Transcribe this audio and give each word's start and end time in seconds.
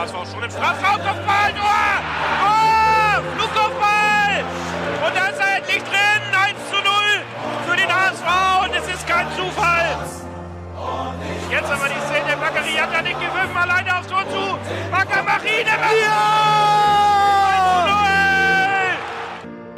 HSV 0.00 0.32
schon 0.32 0.42
im 0.42 0.50
Strafraum, 0.50 0.96
Kopfball, 0.96 1.52
Tor! 1.52 1.84
Tor! 2.40 3.22
Flugkopfball! 3.36 4.44
Und 5.06 5.14
da 5.14 5.26
ist 5.26 5.38
er 5.38 5.56
endlich 5.58 5.82
drin, 5.82 6.22
1 6.32 6.56
zu 6.70 6.76
0 6.76 6.84
für 7.68 7.76
den 7.76 7.94
HSV 7.94 8.64
und 8.64 8.74
es 8.76 8.88
ist 8.94 9.06
kein 9.06 9.26
Zufall. 9.36 9.98
Jetzt 11.50 11.70
aber 11.70 11.88
die 11.88 12.00
Szene, 12.06 12.36
Bakary 12.40 12.72
hat 12.80 12.92
ja 12.94 13.02
nicht 13.02 13.20
gewürfen, 13.20 13.56
alleine 13.56 13.98
aufs 13.98 14.06
Tor 14.06 14.24
zu. 14.30 14.58
Bakker, 14.90 15.22
mach 15.22 15.44
ihn, 15.44 15.66
ja! 15.66 15.74
1 17.58 17.84
zu 17.84 17.92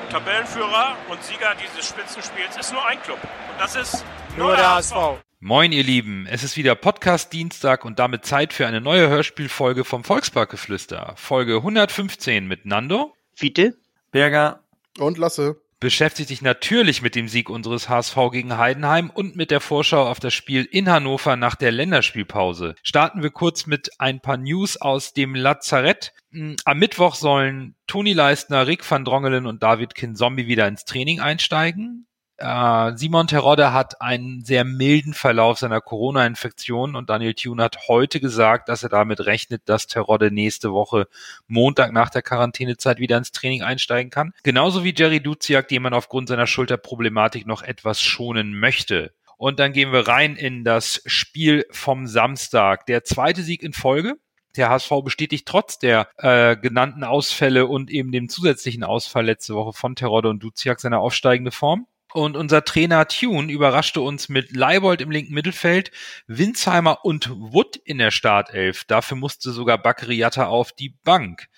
0! 0.06 0.08
Tabellenführer 0.12 0.96
und 1.08 1.24
Sieger 1.24 1.52
dieses 1.56 1.88
Spitzenspiels 1.88 2.56
ist 2.56 2.72
nur 2.72 2.86
ein 2.86 3.02
Club 3.02 3.18
und 3.20 3.60
das 3.60 3.74
ist 3.74 4.04
nur, 4.36 4.46
Nur 4.46 4.56
der 4.56 4.66
der 4.66 4.74
HSV. 4.76 4.94
HSV. 4.94 5.31
Moin, 5.44 5.72
ihr 5.72 5.82
Lieben. 5.82 6.24
Es 6.30 6.44
ist 6.44 6.56
wieder 6.56 6.76
Podcast 6.76 7.32
Dienstag 7.32 7.84
und 7.84 7.98
damit 7.98 8.24
Zeit 8.24 8.52
für 8.52 8.64
eine 8.68 8.80
neue 8.80 9.08
Hörspielfolge 9.08 9.82
vom 9.82 10.04
Volksparkgeflüster. 10.04 11.14
Folge 11.16 11.56
115 11.56 12.46
mit 12.46 12.64
Nando. 12.64 13.12
Fiete? 13.34 13.76
Berger. 14.12 14.60
Und 15.00 15.18
Lasse. 15.18 15.60
Beschäftigt 15.80 16.28
sich 16.28 16.42
natürlich 16.42 17.02
mit 17.02 17.16
dem 17.16 17.26
Sieg 17.26 17.50
unseres 17.50 17.88
HSV 17.88 18.16
gegen 18.30 18.56
Heidenheim 18.56 19.10
und 19.10 19.34
mit 19.34 19.50
der 19.50 19.60
Vorschau 19.60 20.06
auf 20.06 20.20
das 20.20 20.32
Spiel 20.32 20.62
in 20.62 20.88
Hannover 20.88 21.34
nach 21.34 21.56
der 21.56 21.72
Länderspielpause. 21.72 22.76
Starten 22.84 23.24
wir 23.24 23.30
kurz 23.30 23.66
mit 23.66 23.90
ein 23.98 24.20
paar 24.20 24.36
News 24.36 24.76
aus 24.76 25.12
dem 25.12 25.34
Lazarett. 25.34 26.12
Hm, 26.30 26.54
Am 26.64 26.78
Mittwoch 26.78 27.16
sollen 27.16 27.74
Toni 27.88 28.12
Leistner, 28.12 28.68
Rick 28.68 28.88
van 28.88 29.04
Drongelen 29.04 29.46
und 29.46 29.60
David 29.64 29.96
Kinzombie 29.96 30.46
wieder 30.46 30.68
ins 30.68 30.84
Training 30.84 31.18
einsteigen. 31.18 32.06
Äh, 32.42 32.96
Simon 32.96 33.28
Terodde 33.28 33.72
hat 33.72 34.00
einen 34.00 34.44
sehr 34.44 34.64
milden 34.64 35.14
Verlauf 35.14 35.60
seiner 35.60 35.80
Corona-Infektion 35.80 36.96
und 36.96 37.08
Daniel 37.08 37.34
Thune 37.34 37.62
hat 37.62 37.86
heute 37.86 38.18
gesagt, 38.18 38.68
dass 38.68 38.82
er 38.82 38.88
damit 38.88 39.24
rechnet, 39.26 39.62
dass 39.66 39.86
Terodde 39.86 40.32
nächste 40.32 40.72
Woche 40.72 41.06
Montag 41.46 41.92
nach 41.92 42.10
der 42.10 42.22
Quarantänezeit 42.22 42.98
wieder 42.98 43.16
ins 43.16 43.30
Training 43.30 43.62
einsteigen 43.62 44.10
kann. 44.10 44.32
Genauso 44.42 44.82
wie 44.82 44.92
Jerry 44.96 45.20
Duziak, 45.20 45.68
den 45.68 45.82
man 45.82 45.94
aufgrund 45.94 46.28
seiner 46.28 46.48
Schulterproblematik 46.48 47.46
noch 47.46 47.62
etwas 47.62 48.00
schonen 48.00 48.58
möchte. 48.58 49.12
Und 49.36 49.60
dann 49.60 49.72
gehen 49.72 49.92
wir 49.92 50.08
rein 50.08 50.34
in 50.34 50.64
das 50.64 51.00
Spiel 51.06 51.64
vom 51.70 52.08
Samstag. 52.08 52.86
Der 52.86 53.04
zweite 53.04 53.42
Sieg 53.42 53.62
in 53.62 53.72
Folge. 53.72 54.16
Der 54.56 54.68
HSV 54.68 54.90
bestätigt 55.02 55.46
trotz 55.46 55.78
der 55.78 56.08
äh, 56.18 56.56
genannten 56.56 57.04
Ausfälle 57.04 57.66
und 57.66 57.90
eben 57.90 58.12
dem 58.12 58.28
zusätzlichen 58.28 58.84
Ausfall 58.84 59.24
letzte 59.24 59.54
Woche 59.54 59.72
von 59.72 59.96
Terodde 59.96 60.28
und 60.28 60.42
Duziak 60.42 60.78
seine 60.80 60.98
aufsteigende 60.98 61.52
Form. 61.52 61.86
Und 62.12 62.36
unser 62.36 62.64
Trainer 62.64 63.08
Tune 63.08 63.50
überraschte 63.50 64.00
uns 64.00 64.28
mit 64.28 64.54
Leibold 64.54 65.00
im 65.00 65.10
linken 65.10 65.32
Mittelfeld, 65.32 65.90
Winsheimer 66.26 67.04
und 67.04 67.30
Wood 67.30 67.76
in 67.76 67.98
der 67.98 68.10
Startelf. 68.10 68.84
Dafür 68.84 69.16
musste 69.16 69.50
sogar 69.50 69.78
Bakriata 69.78 70.46
auf 70.46 70.72
die 70.72 70.96
Bank. 71.04 71.48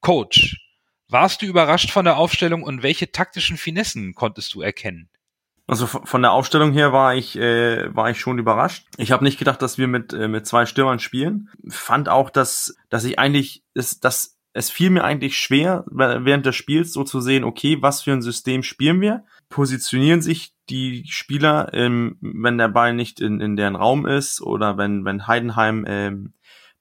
Coach, 0.00 0.56
warst 1.08 1.42
du 1.42 1.46
überrascht 1.46 1.90
von 1.90 2.04
der 2.04 2.16
Aufstellung 2.16 2.62
und 2.62 2.82
welche 2.82 3.10
taktischen 3.10 3.56
Finessen 3.56 4.14
konntest 4.14 4.54
du 4.54 4.62
erkennen? 4.62 5.08
Also 5.66 5.86
von 5.86 6.20
der 6.20 6.32
Aufstellung 6.32 6.72
her 6.72 6.92
war 6.92 7.14
ich 7.14 7.36
äh, 7.36 7.94
war 7.94 8.10
ich 8.10 8.20
schon 8.20 8.38
überrascht. 8.38 8.86
Ich 8.98 9.12
habe 9.12 9.24
nicht 9.24 9.38
gedacht, 9.38 9.62
dass 9.62 9.78
wir 9.78 9.88
mit 9.88 10.12
äh, 10.12 10.28
mit 10.28 10.46
zwei 10.46 10.66
Stürmern 10.66 10.98
spielen. 10.98 11.48
Fand 11.68 12.10
auch, 12.10 12.28
dass 12.28 12.76
dass 12.90 13.04
ich 13.04 13.18
eigentlich 13.18 13.64
ist 13.72 14.04
dass 14.04 14.38
es 14.52 14.70
fiel 14.70 14.90
mir 14.90 15.04
eigentlich 15.04 15.38
schwer 15.38 15.84
während 15.86 16.46
des 16.46 16.54
Spiels 16.54 16.92
so 16.92 17.02
zu 17.02 17.20
sehen, 17.20 17.44
okay, 17.44 17.78
was 17.80 18.02
für 18.02 18.12
ein 18.12 18.22
System 18.22 18.62
spielen 18.62 19.00
wir? 19.00 19.24
Positionieren 19.54 20.20
sich 20.20 20.52
die 20.68 21.04
Spieler, 21.06 21.72
ähm, 21.74 22.16
wenn 22.20 22.58
der 22.58 22.66
Ball 22.66 22.92
nicht 22.92 23.20
in, 23.20 23.40
in 23.40 23.54
deren 23.54 23.76
Raum 23.76 24.04
ist 24.04 24.40
oder 24.40 24.76
wenn 24.78 25.04
wenn 25.04 25.28
Heidenheim 25.28 25.84
ähm, 25.86 26.32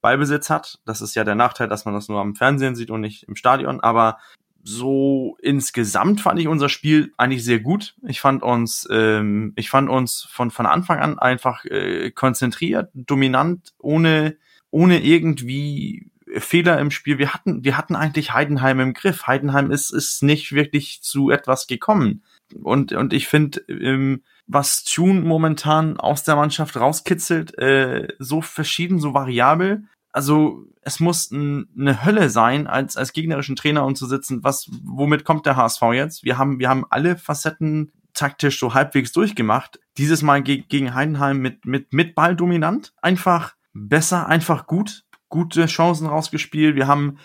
Ballbesitz 0.02 0.50
hat. 0.50 0.80
Das 0.84 1.00
ist 1.00 1.14
ja 1.14 1.24
der 1.24 1.36
Nachteil, 1.36 1.68
dass 1.68 1.86
man 1.86 1.94
das 1.94 2.10
nur 2.10 2.20
am 2.20 2.34
Fernsehen 2.34 2.76
sieht 2.76 2.90
und 2.90 3.02
nicht 3.02 3.26
im 3.26 3.36
Stadion. 3.36 3.80
Aber 3.80 4.18
so 4.64 5.38
insgesamt 5.40 6.20
fand 6.20 6.40
ich 6.40 6.48
unser 6.48 6.68
Spiel 6.68 7.14
eigentlich 7.16 7.44
sehr 7.44 7.60
gut. 7.60 7.94
Ich 8.08 8.20
fand 8.20 8.42
uns, 8.42 8.88
ähm, 8.90 9.54
ich 9.56 9.70
fand 9.70 9.88
uns 9.88 10.28
von 10.28 10.50
von 10.50 10.66
Anfang 10.66 10.98
an 10.98 11.20
einfach 11.20 11.66
äh, 11.66 12.10
konzentriert, 12.10 12.90
dominant, 12.96 13.76
ohne 13.78 14.36
ohne 14.72 15.00
irgendwie 15.04 16.10
Fehler 16.38 16.80
im 16.80 16.90
Spiel. 16.90 17.20
Wir 17.20 17.36
hatten 17.36 17.64
wir 17.64 17.78
hatten 17.78 17.96
eigentlich 17.96 18.34
Heidenheim 18.34 18.80
im 18.80 18.94
Griff. 18.94 19.28
Heidenheim 19.28 19.70
ist 19.70 19.92
ist 19.92 20.24
nicht 20.24 20.54
wirklich 20.54 21.04
zu 21.04 21.30
etwas 21.30 21.68
gekommen. 21.68 22.24
Und 22.62 22.94
und 22.94 23.14
ich 23.14 23.28
finde 23.28 23.62
ähm, 23.68 24.24
was 24.48 24.84
Tune 24.84 25.22
momentan 25.22 25.98
aus 25.98 26.24
der 26.24 26.36
Mannschaft 26.36 26.76
rauskitzelt, 26.78 27.58
äh, 27.58 28.08
so 28.20 28.42
verschieden, 28.42 29.00
so 29.00 29.14
variabel. 29.14 29.84
Also 30.12 30.66
es 30.82 31.00
muss 31.00 31.32
eine 31.32 32.06
Hölle 32.06 32.30
sein, 32.30 32.68
als 32.68 32.98
als 32.98 33.14
gegnerischen 33.14 33.56
Trainer 33.56 33.86
und 33.86 33.98
zu 33.98 34.06
sitzen. 34.06 34.44
Was, 34.44 34.70
womit 34.84 35.26
kommt 35.26 35.46
der 35.46 35.56
HSV 35.56 35.82
jetzt? 35.94 36.24
Wir 36.24 36.38
haben 36.38 36.60
wir 36.60 36.70
haben 36.70 36.86
alle 36.90 37.18
Facetten 37.18 37.92
taktisch 38.14 38.60
so 38.60 38.74
halbwegs 38.74 39.12
durchgemacht. 39.12 39.80
Dieses 39.98 40.22
Mal 40.22 40.44
ge 40.44 40.64
gegen 40.68 40.94
Heidenheim 40.94 41.40
mit 41.40 41.66
mit 41.66 41.94
mit 41.94 42.16
Ball 42.16 42.36
dominant, 42.36 42.94
einfach 43.02 43.56
besser, 43.74 44.28
einfach 44.28 44.68
gut, 44.68 45.04
gute 45.30 45.66
Chancen 45.66 46.08
rausgespielt. 46.08 46.76
Wir 46.76 46.88
haben 46.88 47.18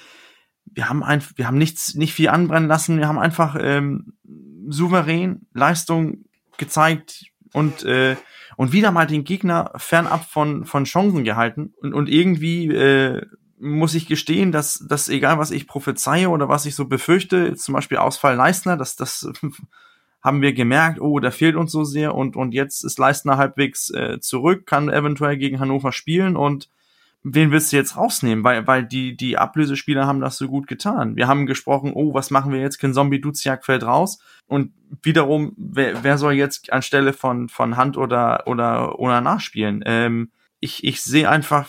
wir 0.64 0.88
haben 0.88 1.02
einfach 1.02 1.32
wir 1.36 1.46
haben 1.46 1.58
nichts 1.58 1.94
nicht 1.94 2.14
viel 2.14 2.28
anbrennen 2.28 2.68
lassen. 2.68 2.98
Wir 2.98 3.08
haben 3.08 3.18
einfach 3.18 3.56
ähm, 3.60 4.14
souverän 4.70 5.46
Leistung 5.52 6.24
gezeigt 6.56 7.26
und 7.52 7.84
äh, 7.84 8.16
und 8.56 8.72
wieder 8.72 8.90
mal 8.90 9.06
den 9.06 9.24
Gegner 9.24 9.72
fernab 9.76 10.24
von 10.24 10.64
von 10.64 10.84
Chancen 10.84 11.24
gehalten. 11.24 11.74
Und 11.80 11.94
und 11.94 12.08
irgendwie 12.08 12.66
äh, 12.68 13.22
muss 13.58 13.94
ich 13.94 14.06
gestehen, 14.06 14.52
dass 14.52 14.84
dass 14.88 15.08
egal 15.08 15.38
was 15.38 15.50
ich 15.50 15.66
prophezeie 15.66 16.28
oder 16.28 16.48
was 16.48 16.66
ich 16.66 16.74
so 16.74 16.86
befürchte, 16.86 17.54
zum 17.54 17.74
Beispiel 17.74 17.98
Ausfall 17.98 18.36
Leistner, 18.36 18.76
dass 18.76 18.96
das 18.96 19.30
haben 20.22 20.42
wir 20.42 20.52
gemerkt, 20.52 21.00
oh, 21.00 21.20
der 21.20 21.32
fehlt 21.32 21.56
uns 21.56 21.72
so 21.72 21.84
sehr. 21.84 22.14
Und 22.14 22.36
und 22.36 22.52
jetzt 22.52 22.84
ist 22.84 22.98
Leistner 22.98 23.36
halbwegs 23.36 23.90
äh, 23.90 24.18
zurück, 24.20 24.66
kann 24.66 24.88
eventuell 24.88 25.36
gegen 25.36 25.60
Hannover 25.60 25.92
spielen. 25.92 26.36
Und 26.36 26.68
wen 27.22 27.50
willst 27.50 27.72
du 27.72 27.76
jetzt 27.76 27.96
rausnehmen? 27.96 28.44
Weil, 28.44 28.66
weil 28.66 28.84
die, 28.84 29.16
die 29.16 29.38
Ablösespieler 29.38 30.06
haben 30.06 30.20
das 30.20 30.38
so 30.38 30.48
gut 30.48 30.66
getan. 30.66 31.16
Wir 31.16 31.28
haben 31.28 31.46
gesprochen, 31.46 31.92
oh, 31.94 32.14
was 32.14 32.30
machen 32.30 32.52
wir 32.52 32.60
jetzt? 32.60 32.78
Ken 32.78 32.94
Zombie 32.94 33.20
Duziak 33.20 33.64
fällt 33.64 33.82
raus. 33.82 34.18
Und 34.46 34.72
wiederum, 35.02 35.52
wer, 35.56 36.02
wer 36.04 36.18
soll 36.18 36.34
jetzt 36.34 36.72
anstelle 36.72 37.12
von, 37.12 37.48
von 37.48 37.76
Hand 37.76 37.96
oder, 37.96 38.46
oder, 38.46 38.98
oder 38.98 39.20
nachspielen? 39.20 39.82
Ähm, 39.84 40.30
ich, 40.60 40.84
ich 40.84 41.02
sehe 41.02 41.28
einfach 41.28 41.68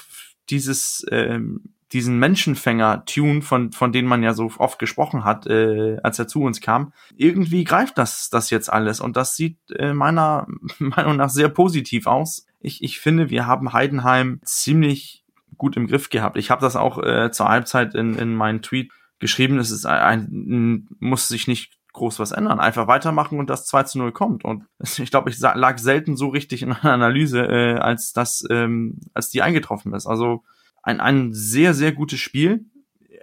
dieses, 0.49 1.05
ähm, 1.11 1.73
diesen 1.91 2.19
Menschenfänger-Tune, 2.19 3.41
von, 3.41 3.71
von 3.71 3.91
denen 3.91 4.07
man 4.07 4.21
ja 4.21 4.33
so 4.33 4.51
oft 4.57 4.77
gesprochen 4.77 5.23
hat, 5.23 5.47
äh, 5.47 5.97
als 6.03 6.19
er 6.19 6.27
zu 6.27 6.41
uns 6.41 6.61
kam. 6.61 6.93
Irgendwie 7.15 7.63
greift 7.63 7.97
das, 7.97 8.29
das 8.29 8.49
jetzt 8.49 8.71
alles 8.71 8.99
und 8.99 9.17
das 9.17 9.35
sieht 9.35 9.57
äh, 9.75 9.93
meiner 9.93 10.47
Meinung 10.79 11.17
nach 11.17 11.29
sehr 11.29 11.49
positiv 11.49 12.05
aus. 12.05 12.45
Ich, 12.59 12.83
ich 12.83 12.99
finde, 12.99 13.29
wir 13.29 13.47
haben 13.47 13.73
Heidenheim 13.73 14.39
ziemlich 14.43 15.23
gut 15.59 15.77
im 15.77 15.85
Griff 15.85 16.09
gehabt. 16.09 16.37
Ich 16.37 16.49
habe 16.49 16.61
das 16.61 16.75
auch 16.75 16.97
äh, 17.03 17.29
zur 17.31 17.47
Halbzeit 17.47 17.93
in, 17.93 18.15
in 18.15 18.33
meinen 18.33 18.63
Tweet 18.63 18.91
geschrieben. 19.19 19.59
Es 19.59 19.69
ist 19.69 19.85
ein, 19.85 20.27
ein, 20.31 20.87
muss 20.99 21.27
sich 21.27 21.47
nicht 21.47 21.73
groß 21.93 22.17
was 22.17 22.31
ändern. 22.31 22.59
Einfach 22.59 22.87
weitermachen 22.87 23.37
und 23.37 23.49
das 23.49 23.65
2 23.67 23.83
zu 23.83 23.99
0 23.99 24.11
kommt. 24.11 24.43
Und 24.43 24.65
ich 24.79 25.11
glaube, 25.11 25.29
ich 25.29 25.39
lag 25.39 25.77
selten 25.77 26.17
so 26.17 26.29
richtig 26.29 26.63
in 26.63 26.71
einer 26.71 26.93
Analyse, 26.93 27.41
äh, 27.41 27.75
als 27.75 28.13
das, 28.13 28.43
ähm, 28.49 28.99
als 29.13 29.29
die 29.29 29.43
eingetroffen 29.43 29.93
ist. 29.93 30.07
Also 30.07 30.43
ein, 30.81 30.99
ein 30.99 31.33
sehr, 31.33 31.75
sehr 31.75 31.91
gutes 31.91 32.19
Spiel. 32.19 32.65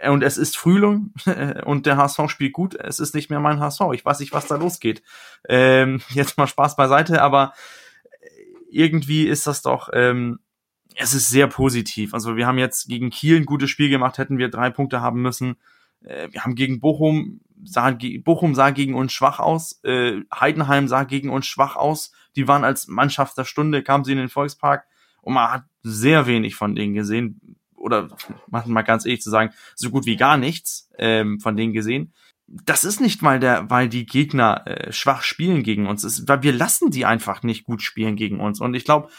Und 0.06 0.22
es 0.22 0.36
ist 0.36 0.58
Frühling 0.58 1.14
und 1.64 1.86
der 1.86 1.96
HSV 1.96 2.28
spielt 2.28 2.52
gut. 2.52 2.74
Es 2.74 3.00
ist 3.00 3.14
nicht 3.14 3.30
mehr 3.30 3.40
mein 3.40 3.60
HSV. 3.60 3.80
Ich 3.94 4.04
weiß 4.04 4.20
nicht, 4.20 4.34
was 4.34 4.46
da 4.46 4.56
losgeht. 4.56 5.02
Ähm, 5.48 6.02
jetzt 6.10 6.36
mal 6.36 6.46
Spaß 6.46 6.76
beiseite, 6.76 7.22
aber 7.22 7.54
irgendwie 8.70 9.26
ist 9.26 9.46
das 9.46 9.62
doch, 9.62 9.88
ähm, 9.94 10.40
es 10.96 11.14
ist 11.14 11.28
sehr 11.28 11.46
positiv. 11.46 12.14
Also 12.14 12.36
wir 12.36 12.46
haben 12.46 12.58
jetzt 12.58 12.88
gegen 12.88 13.10
Kiel 13.10 13.36
ein 13.36 13.44
gutes 13.44 13.70
Spiel 13.70 13.90
gemacht, 13.90 14.18
hätten 14.18 14.38
wir 14.38 14.48
drei 14.48 14.70
Punkte 14.70 15.02
haben 15.02 15.20
müssen. 15.20 15.56
Äh, 16.02 16.28
wir 16.32 16.42
haben 16.42 16.54
gegen 16.54 16.80
Bochum, 16.80 17.40
sah, 17.64 17.96
Bochum 18.24 18.54
sah 18.54 18.70
gegen 18.70 18.94
uns 18.94 19.12
schwach 19.12 19.38
aus, 19.38 19.80
äh, 19.84 20.22
Heidenheim 20.34 20.88
sah 20.88 21.04
gegen 21.04 21.30
uns 21.30 21.46
schwach 21.46 21.76
aus. 21.76 22.12
Die 22.34 22.48
waren 22.48 22.64
als 22.64 22.88
Mannschaft 22.88 23.36
der 23.36 23.44
Stunde, 23.44 23.82
kamen 23.82 24.04
sie 24.04 24.12
in 24.12 24.18
den 24.18 24.30
Volkspark 24.30 24.86
und 25.20 25.34
man 25.34 25.50
hat 25.50 25.64
sehr 25.82 26.26
wenig 26.26 26.54
von 26.54 26.74
denen 26.74 26.94
gesehen. 26.94 27.58
Oder 27.74 28.08
mal 28.46 28.82
ganz 28.82 29.04
ehrlich 29.04 29.22
zu 29.22 29.30
sagen, 29.30 29.52
so 29.74 29.90
gut 29.90 30.06
wie 30.06 30.16
gar 30.16 30.38
nichts 30.38 30.90
ähm, 30.98 31.40
von 31.40 31.56
denen 31.56 31.74
gesehen. 31.74 32.14
Das 32.46 32.84
ist 32.84 33.00
nicht 33.00 33.22
mal 33.22 33.38
der, 33.38 33.68
weil 33.70 33.88
die 33.88 34.06
Gegner 34.06 34.66
äh, 34.66 34.92
schwach 34.92 35.22
spielen 35.22 35.62
gegen 35.62 35.86
uns. 35.86 36.04
Ist, 36.04 36.26
weil 36.26 36.42
wir 36.42 36.52
lassen 36.52 36.90
die 36.90 37.04
einfach 37.04 37.42
nicht 37.42 37.64
gut 37.64 37.82
spielen 37.82 38.16
gegen 38.16 38.40
uns. 38.40 38.60
Und 38.60 38.74
ich 38.74 38.84
glaube, 38.84 39.10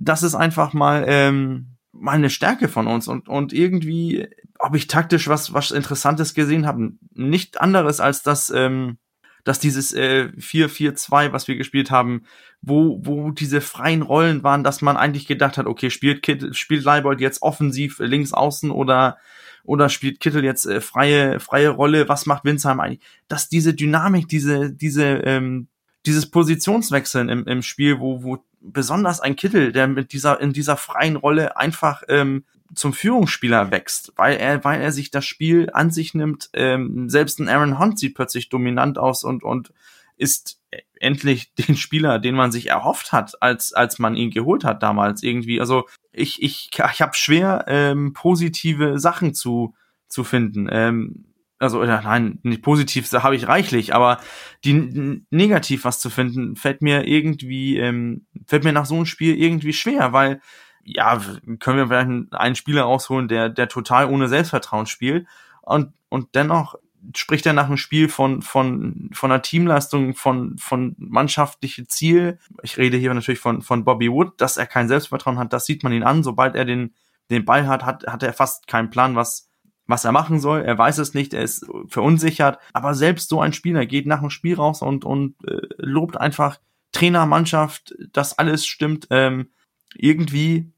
das 0.00 0.22
ist 0.22 0.34
einfach 0.34 0.72
mal 0.72 1.04
ähm, 1.06 1.76
mal 1.92 2.12
eine 2.12 2.30
Stärke 2.30 2.68
von 2.68 2.86
uns 2.86 3.08
und 3.08 3.28
und 3.28 3.52
irgendwie, 3.52 4.28
ob 4.58 4.74
ich 4.74 4.86
taktisch 4.86 5.28
was 5.28 5.52
was 5.52 5.70
Interessantes 5.70 6.34
gesehen 6.34 6.66
habe, 6.66 6.92
nicht 7.14 7.60
anderes 7.60 8.00
als 8.00 8.22
dass 8.22 8.50
ähm, 8.50 8.98
dass 9.44 9.58
dieses 9.58 9.94
äh, 9.94 10.30
4-4-2, 10.36 11.32
was 11.32 11.48
wir 11.48 11.56
gespielt 11.56 11.90
haben, 11.90 12.24
wo, 12.60 13.00
wo 13.02 13.30
diese 13.30 13.62
freien 13.62 14.02
Rollen 14.02 14.42
waren, 14.42 14.62
dass 14.62 14.82
man 14.82 14.98
eigentlich 14.98 15.26
gedacht 15.26 15.56
hat, 15.56 15.64
okay, 15.64 15.88
spielt, 15.88 16.22
Kittel, 16.22 16.52
spielt 16.52 16.84
Leibold 16.84 17.20
jetzt 17.20 17.40
offensiv 17.40 17.98
links 17.98 18.34
außen 18.34 18.70
oder 18.70 19.16
oder 19.64 19.88
spielt 19.88 20.20
Kittel 20.20 20.44
jetzt 20.44 20.66
äh, 20.66 20.80
freie 20.80 21.40
freie 21.40 21.70
Rolle? 21.70 22.08
Was 22.08 22.26
macht 22.26 22.44
Winsheim 22.44 22.80
eigentlich? 22.80 23.04
Dass 23.28 23.48
diese 23.48 23.74
Dynamik, 23.74 24.28
diese 24.28 24.70
diese 24.72 25.04
ähm, 25.04 25.68
dieses 26.06 26.30
Positionswechseln 26.30 27.28
im, 27.28 27.46
im 27.46 27.62
Spiel, 27.62 28.00
wo 28.00 28.22
wo 28.22 28.44
besonders 28.60 29.20
ein 29.20 29.36
Kittel, 29.36 29.72
der 29.72 29.86
mit 29.88 30.12
dieser 30.12 30.40
in 30.40 30.52
dieser 30.52 30.76
freien 30.76 31.16
Rolle 31.16 31.56
einfach 31.56 32.02
ähm, 32.08 32.44
zum 32.74 32.92
Führungsspieler 32.92 33.70
wächst, 33.70 34.12
weil 34.16 34.36
er, 34.36 34.62
weil 34.64 34.80
er 34.80 34.92
sich 34.92 35.10
das 35.10 35.24
Spiel 35.24 35.70
an 35.72 35.90
sich 35.90 36.14
nimmt. 36.14 36.50
Ähm, 36.52 37.08
selbst 37.08 37.38
ein 37.38 37.48
Aaron 37.48 37.78
Hunt 37.78 37.98
sieht 37.98 38.14
plötzlich 38.14 38.48
dominant 38.48 38.98
aus 38.98 39.24
und, 39.24 39.42
und 39.42 39.72
ist 40.16 40.60
endlich 41.00 41.54
den 41.68 41.76
Spieler, 41.76 42.18
den 42.18 42.34
man 42.34 42.52
sich 42.52 42.68
erhofft 42.68 43.12
hat, 43.12 43.40
als, 43.42 43.72
als 43.72 43.98
man 43.98 44.16
ihn 44.16 44.30
geholt 44.30 44.64
hat 44.64 44.82
damals 44.82 45.22
irgendwie. 45.22 45.60
Also 45.60 45.88
ich, 46.12 46.42
ich, 46.42 46.70
ich 46.72 47.00
habe 47.02 47.14
schwer, 47.14 47.64
ähm, 47.68 48.12
positive 48.12 48.98
Sachen 48.98 49.34
zu, 49.34 49.74
zu 50.08 50.24
finden. 50.24 50.68
Ähm, 50.70 51.24
also 51.58 51.84
ja, 51.84 52.00
nein, 52.02 52.38
nicht 52.42 52.62
positiv 52.62 53.10
habe 53.12 53.36
ich 53.36 53.48
reichlich, 53.48 53.94
aber 53.94 54.20
die 54.64 55.22
negativ 55.30 55.84
was 55.84 56.00
zu 56.00 56.10
finden, 56.10 56.56
fällt 56.56 56.82
mir 56.82 57.06
irgendwie, 57.06 57.78
ähm, 57.78 58.26
fällt 58.46 58.64
mir 58.64 58.72
nach 58.72 58.86
so 58.86 58.94
einem 58.94 59.06
Spiel 59.06 59.36
irgendwie 59.36 59.72
schwer, 59.72 60.12
weil 60.12 60.40
ja, 60.84 61.20
können 61.58 61.76
wir 61.76 61.88
vielleicht 61.88 62.32
einen 62.32 62.54
Spieler 62.54 62.82
rausholen, 62.82 63.28
der, 63.28 63.50
der 63.50 63.68
total 63.68 64.06
ohne 64.06 64.28
Selbstvertrauen 64.28 64.86
spielt. 64.86 65.26
Und, 65.60 65.92
und 66.08 66.34
dennoch 66.34 66.76
spricht 67.14 67.44
er 67.44 67.52
nach 67.52 67.66
einem 67.66 67.76
Spiel 67.76 68.08
von, 68.08 68.40
von, 68.40 69.10
von 69.12 69.30
einer 69.30 69.42
Teamleistung, 69.42 70.14
von, 70.14 70.56
von 70.56 70.94
mannschaftliche 70.98 71.86
Ziel. 71.86 72.38
Ich 72.62 72.78
rede 72.78 72.96
hier 72.96 73.12
natürlich 73.12 73.40
von, 73.40 73.60
von 73.60 73.84
Bobby 73.84 74.10
Wood, 74.10 74.40
dass 74.40 74.56
er 74.56 74.66
kein 74.66 74.88
Selbstvertrauen 74.88 75.38
hat, 75.38 75.52
das 75.52 75.66
sieht 75.66 75.82
man 75.82 75.92
ihn 75.92 76.02
an. 76.02 76.22
Sobald 76.22 76.54
er 76.54 76.64
den, 76.64 76.94
den 77.30 77.44
Ball 77.44 77.66
hat, 77.66 77.84
hat, 77.84 78.06
hat 78.06 78.22
er 78.22 78.32
fast 78.32 78.66
keinen 78.66 78.88
Plan, 78.88 79.14
was, 79.14 79.47
was 79.88 80.04
er 80.04 80.12
machen 80.12 80.38
soll. 80.38 80.62
Er 80.62 80.78
weiß 80.78 80.98
es 80.98 81.14
nicht, 81.14 81.34
er 81.34 81.42
ist 81.42 81.66
verunsichert. 81.88 82.58
Aber 82.72 82.94
selbst 82.94 83.28
so 83.28 83.40
ein 83.40 83.52
Spieler 83.52 83.86
geht 83.86 84.06
nach 84.06 84.20
dem 84.20 84.30
Spiel 84.30 84.54
raus 84.54 84.82
und, 84.82 85.04
und 85.04 85.34
äh, 85.44 85.66
lobt 85.78 86.16
einfach 86.16 86.60
Trainer, 86.92 87.26
Mannschaft, 87.26 87.94
dass 88.12 88.38
alles 88.38 88.64
stimmt. 88.64 89.08
Ähm, 89.10 89.50
irgendwie 89.94 90.72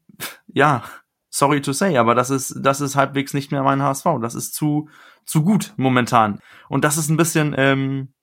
ja, 0.47 0.83
sorry 1.29 1.61
to 1.61 1.73
say, 1.73 1.97
aber 1.97 2.15
das 2.15 2.29
ist, 2.29 2.55
das 2.61 2.81
ist 2.81 2.95
halbwegs 2.95 3.33
nicht 3.33 3.51
mehr 3.51 3.63
mein 3.63 3.81
HSV. 3.81 4.05
Das 4.21 4.35
ist 4.35 4.53
zu, 4.53 4.89
zu 5.25 5.43
gut 5.43 5.73
momentan. 5.77 6.39
Und 6.69 6.83
das 6.83 6.97
ist 6.97 7.09
ein 7.09 7.17
bisschen, 7.17 7.55
ähm, 7.57 8.13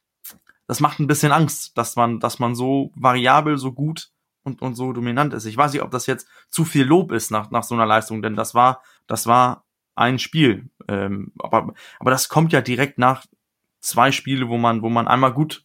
das 0.66 0.80
macht 0.80 1.00
ein 1.00 1.06
bisschen 1.06 1.32
Angst, 1.32 1.76
dass 1.78 1.96
man, 1.96 2.20
dass 2.20 2.38
man 2.38 2.54
so 2.54 2.92
variabel, 2.94 3.58
so 3.58 3.72
gut 3.72 4.10
und, 4.42 4.62
und 4.62 4.74
so 4.74 4.92
dominant 4.92 5.32
ist. 5.34 5.46
Ich 5.46 5.56
weiß 5.56 5.72
nicht, 5.72 5.82
ob 5.82 5.90
das 5.90 6.06
jetzt 6.06 6.28
zu 6.50 6.64
viel 6.64 6.84
Lob 6.84 7.12
ist 7.12 7.30
nach, 7.30 7.50
nach 7.50 7.62
so 7.62 7.74
einer 7.74 7.86
Leistung, 7.86 8.22
denn 8.22 8.36
das 8.36 8.54
war, 8.54 8.82
das 9.06 9.26
war 9.26 9.64
ein 9.98 10.18
Spiel. 10.18 10.70
Ähm, 10.88 11.32
aber, 11.38 11.74
aber 11.98 12.10
das 12.10 12.28
kommt 12.28 12.52
ja 12.52 12.60
direkt 12.60 12.98
nach 12.98 13.26
zwei 13.80 14.12
Spiele, 14.12 14.48
wo 14.48 14.58
man, 14.58 14.82
wo 14.82 14.88
man 14.88 15.08
einmal 15.08 15.32
gut 15.32 15.64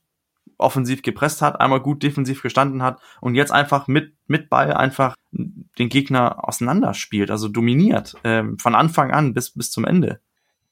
offensiv 0.57 1.01
gepresst 1.01 1.41
hat, 1.41 1.59
einmal 1.59 1.81
gut 1.81 2.03
defensiv 2.03 2.41
gestanden 2.41 2.83
hat 2.83 3.01
und 3.21 3.35
jetzt 3.35 3.51
einfach 3.51 3.88
mit, 3.88 4.13
mit 4.27 4.50
Ball 4.50 4.74
einfach 4.74 5.15
den 5.31 5.89
Gegner 5.89 6.47
auseinanderspielt, 6.47 7.31
also 7.31 7.47
dominiert, 7.47 8.15
ähm, 8.24 8.57
von 8.59 8.75
Anfang 8.75 9.12
an 9.12 9.33
bis, 9.33 9.51
bis 9.51 9.71
zum 9.71 9.85
Ende. 9.85 10.19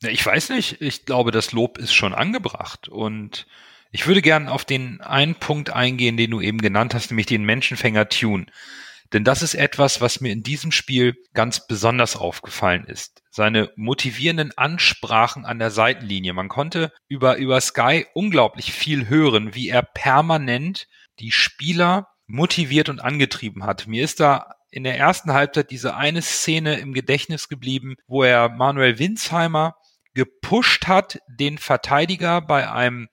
Ich 0.01 0.25
weiß 0.25 0.49
nicht, 0.49 0.81
ich 0.81 1.05
glaube, 1.05 1.31
das 1.31 1.51
Lob 1.51 1.77
ist 1.77 1.93
schon 1.93 2.13
angebracht 2.13 2.87
und 2.87 3.47
ich 3.91 4.07
würde 4.07 4.21
gern 4.21 4.47
auf 4.47 4.65
den 4.65 5.01
einen 5.01 5.35
Punkt 5.35 5.71
eingehen, 5.71 6.17
den 6.17 6.31
du 6.31 6.41
eben 6.41 6.59
genannt 6.59 6.93
hast, 6.93 7.11
nämlich 7.11 7.27
den 7.27 7.43
Menschenfänger 7.43 8.07
Tune. 8.09 8.45
Denn 9.13 9.23
das 9.23 9.41
ist 9.41 9.55
etwas, 9.55 9.99
was 9.99 10.21
mir 10.21 10.31
in 10.31 10.43
diesem 10.43 10.71
Spiel 10.71 11.15
ganz 11.33 11.67
besonders 11.67 12.15
aufgefallen 12.15 12.85
ist. 12.85 13.21
Seine 13.29 13.71
motivierenden 13.75 14.57
Ansprachen 14.57 15.45
an 15.45 15.59
der 15.59 15.71
Seitenlinie. 15.71 16.33
Man 16.33 16.47
konnte 16.47 16.93
über, 17.07 17.37
über 17.37 17.59
Sky 17.59 18.05
unglaublich 18.13 18.71
viel 18.71 19.09
hören, 19.09 19.53
wie 19.53 19.69
er 19.69 19.81
permanent 19.81 20.87
die 21.19 21.31
Spieler 21.31 22.07
motiviert 22.27 22.87
und 22.87 23.01
angetrieben 23.01 23.65
hat. 23.65 23.87
Mir 23.87 24.03
ist 24.03 24.21
da 24.21 24.55
in 24.71 24.85
der 24.85 24.97
ersten 24.97 25.33
Halbzeit 25.33 25.69
diese 25.69 25.95
eine 25.95 26.21
Szene 26.21 26.79
im 26.79 26.93
Gedächtnis 26.93 27.49
geblieben, 27.49 27.95
wo 28.07 28.23
er 28.23 28.47
Manuel 28.49 28.99
Winsheimer 28.99 29.75
gepusht 30.13 30.87
hat, 30.87 31.19
den 31.27 31.57
Verteidiger 31.57 32.41
bei 32.41 32.71
einem 32.71 33.07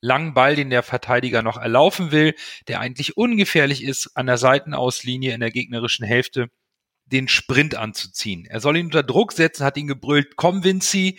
langen 0.00 0.34
Ball, 0.34 0.56
den 0.56 0.70
der 0.70 0.82
Verteidiger 0.82 1.42
noch 1.42 1.56
erlaufen 1.56 2.10
will, 2.10 2.34
der 2.68 2.80
eigentlich 2.80 3.16
ungefährlich 3.16 3.82
ist, 3.84 4.16
an 4.16 4.26
der 4.26 4.38
Seitenauslinie 4.38 5.34
in 5.34 5.40
der 5.40 5.50
gegnerischen 5.50 6.06
Hälfte 6.06 6.48
den 7.06 7.28
Sprint 7.28 7.74
anzuziehen. 7.74 8.46
Er 8.46 8.60
soll 8.60 8.76
ihn 8.76 8.86
unter 8.86 9.02
Druck 9.02 9.32
setzen, 9.32 9.64
hat 9.64 9.76
ihn 9.76 9.88
gebrüllt, 9.88 10.36
komm 10.36 10.64
Vinci, 10.64 11.18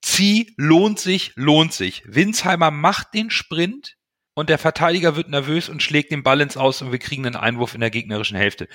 zieh, 0.00 0.54
lohnt 0.56 0.98
sich, 0.98 1.32
lohnt 1.36 1.72
sich. 1.72 2.02
Winsheimer 2.06 2.70
macht 2.70 3.14
den 3.14 3.30
Sprint 3.30 3.96
und 4.34 4.48
der 4.48 4.58
Verteidiger 4.58 5.16
wird 5.16 5.28
nervös 5.28 5.68
und 5.68 5.82
schlägt 5.82 6.12
den 6.12 6.22
Ball 6.22 6.40
ins 6.40 6.56
Aus 6.56 6.80
und 6.80 6.92
wir 6.92 6.98
kriegen 6.98 7.26
einen 7.26 7.36
Einwurf 7.36 7.74
in 7.74 7.80
der 7.80 7.90
gegnerischen 7.90 8.36
Hälfte. 8.36 8.68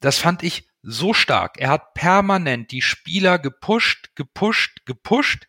Das 0.00 0.18
fand 0.18 0.42
ich 0.42 0.68
so 0.82 1.12
stark. 1.12 1.58
Er 1.58 1.70
hat 1.70 1.94
permanent 1.94 2.70
die 2.70 2.82
Spieler 2.82 3.38
gepusht, 3.38 4.10
gepusht, 4.14 4.86
gepusht 4.86 5.47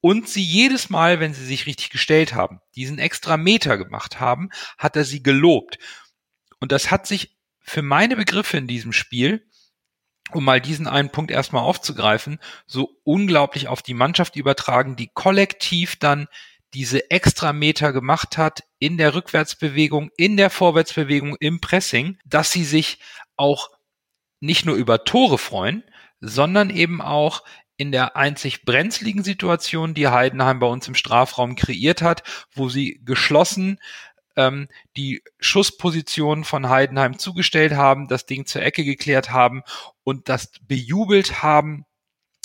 und 0.00 0.28
sie 0.28 0.42
jedes 0.42 0.90
Mal, 0.90 1.20
wenn 1.20 1.34
sie 1.34 1.44
sich 1.44 1.66
richtig 1.66 1.90
gestellt 1.90 2.34
haben, 2.34 2.60
diesen 2.74 2.98
extra 2.98 3.36
Meter 3.36 3.76
gemacht 3.76 4.20
haben, 4.20 4.50
hat 4.78 4.96
er 4.96 5.04
sie 5.04 5.22
gelobt. 5.22 5.78
Und 6.58 6.72
das 6.72 6.90
hat 6.90 7.06
sich 7.06 7.36
für 7.60 7.82
meine 7.82 8.16
Begriffe 8.16 8.56
in 8.56 8.66
diesem 8.66 8.92
Spiel, 8.92 9.46
um 10.32 10.44
mal 10.44 10.60
diesen 10.60 10.86
einen 10.86 11.10
Punkt 11.10 11.30
erstmal 11.30 11.62
aufzugreifen, 11.62 12.38
so 12.66 12.96
unglaublich 13.04 13.68
auf 13.68 13.82
die 13.82 13.94
Mannschaft 13.94 14.36
übertragen, 14.36 14.96
die 14.96 15.10
kollektiv 15.12 15.96
dann 15.96 16.28
diese 16.72 17.10
extra 17.10 17.52
Meter 17.52 17.92
gemacht 17.92 18.38
hat 18.38 18.62
in 18.78 18.96
der 18.96 19.14
Rückwärtsbewegung, 19.14 20.10
in 20.16 20.36
der 20.36 20.50
Vorwärtsbewegung, 20.50 21.36
im 21.40 21.60
Pressing, 21.60 22.18
dass 22.24 22.52
sie 22.52 22.64
sich 22.64 23.00
auch 23.36 23.70
nicht 24.38 24.64
nur 24.66 24.76
über 24.76 25.04
Tore 25.04 25.38
freuen, 25.38 25.82
sondern 26.20 26.70
eben 26.70 27.00
auch 27.02 27.42
in 27.80 27.92
der 27.92 28.14
einzig 28.14 28.66
brenzligen 28.66 29.24
Situation, 29.24 29.94
die 29.94 30.08
Heidenheim 30.08 30.58
bei 30.58 30.66
uns 30.66 30.86
im 30.86 30.94
Strafraum 30.94 31.56
kreiert 31.56 32.02
hat, 32.02 32.22
wo 32.54 32.68
sie 32.68 33.00
geschlossen 33.06 33.78
ähm, 34.36 34.68
die 34.98 35.22
Schussposition 35.38 36.44
von 36.44 36.68
Heidenheim 36.68 37.18
zugestellt 37.18 37.72
haben, 37.72 38.06
das 38.06 38.26
Ding 38.26 38.44
zur 38.44 38.60
Ecke 38.60 38.84
geklärt 38.84 39.30
haben 39.30 39.62
und 40.04 40.28
das 40.28 40.52
bejubelt 40.60 41.42
haben, 41.42 41.86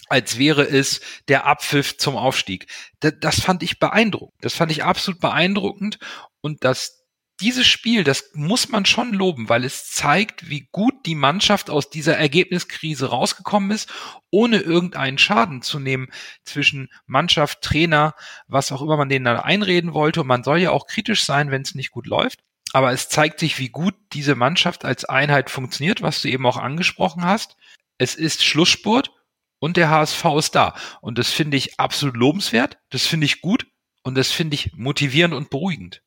als 0.08 0.38
wäre 0.38 0.64
es 0.64 1.02
der 1.28 1.46
Abpfiff 1.46 1.98
zum 1.98 2.16
Aufstieg. 2.16 2.68
Das, 3.02 3.16
das 3.20 3.42
fand 3.42 3.62
ich 3.62 3.78
beeindruckend. 3.78 4.38
Das 4.40 4.54
fand 4.54 4.72
ich 4.72 4.86
absolut 4.86 5.20
beeindruckend 5.20 6.00
und 6.40 6.64
das 6.64 7.05
dieses 7.42 7.68
Spiel, 7.68 8.04
das 8.04 8.32
muss 8.34 8.70
man 8.70 8.86
schon 8.86 9.14
loben, 9.14 9.50
weil 9.50 9.66
es 9.66 9.90
zeigt, 9.90 10.50
wie 10.50 10.70
gut 10.72 10.94
die 11.06 11.16
Mannschaft 11.16 11.70
aus 11.70 11.90
dieser 11.90 12.18
Ergebniskrise 12.18 13.10
rausgekommen 13.10 13.72
ist, 13.72 13.92
ohne 14.32 14.60
irgendeinen 14.60 15.18
Schaden 15.18 15.62
zu 15.62 15.80
nehmen 15.80 16.08
zwischen 16.44 16.90
Mannschaft, 17.06 17.62
Trainer, 17.62 18.16
was 18.48 18.72
auch 18.72 18.82
immer 18.82 18.98
man 18.98 19.10
denen 19.10 19.26
da 19.26 19.40
einreden 19.40 19.94
wollte. 19.94 20.22
Und 20.22 20.28
man 20.28 20.44
soll 20.44 20.60
ja 20.60 20.72
auch 20.72 20.88
kritisch 20.88 21.26
sein, 21.26 21.52
wenn 21.52 21.62
es 21.62 21.76
nicht 21.76 21.92
gut 21.92 22.08
läuft. 22.08 22.40
Aber 22.72 22.92
es 22.92 23.10
zeigt 23.10 23.40
sich, 23.40 23.60
wie 23.60 23.70
gut 23.70 23.96
diese 24.14 24.36
Mannschaft 24.36 24.86
als 24.86 25.06
Einheit 25.06 25.50
funktioniert, 25.50 26.02
was 26.02 26.22
du 26.22 26.30
eben 26.30 26.46
auch 26.46 26.58
angesprochen 26.58 27.26
hast. 27.26 27.58
Es 27.98 28.16
ist 28.16 28.44
Schlussspurt 28.44 29.12
und 29.60 29.78
der 29.78 29.90
HSV 29.90 30.26
ist 30.38 30.56
da. 30.56 30.76
Und 31.02 31.18
das 31.18 31.32
finde 31.32 31.58
ich 31.58 31.80
absolut 31.80 32.18
lobenswert. 32.18 32.78
Das 32.90 33.06
finde 33.08 33.26
ich 33.26 33.42
gut. 33.42 33.68
Und 34.04 34.16
das 34.16 34.32
finde 34.32 34.56
ich 34.56 34.74
motivierend 34.76 35.34
und 35.34 35.50
beruhigend. 35.50 36.02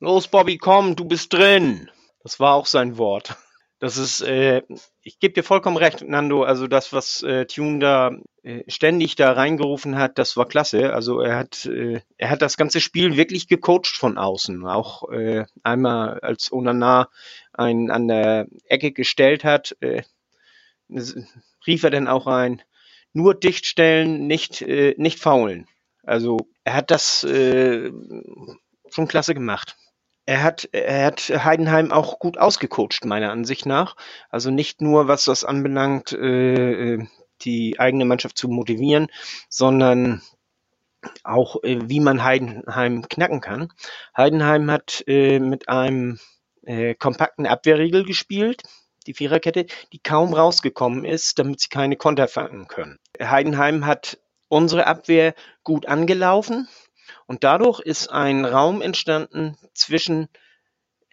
Los, 0.00 0.28
Bobby, 0.28 0.58
komm, 0.58 0.96
du 0.96 1.04
bist 1.04 1.32
drin. 1.32 1.90
Das 2.22 2.40
war 2.40 2.54
auch 2.54 2.66
sein 2.66 2.98
Wort. 2.98 3.36
Das 3.78 3.96
ist, 3.96 4.22
äh, 4.22 4.62
ich 5.02 5.18
gebe 5.18 5.34
dir 5.34 5.42
vollkommen 5.42 5.76
recht, 5.76 6.02
Nando. 6.02 6.42
Also 6.42 6.66
das, 6.66 6.92
was 6.92 7.22
äh, 7.22 7.44
Tune 7.46 7.80
da 7.80 8.12
äh, 8.42 8.62
ständig 8.66 9.14
da 9.16 9.32
reingerufen 9.32 9.96
hat, 9.96 10.18
das 10.18 10.36
war 10.36 10.48
klasse. 10.48 10.92
Also 10.94 11.20
er 11.20 11.36
hat, 11.36 11.66
äh, 11.66 12.00
er 12.16 12.30
hat 12.30 12.40
das 12.40 12.56
ganze 12.56 12.80
Spiel 12.80 13.16
wirklich 13.16 13.46
gecoacht 13.46 13.86
von 13.96 14.16
außen. 14.16 14.66
Auch 14.66 15.10
äh, 15.10 15.44
einmal 15.62 16.20
als 16.20 16.50
Onana 16.50 17.08
einen 17.52 17.90
an 17.90 18.08
der 18.08 18.46
Ecke 18.66 18.92
gestellt 18.92 19.44
hat, 19.44 19.76
äh, 19.80 20.02
rief 21.66 21.82
er 21.82 21.90
dann 21.90 22.08
auch 22.08 22.26
ein, 22.26 22.62
nur 23.12 23.34
dicht 23.34 23.66
stellen, 23.66 24.26
nicht, 24.26 24.62
äh, 24.62 24.94
nicht 24.96 25.18
faulen. 25.20 25.66
Also 26.02 26.38
er 26.64 26.74
hat 26.74 26.90
das 26.90 27.22
äh, 27.24 27.90
schon 28.88 29.08
klasse 29.08 29.34
gemacht. 29.34 29.76
Er 30.26 30.42
hat, 30.42 30.68
er 30.72 31.06
hat 31.06 31.20
Heidenheim 31.20 31.92
auch 31.92 32.18
gut 32.18 32.38
ausgecoacht, 32.38 33.04
meiner 33.04 33.30
Ansicht 33.30 33.66
nach. 33.66 33.96
Also 34.30 34.50
nicht 34.50 34.80
nur, 34.80 35.06
was 35.06 35.24
das 35.24 35.44
anbelangt, 35.44 36.12
äh, 36.12 37.06
die 37.42 37.78
eigene 37.78 38.04
Mannschaft 38.06 38.38
zu 38.38 38.48
motivieren, 38.48 39.08
sondern 39.48 40.22
auch 41.22 41.62
äh, 41.62 41.78
wie 41.84 42.00
man 42.00 42.24
Heidenheim 42.24 43.06
knacken 43.08 43.40
kann. 43.40 43.72
Heidenheim 44.16 44.70
hat 44.70 45.04
äh, 45.06 45.38
mit 45.38 45.68
einem 45.68 46.18
äh, 46.62 46.94
kompakten 46.94 47.46
Abwehrriegel 47.46 48.04
gespielt, 48.04 48.62
die 49.06 49.14
Viererkette, 49.14 49.66
die 49.92 49.98
kaum 49.98 50.32
rausgekommen 50.32 51.04
ist, 51.04 51.38
damit 51.38 51.60
sie 51.60 51.68
keine 51.68 51.96
Konter 51.96 52.28
fangen 52.28 52.68
können. 52.68 52.98
Heidenheim 53.20 53.84
hat 53.84 54.18
unsere 54.48 54.86
Abwehr 54.86 55.34
gut 55.62 55.86
angelaufen 55.86 56.68
und 57.26 57.44
dadurch 57.44 57.80
ist 57.80 58.08
ein 58.08 58.44
Raum 58.44 58.82
entstanden 58.82 59.56
zwischen 59.72 60.28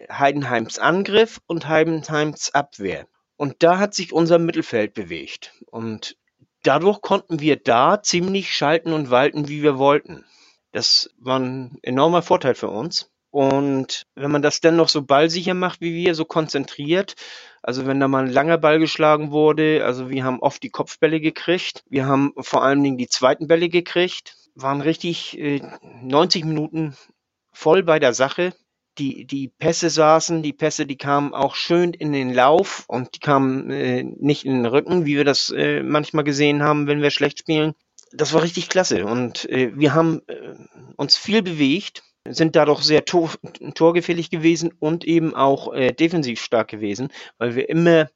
Heidenheims 0.10 0.80
Angriff 0.80 1.40
und 1.46 1.68
Heidenheims 1.68 2.54
Abwehr. 2.54 3.08
Und 3.38 3.64
da 3.64 3.80
hat 3.80 3.94
sich 3.94 4.14
unser 4.14 4.40
Mittelfeld 4.40 4.94
bewegt. 4.94 5.54
Und 5.68 6.18
dadurch 6.64 7.02
konnten 7.02 7.40
wir 7.40 7.58
da 7.58 8.02
ziemlich 8.02 8.54
schalten 8.54 8.94
und 8.94 9.10
walten, 9.10 9.48
wie 9.48 9.64
wir 9.64 9.78
wollten. 9.78 10.26
Das 10.72 11.10
war 11.18 11.40
ein 11.40 11.78
enormer 11.82 12.22
Vorteil 12.22 12.56
für 12.56 12.70
uns. 12.70 13.10
Und 13.32 14.06
wenn 14.14 14.30
man 14.30 14.42
das 14.42 14.60
dann 14.60 14.76
noch 14.76 14.90
so 14.90 15.02
ballsicher 15.04 15.54
macht 15.54 15.80
wie 15.80 15.94
wir, 15.94 16.16
so 16.16 16.26
konzentriert, 16.26 17.16
also 17.62 17.88
wenn 17.88 18.00
da 18.00 18.10
mal 18.10 18.26
ein 18.26 18.32
langer 18.32 18.58
Ball 18.58 18.78
geschlagen 18.78 19.32
wurde, 19.32 19.86
also 19.86 20.10
wir 20.10 20.26
haben 20.26 20.42
oft 20.42 20.62
die 20.64 20.70
Kopfbälle 20.70 21.22
gekriegt, 21.22 21.84
wir 21.90 22.06
haben 22.06 22.34
vor 22.38 22.64
allen 22.64 22.84
Dingen 22.84 22.98
die 22.98 23.08
zweiten 23.08 23.48
Bälle 23.48 23.70
gekriegt, 23.70 24.36
waren 24.56 24.82
richtig 24.82 25.38
äh, 25.40 25.62
90 26.02 26.46
Minuten 26.46 26.96
voll 27.52 27.84
bei 27.84 28.00
der 28.00 28.14
Sache. 28.14 28.54
Die, 28.98 29.26
die 29.26 29.48
Pässe 29.48 29.90
saßen, 29.90 30.44
die 30.44 30.52
Pässe, 30.54 30.86
die 30.86 30.98
kamen 30.98 31.34
auch 31.34 31.56
schön 31.56 31.94
in 31.94 32.12
den 32.12 32.34
Lauf 32.34 32.84
und 32.88 33.16
die 33.16 33.20
kamen 33.20 33.70
äh, 33.72 34.04
nicht 34.04 34.46
in 34.46 34.54
den 34.54 34.66
Rücken, 34.66 35.06
wie 35.06 35.16
wir 35.16 35.24
das 35.24 35.50
äh, 35.50 35.82
manchmal 35.82 36.26
gesehen 36.26 36.62
haben, 36.62 36.88
wenn 36.88 37.02
wir 37.02 37.10
schlecht 37.10 37.40
spielen. 37.40 37.74
Das 38.12 38.34
war 38.34 38.44
richtig 38.44 38.68
klasse 38.68 39.06
und 39.06 39.50
äh, 39.50 39.72
wir 39.74 39.94
haben 39.94 40.22
äh, 40.28 40.56
uns 40.98 41.16
viel 41.16 41.42
bewegt 41.42 42.04
sind 42.28 42.56
dadurch 42.56 42.84
sehr 42.84 43.06
tor 43.06 43.32
torgefällig 43.74 44.30
gewesen 44.30 44.72
und 44.80 45.06
eben 45.06 45.36
auch 45.36 45.74
äh, 45.74 45.92
defensiv 45.92 46.42
stark 46.42 46.68
gewesen, 46.70 47.10
weil 47.38 47.56
wir 47.56 47.70
immer 47.70 48.10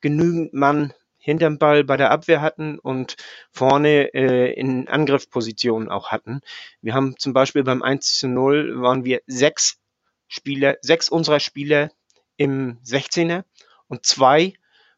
genügend 0.00 0.52
Mann 0.52 0.92
hinterm 1.22 1.58
Ball 1.58 1.84
bei 1.84 1.96
der 1.96 2.10
Abwehr 2.10 2.42
hatten 2.42 2.78
und 2.80 3.16
vorne 3.52 4.12
äh, 4.12 4.52
in 4.52 4.88
Angriffspositionen 4.88 5.88
auch 5.88 6.10
hatten. 6.10 6.40
Wir 6.80 6.94
haben 6.94 7.16
zum 7.16 7.32
Beispiel 7.32 7.62
beim 7.62 7.82
1 7.82 8.18
zu 8.18 8.28
0 8.28 8.82
waren 8.82 9.04
wir 9.04 9.22
sechs 9.26 9.78
Spieler, 10.26 10.76
sechs 10.82 11.08
unserer 11.08 11.38
Spieler 11.38 11.90
im 12.36 12.78
16er 12.84 13.44
und 13.86 14.04
zwei 14.04 14.54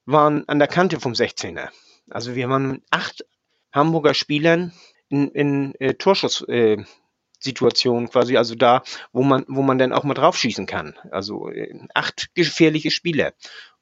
waren 0.06 0.48
an 0.48 0.58
der 0.58 0.68
Kante 0.68 0.98
vom 0.98 1.12
16er. 1.12 1.68
Also 2.08 2.34
wir 2.34 2.48
waren 2.48 2.82
acht 2.90 3.26
Hamburger 3.70 4.14
Spielern 4.14 4.72
in, 5.08 5.28
in 5.28 5.74
äh, 5.78 5.94
Torschuss, 5.94 6.40
äh, 6.48 6.82
Situation 7.44 8.08
quasi, 8.08 8.36
also 8.36 8.54
da, 8.54 8.82
wo 9.12 9.22
man, 9.22 9.44
wo 9.48 9.62
man 9.62 9.78
dann 9.78 9.92
auch 9.92 10.04
mal 10.04 10.14
draufschießen 10.14 10.66
kann. 10.66 10.94
Also 11.10 11.50
äh, 11.50 11.78
acht 11.94 12.34
gefährliche 12.34 12.90
Spieler. 12.90 13.34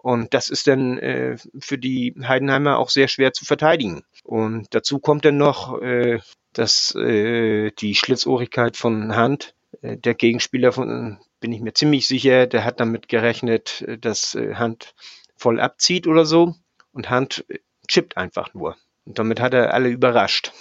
Und 0.02 0.34
das 0.34 0.50
ist 0.50 0.66
dann 0.66 0.98
äh, 0.98 1.36
für 1.60 1.78
die 1.78 2.14
Heidenheimer 2.22 2.78
auch 2.78 2.90
sehr 2.90 3.06
schwer 3.06 3.32
zu 3.32 3.44
verteidigen. 3.44 4.02
Und 4.24 4.74
dazu 4.74 4.98
kommt 4.98 5.24
dann 5.24 5.36
noch, 5.36 5.80
äh, 5.80 6.18
dass 6.52 6.94
äh, 6.96 7.70
die 7.70 7.94
Schlitzohrigkeit 7.94 8.76
von 8.76 9.14
Hand, 9.14 9.54
äh, 9.80 9.96
der 9.96 10.14
Gegenspieler 10.14 10.72
von, 10.72 11.18
bin 11.38 11.52
ich 11.52 11.60
mir 11.60 11.72
ziemlich 11.72 12.08
sicher, 12.08 12.48
der 12.48 12.64
hat 12.64 12.80
damit 12.80 13.08
gerechnet, 13.08 13.82
äh, 13.82 13.96
dass 13.96 14.34
äh, 14.34 14.56
Hand 14.56 14.94
voll 15.36 15.60
abzieht 15.60 16.08
oder 16.08 16.26
so. 16.26 16.56
Und 16.92 17.08
Hand 17.08 17.44
äh, 17.48 17.60
chippt 17.86 18.16
einfach 18.16 18.54
nur. 18.54 18.76
Und 19.04 19.20
damit 19.20 19.40
hat 19.40 19.54
er 19.54 19.72
alle 19.72 19.88
überrascht. 19.88 20.52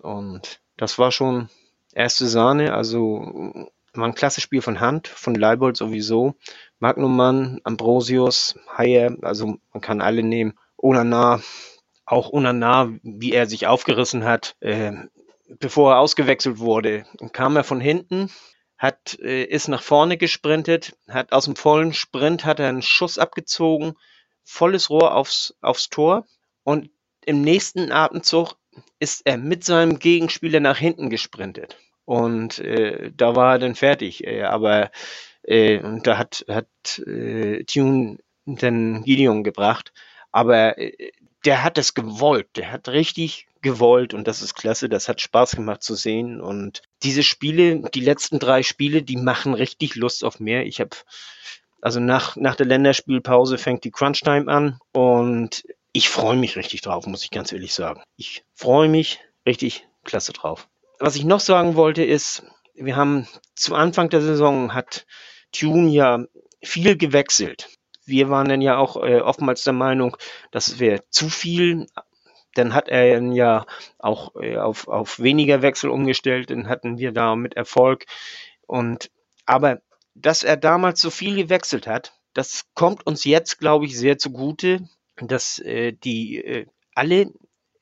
Und 0.00 0.60
das 0.78 0.98
war 0.98 1.12
schon 1.12 1.50
erste 1.92 2.26
Sahne, 2.26 2.72
also 2.72 3.68
war 3.98 4.06
ein 4.06 4.14
klasse 4.14 4.40
Spiel 4.40 4.62
von 4.62 4.80
Hand, 4.80 5.08
von 5.08 5.34
Leibold 5.34 5.76
sowieso. 5.76 6.34
Magnumann, 6.78 7.60
Ambrosius, 7.64 8.58
Hayer, 8.76 9.16
also 9.22 9.58
man 9.72 9.80
kann 9.80 10.00
alle 10.00 10.22
nehmen. 10.22 10.58
Onana, 10.76 11.40
auch 12.04 12.32
Onana, 12.32 12.90
wie 13.02 13.32
er 13.32 13.46
sich 13.46 13.66
aufgerissen 13.66 14.24
hat, 14.24 14.56
äh, 14.60 14.92
bevor 15.58 15.92
er 15.92 15.98
ausgewechselt 15.98 16.58
wurde, 16.58 17.04
kam 17.32 17.56
er 17.56 17.64
von 17.64 17.80
hinten, 17.80 18.30
hat, 18.76 19.18
äh, 19.20 19.44
ist 19.44 19.68
nach 19.68 19.82
vorne 19.82 20.16
gesprintet, 20.16 20.96
hat 21.08 21.32
aus 21.32 21.46
dem 21.46 21.56
vollen 21.56 21.92
Sprint 21.92 22.44
hat 22.44 22.60
er 22.60 22.68
einen 22.68 22.82
Schuss 22.82 23.18
abgezogen, 23.18 23.94
volles 24.44 24.88
Rohr 24.90 25.14
aufs, 25.14 25.54
aufs 25.60 25.88
Tor 25.88 26.26
und 26.62 26.90
im 27.24 27.42
nächsten 27.42 27.92
Atemzug 27.92 28.56
ist 29.00 29.22
er 29.24 29.36
mit 29.36 29.64
seinem 29.64 29.98
Gegenspieler 29.98 30.60
nach 30.60 30.78
hinten 30.78 31.10
gesprintet. 31.10 31.76
Und 32.08 32.58
äh, 32.60 33.12
da 33.14 33.36
war 33.36 33.52
er 33.52 33.58
dann 33.58 33.74
fertig. 33.74 34.26
Äh, 34.26 34.44
aber 34.44 34.90
äh, 35.42 35.78
und 35.80 36.06
da 36.06 36.16
hat, 36.16 36.42
hat 36.48 36.66
äh, 37.00 37.64
Tune 37.64 38.16
dann 38.46 39.02
Gideon 39.04 39.44
gebracht. 39.44 39.92
Aber 40.32 40.78
äh, 40.78 41.10
der 41.44 41.62
hat 41.62 41.76
es 41.76 41.92
gewollt. 41.92 42.48
Der 42.56 42.72
hat 42.72 42.88
richtig 42.88 43.46
gewollt 43.60 44.14
und 44.14 44.26
das 44.26 44.40
ist 44.40 44.54
klasse. 44.54 44.88
Das 44.88 45.06
hat 45.10 45.20
Spaß 45.20 45.56
gemacht 45.56 45.82
zu 45.82 45.96
sehen. 45.96 46.40
Und 46.40 46.80
diese 47.02 47.22
Spiele, 47.22 47.82
die 47.92 48.00
letzten 48.00 48.38
drei 48.38 48.62
Spiele, 48.62 49.02
die 49.02 49.18
machen 49.18 49.52
richtig 49.52 49.94
Lust 49.94 50.24
auf 50.24 50.40
mehr. 50.40 50.64
Ich 50.64 50.80
habe 50.80 50.96
also 51.82 52.00
nach, 52.00 52.36
nach 52.36 52.56
der 52.56 52.64
Länderspielpause 52.64 53.58
fängt 53.58 53.84
die 53.84 53.90
Crunch-Time 53.90 54.50
an 54.50 54.80
und 54.92 55.62
ich 55.92 56.08
freue 56.08 56.38
mich 56.38 56.56
richtig 56.56 56.80
drauf, 56.80 57.06
muss 57.06 57.22
ich 57.22 57.30
ganz 57.30 57.52
ehrlich 57.52 57.74
sagen. 57.74 58.02
Ich 58.16 58.44
freue 58.54 58.88
mich 58.88 59.20
richtig 59.44 59.86
klasse 60.04 60.32
drauf. 60.32 60.68
Was 60.98 61.16
ich 61.16 61.24
noch 61.24 61.40
sagen 61.40 61.76
wollte 61.76 62.04
ist, 62.04 62.42
wir 62.74 62.96
haben 62.96 63.26
zu 63.54 63.74
Anfang 63.74 64.10
der 64.10 64.20
Saison 64.20 64.74
hat 64.74 65.06
Tune 65.52 65.90
ja 65.90 66.24
viel 66.62 66.96
gewechselt. 66.96 67.68
Wir 68.04 68.30
waren 68.30 68.48
dann 68.48 68.60
ja 68.60 68.78
auch 68.78 68.96
äh, 69.02 69.20
oftmals 69.20 69.64
der 69.64 69.72
Meinung, 69.74 70.16
das 70.50 70.78
wäre 70.78 71.02
zu 71.10 71.28
viel. 71.28 71.86
Dann 72.54 72.74
hat 72.74 72.88
er 72.88 73.20
ja 73.32 73.66
auch 73.98 74.34
äh, 74.36 74.56
auf, 74.56 74.88
auf 74.88 75.20
weniger 75.20 75.62
Wechsel 75.62 75.90
umgestellt, 75.90 76.50
dann 76.50 76.68
hatten 76.68 76.98
wir 76.98 77.12
da 77.12 77.36
mit 77.36 77.54
Erfolg. 77.54 78.06
Und 78.66 79.10
aber 79.46 79.80
dass 80.14 80.42
er 80.42 80.56
damals 80.56 81.00
so 81.00 81.10
viel 81.10 81.36
gewechselt 81.36 81.86
hat, 81.86 82.12
das 82.34 82.64
kommt 82.74 83.06
uns 83.06 83.24
jetzt, 83.24 83.58
glaube 83.58 83.86
ich, 83.86 83.96
sehr 83.96 84.18
zugute, 84.18 84.88
dass 85.16 85.58
äh, 85.60 85.92
die 85.92 86.38
äh, 86.38 86.66
alle 86.94 87.32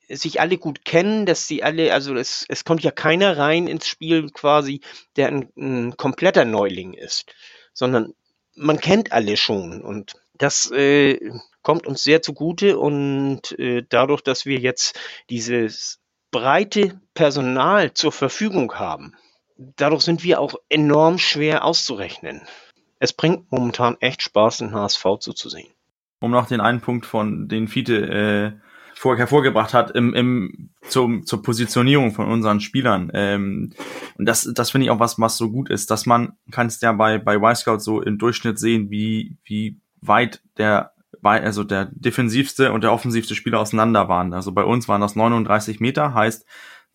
sich 0.09 0.39
alle 0.39 0.57
gut 0.57 0.85
kennen, 0.85 1.25
dass 1.25 1.47
sie 1.47 1.63
alle, 1.63 1.93
also 1.93 2.15
es, 2.15 2.45
es 2.47 2.63
kommt 2.63 2.83
ja 2.83 2.91
keiner 2.91 3.37
rein 3.37 3.67
ins 3.67 3.87
Spiel 3.87 4.29
quasi, 4.29 4.81
der 5.15 5.27
ein, 5.27 5.49
ein 5.57 5.97
kompletter 5.97 6.45
Neuling 6.45 6.93
ist, 6.93 7.33
sondern 7.73 8.13
man 8.55 8.79
kennt 8.79 9.11
alle 9.11 9.37
schon 9.37 9.81
und 9.81 10.13
das 10.33 10.71
äh, 10.71 11.19
kommt 11.61 11.87
uns 11.87 12.03
sehr 12.03 12.21
zugute 12.21 12.77
und 12.77 13.57
äh, 13.59 13.83
dadurch, 13.87 14.21
dass 14.21 14.45
wir 14.45 14.59
jetzt 14.59 14.99
dieses 15.29 15.99
breite 16.31 16.99
Personal 17.13 17.93
zur 17.93 18.11
Verfügung 18.11 18.73
haben, 18.75 19.15
dadurch 19.57 20.03
sind 20.03 20.23
wir 20.23 20.39
auch 20.39 20.55
enorm 20.69 21.17
schwer 21.17 21.65
auszurechnen. 21.65 22.41
Es 22.99 23.13
bringt 23.13 23.51
momentan 23.51 23.97
echt 23.99 24.21
Spaß, 24.21 24.57
den 24.57 24.73
HSV 24.73 25.05
zuzusehen 25.19 25.71
um 26.19 26.31
noch 26.31 26.47
den 26.47 26.61
einen 26.61 26.81
Punkt 26.81 27.05
von 27.05 27.47
den 27.47 27.67
Fiete 27.67 28.57
äh, 28.59 28.66
vor, 28.99 29.17
hervorgebracht 29.17 29.73
hat 29.73 29.91
im, 29.91 30.13
im 30.13 30.69
zum, 30.87 31.25
zur 31.25 31.41
Positionierung 31.41 32.13
von 32.13 32.27
unseren 32.27 32.59
Spielern. 32.59 33.11
Ähm, 33.13 33.73
und 34.17 34.25
das, 34.25 34.49
das 34.53 34.71
finde 34.71 34.85
ich 34.85 34.91
auch 34.91 34.99
was, 34.99 35.19
was 35.19 35.37
so 35.37 35.51
gut 35.51 35.69
ist, 35.69 35.91
dass 35.91 36.05
man 36.05 36.33
kann 36.51 36.67
es 36.67 36.81
ja 36.81 36.91
bei 36.93 37.17
bei 37.17 37.35
Y-Scout 37.35 37.79
so 37.79 38.01
im 38.01 38.17
Durchschnitt 38.17 38.59
sehen, 38.59 38.89
wie 38.89 39.37
wie 39.43 39.79
weit 40.01 40.41
der 40.57 40.93
also 41.23 41.63
der 41.63 41.89
defensivste 41.91 42.71
und 42.71 42.83
der 42.83 42.93
offensivste 42.93 43.35
Spieler 43.35 43.59
auseinander 43.59 44.07
waren. 44.07 44.33
Also 44.33 44.51
bei 44.51 44.63
uns 44.63 44.87
waren 44.87 45.01
das 45.01 45.15
39 45.15 45.79
Meter, 45.79 46.13
heißt 46.13 46.45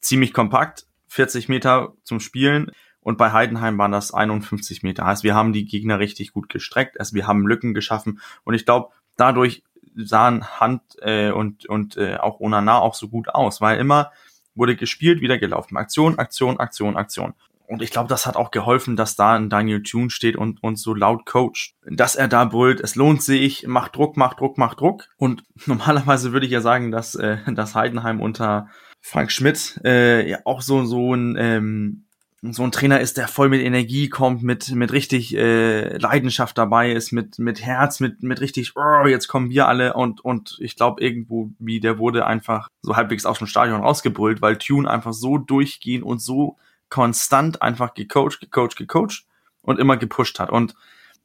ziemlich 0.01 0.33
kompakt, 0.33 0.87
40 1.09 1.49
Meter 1.49 1.95
zum 2.05 2.21
Spielen. 2.21 2.71
Und 3.01 3.19
bei 3.19 3.33
Heidenheim 3.33 3.79
waren 3.79 3.91
das 3.91 4.15
51 4.15 4.85
Meter. 4.85 5.05
Heißt, 5.05 5.25
wir 5.25 5.35
haben 5.35 5.53
die 5.53 5.65
Gegner 5.65 5.99
richtig 5.99 6.33
gut 6.33 6.49
gestreckt. 6.49 7.01
Also 7.01 7.15
wir 7.15 7.27
haben 7.27 7.47
Lücken 7.47 7.75
geschaffen. 7.75 8.21
Und 8.45 8.55
ich 8.55 8.65
glaube, 8.65 8.91
dadurch 9.17 9.65
sahen 9.97 10.45
Hand 10.61 10.83
äh, 11.01 11.31
und, 11.31 11.67
und 11.67 11.97
äh, 11.97 12.17
auch 12.17 12.41
Onana 12.41 12.79
auch 12.79 12.95
so 12.95 13.09
gut 13.09 13.29
aus, 13.29 13.61
weil 13.61 13.79
immer 13.79 14.13
wurde 14.55 14.77
gespielt, 14.77 15.21
wieder 15.21 15.39
gelaufen. 15.39 15.77
Aktion, 15.77 16.19
Aktion, 16.19 16.59
Aktion, 16.59 16.97
Aktion. 16.97 17.35
Und 17.67 17.81
ich 17.81 17.91
glaube, 17.91 18.09
das 18.09 18.27
hat 18.27 18.37
auch 18.37 18.51
geholfen, 18.51 18.97
dass 18.97 19.17
da 19.17 19.35
ein 19.35 19.49
Daniel 19.49 19.83
Tune 19.83 20.11
steht 20.11 20.37
und, 20.37 20.63
und 20.63 20.77
so 20.77 20.93
laut 20.93 21.25
coacht. 21.25 21.75
Dass 21.87 22.17
er 22.17 22.29
da 22.29 22.45
brüllt, 22.45 22.81
es 22.81 22.97
lohnt 22.97 23.23
sich, 23.23 23.67
macht 23.67 23.97
Druck, 23.97 24.19
macht 24.19 24.41
Druck, 24.41 24.59
macht 24.59 24.81
Druck. 24.81 25.09
Und 25.17 25.45
normalerweise 25.67 26.33
würde 26.33 26.45
ich 26.45 26.53
ja 26.53 26.61
sagen, 26.61 26.91
dass, 26.91 27.15
äh, 27.15 27.39
dass 27.55 27.75
Heidenheim 27.75 28.21
unter 28.21 28.69
Frank 29.01 29.33
Schmidt 29.33 29.81
äh, 29.85 30.29
ja 30.29 30.41
auch 30.45 30.61
so, 30.61 30.85
so 30.85 31.15
ein 31.15 31.37
ähm, 31.39 32.05
so 32.43 32.65
ein 32.65 32.73
Trainer 32.73 33.01
ist, 33.01 33.17
der 33.19 33.29
voll 33.29 33.49
mit 33.49 33.63
Energie 33.63 34.09
kommt, 34.09 34.43
mit, 34.43 34.71
mit 34.73 34.93
richtig 34.93 35.37
äh, 35.37 35.97
Leidenschaft 35.97 36.59
dabei 36.59 36.91
ist, 36.91 37.13
mit, 37.13 37.39
mit 37.39 37.63
Herz, 37.63 38.01
mit, 38.01 38.25
mit 38.25 38.41
richtig, 38.41 38.73
oh, 38.77 39.07
jetzt 39.07 39.29
kommen 39.29 39.51
wir 39.51 39.69
alle 39.69 39.95
und, 39.95 40.25
und 40.25 40.57
ich 40.61 40.75
glaube 40.75 41.01
irgendwo, 41.01 41.51
wie 41.61 41.79
der 41.79 41.99
wurde 41.99 42.27
einfach 42.27 42.69
so 42.83 42.97
halbwegs 42.97 43.27
aus 43.27 43.39
dem 43.39 43.47
Stadion 43.47 43.81
rausgebrüllt, 43.81 44.43
weil 44.43 44.59
Tune 44.59 44.91
einfach 44.91 45.13
so 45.13 45.39
durchgehen 45.39 46.03
und 46.03 46.21
so 46.21 46.57
konstant 46.89 47.63
einfach 47.63 47.95
gecoacht, 47.95 48.41
gecoacht, 48.41 48.77
gecoacht 48.77 49.25
und 49.63 49.79
immer 49.79 49.97
gepusht 49.97 50.41
hat. 50.41 50.51
Und 50.51 50.75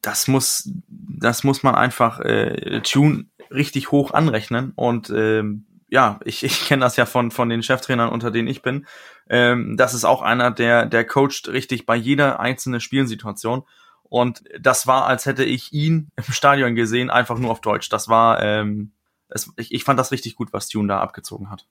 das 0.01 0.27
muss, 0.27 0.71
das 0.87 1.43
muss 1.43 1.63
man 1.63 1.73
einfach 1.73 2.19
äh, 2.19 2.81
Tune 2.81 3.25
richtig 3.49 3.91
hoch 3.91 4.11
anrechnen. 4.11 4.71
Und 4.75 5.09
ähm, 5.09 5.65
ja, 5.89 6.19
ich, 6.25 6.43
ich 6.43 6.65
kenne 6.67 6.81
das 6.81 6.95
ja 6.95 7.05
von, 7.05 7.31
von 7.31 7.49
den 7.49 7.63
Cheftrainern, 7.63 8.09
unter 8.09 8.31
denen 8.31 8.47
ich 8.47 8.61
bin. 8.61 8.85
Ähm, 9.29 9.77
das 9.77 9.93
ist 9.93 10.05
auch 10.05 10.21
einer, 10.21 10.51
der, 10.51 10.85
der 10.85 11.05
coacht 11.05 11.47
richtig 11.47 11.85
bei 11.85 11.95
jeder 11.95 12.39
einzelnen 12.39 12.81
Spielsituation. 12.81 13.63
Und 14.03 14.43
das 14.59 14.87
war, 14.87 15.05
als 15.05 15.25
hätte 15.25 15.43
ich 15.43 15.73
ihn 15.73 16.11
im 16.15 16.33
Stadion 16.33 16.75
gesehen, 16.75 17.09
einfach 17.09 17.37
nur 17.37 17.51
auf 17.51 17.61
Deutsch. 17.61 17.89
Das 17.89 18.07
war, 18.07 18.41
ähm, 18.41 18.91
es, 19.29 19.51
ich, 19.57 19.73
ich 19.73 19.83
fand 19.83 19.99
das 19.99 20.11
richtig 20.11 20.35
gut, 20.35 20.53
was 20.53 20.67
Tune 20.67 20.87
da 20.87 20.99
abgezogen 20.99 21.49
hat. 21.49 21.67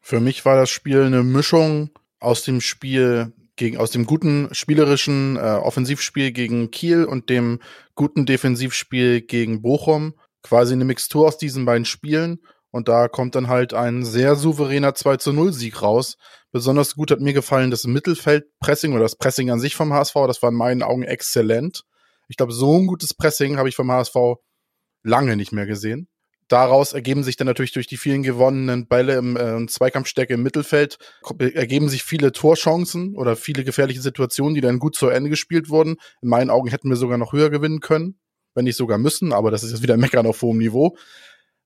Für 0.00 0.20
mich 0.20 0.44
war 0.44 0.56
das 0.56 0.70
Spiel 0.70 1.02
eine 1.02 1.22
Mischung 1.22 1.90
aus 2.20 2.42
dem 2.42 2.60
Spiel 2.60 3.32
gegen, 3.56 3.76
aus 3.76 3.90
dem 3.90 4.06
guten 4.06 4.48
spielerischen 4.52 5.36
äh, 5.36 5.40
Offensivspiel 5.40 6.32
gegen 6.32 6.70
Kiel 6.70 7.04
und 7.04 7.28
dem 7.28 7.60
guten 7.94 8.24
Defensivspiel 8.24 9.20
gegen 9.20 9.60
Bochum. 9.60 10.14
Quasi 10.42 10.72
eine 10.72 10.86
Mixtur 10.86 11.26
aus 11.28 11.36
diesen 11.36 11.66
beiden 11.66 11.84
Spielen. 11.84 12.40
Und 12.70 12.88
da 12.88 13.08
kommt 13.08 13.34
dann 13.34 13.48
halt 13.48 13.74
ein 13.74 14.04
sehr 14.04 14.36
souveräner 14.36 14.94
2 14.94 15.16
zu 15.16 15.32
0 15.32 15.52
Sieg 15.52 15.82
raus. 15.82 16.16
Besonders 16.52 16.94
gut 16.94 17.10
hat 17.10 17.20
mir 17.20 17.32
gefallen 17.32 17.70
das 17.70 17.84
Mittelfeldpressing 17.84 18.92
oder 18.92 19.02
das 19.02 19.16
Pressing 19.16 19.50
an 19.50 19.60
sich 19.60 19.74
vom 19.74 19.92
HSV. 19.92 20.14
Das 20.26 20.42
war 20.42 20.50
in 20.50 20.56
meinen 20.56 20.82
Augen 20.82 21.02
exzellent. 21.02 21.84
Ich 22.28 22.36
glaube, 22.36 22.52
so 22.52 22.76
ein 22.78 22.86
gutes 22.86 23.14
Pressing 23.14 23.58
habe 23.58 23.68
ich 23.68 23.76
vom 23.76 23.90
HSV 23.90 24.16
lange 25.02 25.36
nicht 25.36 25.52
mehr 25.52 25.66
gesehen 25.66 26.08
daraus 26.50 26.92
ergeben 26.92 27.22
sich 27.22 27.36
dann 27.36 27.46
natürlich 27.46 27.72
durch 27.72 27.86
die 27.86 27.96
vielen 27.96 28.22
gewonnenen 28.22 28.86
Bälle 28.86 29.14
im 29.16 29.36
äh, 29.36 29.66
Zweikampfstärke 29.66 30.34
im 30.34 30.42
Mittelfeld, 30.42 30.98
ergeben 31.38 31.88
sich 31.88 32.02
viele 32.02 32.32
Torchancen 32.32 33.14
oder 33.14 33.36
viele 33.36 33.64
gefährliche 33.64 34.00
Situationen, 34.00 34.54
die 34.54 34.60
dann 34.60 34.78
gut 34.78 34.96
zu 34.96 35.08
Ende 35.08 35.30
gespielt 35.30 35.68
wurden. 35.68 35.96
In 36.22 36.28
meinen 36.28 36.50
Augen 36.50 36.68
hätten 36.68 36.88
wir 36.88 36.96
sogar 36.96 37.18
noch 37.18 37.32
höher 37.32 37.50
gewinnen 37.50 37.80
können, 37.80 38.18
wenn 38.54 38.64
nicht 38.64 38.76
sogar 38.76 38.98
müssen, 38.98 39.32
aber 39.32 39.50
das 39.50 39.62
ist 39.62 39.70
jetzt 39.70 39.82
wieder 39.82 39.96
Meckern 39.96 40.26
auf 40.26 40.42
hohem 40.42 40.58
Niveau. 40.58 40.96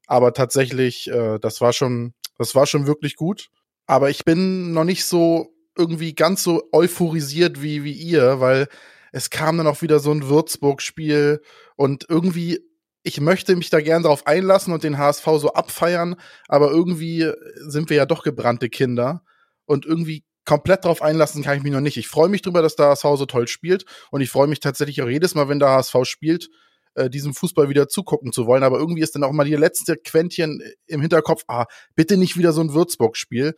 Aber 0.06 0.32
tatsächlich, 0.32 1.10
äh, 1.10 1.38
das 1.38 1.60
war 1.60 1.72
schon, 1.72 2.14
das 2.38 2.54
war 2.54 2.66
schon 2.66 2.86
wirklich 2.86 3.16
gut. 3.16 3.48
Aber 3.86 4.10
ich 4.10 4.24
bin 4.24 4.72
noch 4.72 4.84
nicht 4.84 5.04
so 5.04 5.54
irgendwie 5.76 6.14
ganz 6.14 6.42
so 6.42 6.68
euphorisiert 6.72 7.62
wie, 7.62 7.84
wie 7.84 7.92
ihr, 7.92 8.40
weil 8.40 8.68
es 9.12 9.30
kam 9.30 9.58
dann 9.58 9.66
auch 9.66 9.82
wieder 9.82 9.98
so 9.98 10.10
ein 10.12 10.28
Würzburg-Spiel 10.28 11.42
und 11.76 12.06
irgendwie 12.08 12.60
ich 13.04 13.20
möchte 13.20 13.54
mich 13.54 13.68
da 13.68 13.80
gern 13.80 14.02
darauf 14.02 14.26
einlassen 14.26 14.72
und 14.72 14.82
den 14.82 14.96
HSV 14.96 15.24
so 15.36 15.52
abfeiern, 15.52 16.16
aber 16.48 16.70
irgendwie 16.70 17.30
sind 17.58 17.90
wir 17.90 17.98
ja 17.98 18.06
doch 18.06 18.22
gebrannte 18.22 18.70
Kinder 18.70 19.22
und 19.66 19.84
irgendwie 19.84 20.24
komplett 20.46 20.84
darauf 20.84 21.02
einlassen 21.02 21.42
kann 21.42 21.56
ich 21.56 21.62
mich 21.62 21.72
noch 21.72 21.80
nicht. 21.80 21.98
Ich 21.98 22.08
freue 22.08 22.28
mich 22.30 22.42
drüber, 22.42 22.62
dass 22.62 22.76
der 22.76 22.86
HSV 22.86 23.04
so 23.16 23.26
toll 23.26 23.46
spielt 23.46 23.84
und 24.10 24.22
ich 24.22 24.30
freue 24.30 24.48
mich 24.48 24.60
tatsächlich 24.60 25.02
auch 25.02 25.08
jedes 25.08 25.34
Mal, 25.34 25.48
wenn 25.48 25.58
der 25.58 25.68
HSV 25.68 25.96
spielt, 26.04 26.48
äh, 26.94 27.10
diesem 27.10 27.34
Fußball 27.34 27.68
wieder 27.68 27.88
zugucken 27.88 28.32
zu 28.32 28.46
wollen. 28.46 28.62
Aber 28.62 28.78
irgendwie 28.78 29.02
ist 29.02 29.14
dann 29.14 29.24
auch 29.24 29.32
mal 29.32 29.44
die 29.44 29.54
letzte 29.54 29.96
Quäntchen 29.96 30.62
im 30.86 31.00
Hinterkopf, 31.00 31.44
ah, 31.48 31.66
bitte 31.94 32.16
nicht 32.16 32.36
wieder 32.36 32.52
so 32.52 32.60
ein 32.60 32.74
Würzburg-Spiel. 32.74 33.54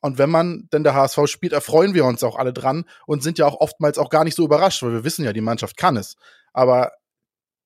Und 0.00 0.18
wenn 0.18 0.30
man 0.30 0.68
denn 0.72 0.84
der 0.84 0.94
HSV 0.94 1.20
spielt, 1.26 1.54
erfreuen 1.54 1.94
wir 1.94 2.04
uns 2.04 2.22
auch 2.22 2.36
alle 2.36 2.52
dran 2.52 2.84
und 3.06 3.22
sind 3.22 3.38
ja 3.38 3.46
auch 3.46 3.60
oftmals 3.60 3.96
auch 3.96 4.10
gar 4.10 4.24
nicht 4.24 4.34
so 4.34 4.44
überrascht, 4.44 4.82
weil 4.82 4.92
wir 4.92 5.04
wissen 5.04 5.24
ja, 5.24 5.32
die 5.32 5.40
Mannschaft 5.40 5.76
kann 5.76 5.96
es. 5.96 6.16
Aber 6.52 6.92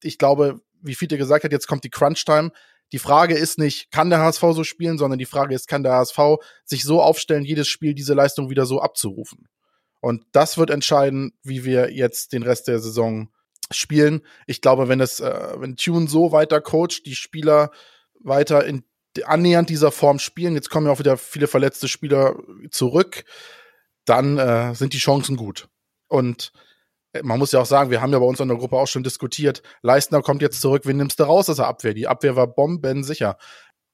ich 0.03 0.19
glaube, 0.19 0.61
wie 0.81 0.95
Fiete 0.95 1.19
gesagt 1.19 1.45
hat, 1.45 1.51
jetzt 1.51 1.67
kommt 1.67 1.83
die 1.83 1.91
Crunch-Time. 1.91 2.53
Die 2.93 2.99
Frage 2.99 3.35
ist 3.35 3.59
nicht, 3.59 3.91
kann 3.91 4.09
der 4.09 4.21
HSV 4.21 4.41
so 4.53 4.65
spielen, 4.65 4.99
sondern 4.99 5.19
die 5.19 5.27
Frage 5.27 5.55
ist, 5.55 5.67
kann 5.67 5.83
der 5.83 5.95
HSV 5.95 6.19
sich 6.65 6.85
so 6.85 7.03
aufstellen, 7.03 7.45
jedes 7.45 7.69
Spiel 7.69 7.95
diese 7.95 8.15
Leistung 8.15 8.51
wieder 8.51 8.67
so 8.67 8.81
abzurufen? 8.81 9.49
Und 10.01 10.25
das 10.33 10.59
wird 10.59 10.71
entscheiden, 10.71 11.33
wie 11.43 11.65
wir 11.65 11.93
jetzt 11.93 12.33
den 12.33 12.45
Rest 12.45 12.69
der 12.69 12.79
Saison 12.79 13.31
spielen. 13.71 14.23
Ich 14.47 14.61
glaube, 14.61 14.89
wenn 14.89 15.01
es, 15.01 15.21
äh, 15.21 15.55
wenn 15.57 15.77
Tune 15.77 16.09
so 16.09 16.33
weiter 16.33 16.61
coacht, 16.61 17.07
die 17.07 17.15
Spieler 17.15 17.71
weiter 18.21 18.65
in 18.65 18.85
annähernd 19.25 19.69
dieser 19.69 19.91
Form 19.91 20.19
spielen, 20.19 20.55
jetzt 20.55 20.71
kommen 20.71 20.87
ja 20.87 20.93
auch 20.93 20.99
wieder 20.99 21.17
viele 21.17 21.49
verletzte 21.49 21.89
Spieler 21.89 22.37
zurück, 22.71 23.25
dann 24.05 24.39
äh, 24.39 24.75
sind 24.75 24.93
die 24.93 24.99
Chancen 24.99 25.37
gut. 25.37 25.69
Und 26.09 26.53
man 27.23 27.39
muss 27.39 27.53
ja 27.53 27.61
auch 27.61 27.67
sagen, 27.67 27.91
wir 27.91 28.01
haben 28.01 28.13
ja 28.13 28.19
bei 28.19 28.27
uns 28.27 28.41
in 28.41 28.49
der 28.49 28.57
Gruppe 28.57 28.77
auch 28.77 28.87
schon 28.87 29.03
diskutiert, 29.03 29.63
Leistner 29.83 30.23
kommt 30.23 30.43
jetzt 30.43 30.61
zurück, 30.61 30.83
wen 30.85 30.97
nimmst 30.97 31.19
du 31.19 31.25
raus 31.25 31.49
aus 31.49 31.57
der 31.57 31.67
Abwehr? 31.67 31.95
Die 31.95 32.07
Abwehr 32.07 32.37
war 32.37 32.47
bombensicher. 32.47 33.39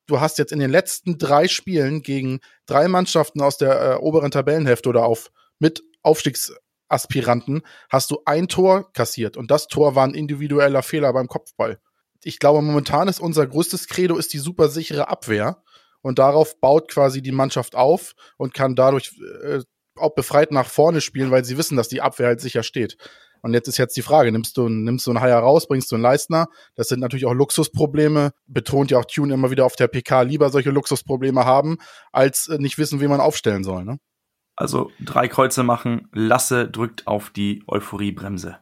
Du 0.07 0.21
hast 0.21 0.39
jetzt 0.39 0.53
in 0.53 0.59
den 0.59 0.71
letzten 0.71 1.17
drei 1.17 1.49
Spielen 1.49 2.03
gegen 2.03 2.41
drei 2.67 2.89
Mannschaften 2.89 3.41
aus 3.41 3.57
der 3.57 3.81
äh, 3.81 3.97
oberen 3.97 4.31
Tabellenhälfte 4.31 4.89
oder 4.89 5.05
auf 5.05 5.31
mit 5.59 5.83
Aufstiegsaspiranten 6.95 7.63
hast 7.91 8.11
du 8.11 8.19
ein 8.25 8.49
Tor 8.49 8.93
kassiert 8.93 9.37
und 9.37 9.51
das 9.51 9.67
Tor 9.67 9.95
war 9.95 10.07
ein 10.07 10.15
individueller 10.15 10.83
Fehler 10.83 11.13
beim 11.13 11.29
Kopfball. 11.29 11.79
Ich 12.23 12.39
glaube, 12.39 12.63
momentan 12.63 13.09
ist 13.09 13.21
unser 13.21 13.47
größtes 13.47 13.89
Credo 13.89 14.17
ist 14.17 14.33
die 14.33 14.39
super 14.39 14.69
sichere 14.69 15.09
Abwehr 15.09 15.63
und 16.01 16.19
darauf 16.19 16.61
baut 16.61 16.91
quasi 16.91 17.21
die 17.21 17.33
Mannschaft 17.33 17.75
auf 17.75 18.15
und 18.39 18.55
kann 18.55 18.77
dadurch 18.77 19.13
äh, 19.43 19.61
auch 19.97 20.15
befreit 20.15 20.51
nach 20.53 20.69
vorne 20.69 21.01
spielen, 21.01 21.31
weil 21.31 21.45
sie 21.45 21.59
wissen, 21.59 21.77
dass 21.77 21.89
die 21.89 22.01
Abwehr 22.01 22.29
halt 22.29 22.41
sicher 22.41 22.63
steht. 22.63 22.97
Und 23.43 23.53
jetzt 23.53 23.69
ist 23.69 23.77
jetzt 23.77 23.97
die 23.97 24.03
Frage, 24.03 24.33
nimmst 24.33 24.57
du, 24.57 24.71
nimmst 24.71 25.07
du 25.07 25.11
einen 25.11 25.21
Haier 25.21 25.39
raus, 25.39 25.69
bringst 25.69 25.93
du 25.93 25.97
einen 25.97 26.03
Leistner? 26.03 26.47
Das 26.77 26.89
sind 26.89 27.01
natürlich 27.01 27.27
auch 27.27 27.35
Luxusprobleme. 27.35 28.31
Betont 28.47 28.91
ja 28.91 28.99
auch 28.99 29.05
Tune 29.05 29.35
immer 29.35 29.51
wieder 29.51 29.67
auf 29.67 29.77
der 29.77 29.87
PK, 29.87 30.23
lieber 30.23 30.49
solche 30.49 30.71
Luxusprobleme 30.71 31.45
haben, 31.45 31.77
als 32.11 32.49
äh, 32.49 32.57
nicht 32.57 32.79
wissen, 32.79 33.03
wie 33.03 33.09
man 33.09 33.21
aufstellen 33.21 33.63
soll. 33.63 33.85
Ne? 33.85 33.99
Also 34.57 34.93
drei 35.01 35.29
Kreuze 35.29 35.63
machen, 35.63 36.09
Lasse 36.13 36.69
drückt 36.69 37.07
auf 37.07 37.31
die 37.31 37.63
Euphoriebremse. 37.67 38.59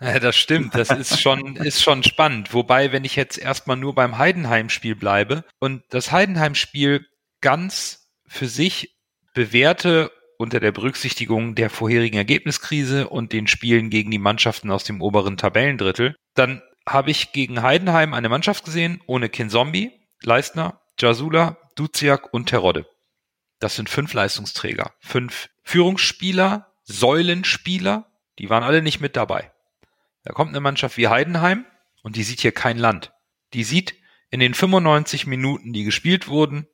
Ja, 0.00 0.18
das 0.20 0.36
stimmt, 0.36 0.74
das 0.74 0.90
ist 0.90 1.20
schon, 1.20 1.56
ist 1.56 1.82
schon 1.82 2.02
spannend. 2.04 2.54
Wobei, 2.54 2.92
wenn 2.92 3.04
ich 3.04 3.16
jetzt 3.16 3.36
erstmal 3.36 3.76
nur 3.76 3.94
beim 3.94 4.16
Heidenheim-Spiel 4.16 4.94
bleibe 4.94 5.44
und 5.58 5.82
das 5.90 6.12
Heidenheim-Spiel 6.12 7.06
ganz 7.40 8.10
für 8.26 8.46
sich 8.46 8.96
bewerte 9.34 10.10
unter 10.38 10.60
der 10.60 10.72
Berücksichtigung 10.72 11.56
der 11.56 11.68
vorherigen 11.68 12.16
Ergebniskrise 12.16 13.08
und 13.08 13.32
den 13.32 13.48
Spielen 13.48 13.90
gegen 13.90 14.10
die 14.10 14.18
Mannschaften 14.18 14.70
aus 14.70 14.84
dem 14.84 15.02
oberen 15.02 15.36
Tabellendrittel, 15.36 16.14
dann 16.34 16.62
habe 16.88 17.10
ich 17.10 17.32
gegen 17.32 17.62
Heidenheim 17.62 18.14
eine 18.14 18.28
Mannschaft 18.28 18.64
gesehen 18.64 19.02
ohne 19.06 19.28
Kinzombie, 19.28 19.90
Leistner, 20.22 20.80
Jasula, 20.98 21.58
Duziak 21.74 22.32
und 22.32 22.48
Terodde. 22.48 22.86
Das 23.58 23.76
sind 23.76 23.90
fünf 23.90 24.12
Leistungsträger, 24.12 24.92
fünf 25.00 25.48
Führungsspieler, 25.62 26.72
Säulenspieler, 26.84 28.10
die 28.38 28.48
waren 28.50 28.62
alle 28.62 28.82
nicht 28.82 29.00
mit 29.00 29.16
dabei. 29.16 29.52
Da 30.24 30.32
kommt 30.32 30.50
eine 30.50 30.60
Mannschaft 30.60 30.96
wie 30.96 31.08
Heidenheim 31.08 31.66
und 32.02 32.16
die 32.16 32.22
sieht 32.22 32.40
hier 32.40 32.52
kein 32.52 32.78
Land. 32.78 33.12
Die 33.52 33.64
sieht 33.64 33.94
in 34.30 34.40
den 34.40 34.54
95 34.54 35.26
Minuten, 35.26 35.72
die 35.72 35.84
gespielt 35.84 36.28
wurden, 36.28 36.66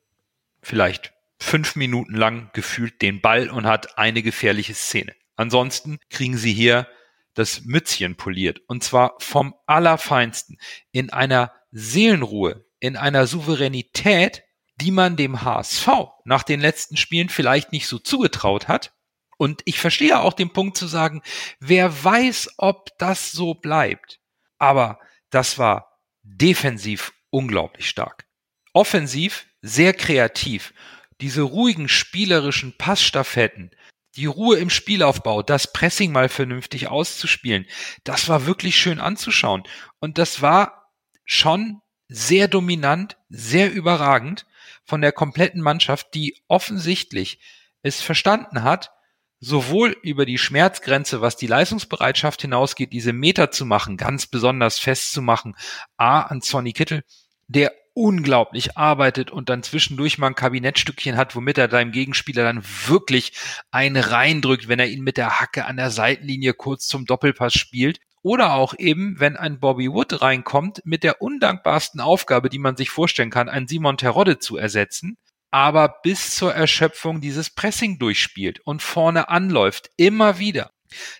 vielleicht 0.61 1.13
fünf 1.39 1.75
Minuten 1.75 2.15
lang 2.15 2.49
gefühlt 2.53 3.01
den 3.01 3.21
Ball 3.21 3.49
und 3.49 3.65
hat 3.65 3.97
eine 3.97 4.23
gefährliche 4.23 4.73
Szene. 4.73 5.13
Ansonsten 5.35 5.99
kriegen 6.09 6.37
sie 6.37 6.53
hier 6.53 6.87
das 7.33 7.65
Mützchen 7.65 8.15
poliert 8.15 8.61
und 8.67 8.83
zwar 8.83 9.15
vom 9.19 9.53
allerfeinsten 9.65 10.57
in 10.91 11.11
einer 11.11 11.51
Seelenruhe, 11.71 12.65
in 12.79 12.95
einer 12.95 13.27
Souveränität, 13.27 14.43
die 14.81 14.91
man 14.91 15.15
dem 15.15 15.43
HSV 15.43 15.87
nach 16.25 16.43
den 16.43 16.59
letzten 16.59 16.97
Spielen 16.97 17.29
vielleicht 17.29 17.71
nicht 17.71 17.87
so 17.87 17.97
zugetraut 17.97 18.67
hat. 18.67 18.93
Und 19.37 19.61
ich 19.65 19.79
verstehe 19.79 20.19
auch 20.19 20.33
den 20.33 20.53
Punkt 20.53 20.77
zu 20.77 20.87
sagen, 20.87 21.21
wer 21.59 22.03
weiß, 22.03 22.55
ob 22.57 22.97
das 22.97 23.31
so 23.31 23.53
bleibt. 23.53 24.19
Aber 24.57 24.99
das 25.29 25.57
war 25.57 25.99
defensiv 26.23 27.13
unglaublich 27.29 27.89
stark. 27.89 28.25
Offensiv 28.73 29.47
sehr 29.61 29.93
kreativ 29.93 30.73
diese 31.21 31.43
ruhigen 31.43 31.87
spielerischen 31.87 32.77
Passstaffetten, 32.77 33.71
die 34.15 34.25
Ruhe 34.25 34.57
im 34.57 34.69
Spielaufbau, 34.69 35.43
das 35.43 35.71
Pressing 35.71 36.11
mal 36.11 36.29
vernünftig 36.29 36.87
auszuspielen, 36.87 37.65
das 38.03 38.29
war 38.29 38.45
wirklich 38.45 38.77
schön 38.77 38.99
anzuschauen. 38.99 39.63
Und 39.99 40.17
das 40.17 40.41
war 40.41 40.91
schon 41.25 41.81
sehr 42.07 42.47
dominant, 42.47 43.17
sehr 43.29 43.71
überragend 43.71 44.45
von 44.83 45.01
der 45.01 45.11
kompletten 45.11 45.61
Mannschaft, 45.61 46.13
die 46.13 46.41
offensichtlich 46.47 47.39
es 47.81 48.01
verstanden 48.01 48.63
hat, 48.63 48.91
sowohl 49.39 49.95
über 50.01 50.25
die 50.25 50.37
Schmerzgrenze, 50.37 51.21
was 51.21 51.35
die 51.35 51.47
Leistungsbereitschaft 51.47 52.41
hinausgeht, 52.41 52.93
diese 52.93 53.13
Meter 53.13 53.51
zu 53.51 53.65
machen, 53.65 53.97
ganz 53.97 54.27
besonders 54.27 54.79
festzumachen, 54.79 55.55
A, 55.97 56.21
an 56.21 56.41
Sonny 56.41 56.73
Kittel, 56.73 57.03
der 57.47 57.71
unglaublich 57.93 58.77
arbeitet 58.77 59.31
und 59.31 59.47
dann 59.49 59.63
zwischendurch 59.63 60.17
mal 60.17 60.27
ein 60.27 60.35
Kabinettstückchen 60.35 61.15
hat, 61.15 61.35
womit 61.35 61.57
er 61.57 61.69
seinem 61.69 61.91
Gegenspieler 61.91 62.43
dann 62.43 62.63
wirklich 62.87 63.31
einen 63.71 63.95
reindrückt, 63.95 64.67
wenn 64.67 64.79
er 64.79 64.87
ihn 64.87 65.01
mit 65.01 65.17
der 65.17 65.39
Hacke 65.39 65.65
an 65.65 65.77
der 65.77 65.91
Seitenlinie 65.91 66.53
kurz 66.53 66.87
zum 66.87 67.05
Doppelpass 67.05 67.53
spielt. 67.53 67.99
Oder 68.25 68.55
auch 68.55 68.73
eben, 68.79 69.19
wenn 69.19 69.37
ein 69.37 69.59
Bobby 69.59 69.91
Wood 69.91 70.19
reinkommt, 70.23 70.81
mit 70.83 71.03
der 71.03 71.21
undankbarsten 71.21 72.01
Aufgabe, 72.01 72.49
die 72.49 72.57
man 72.57 72.75
sich 72.75 72.89
vorstellen 72.89 73.29
kann, 73.29 73.49
einen 73.49 73.67
Simon 73.67 73.97
Terodde 73.97 74.39
zu 74.39 74.57
ersetzen, 74.57 75.19
aber 75.51 75.99
bis 76.01 76.35
zur 76.35 76.51
Erschöpfung 76.51 77.21
dieses 77.21 77.51
Pressing 77.51 77.99
durchspielt 77.99 78.61
und 78.61 78.81
vorne 78.81 79.29
anläuft, 79.29 79.91
immer 79.95 80.39
wieder. 80.39 80.71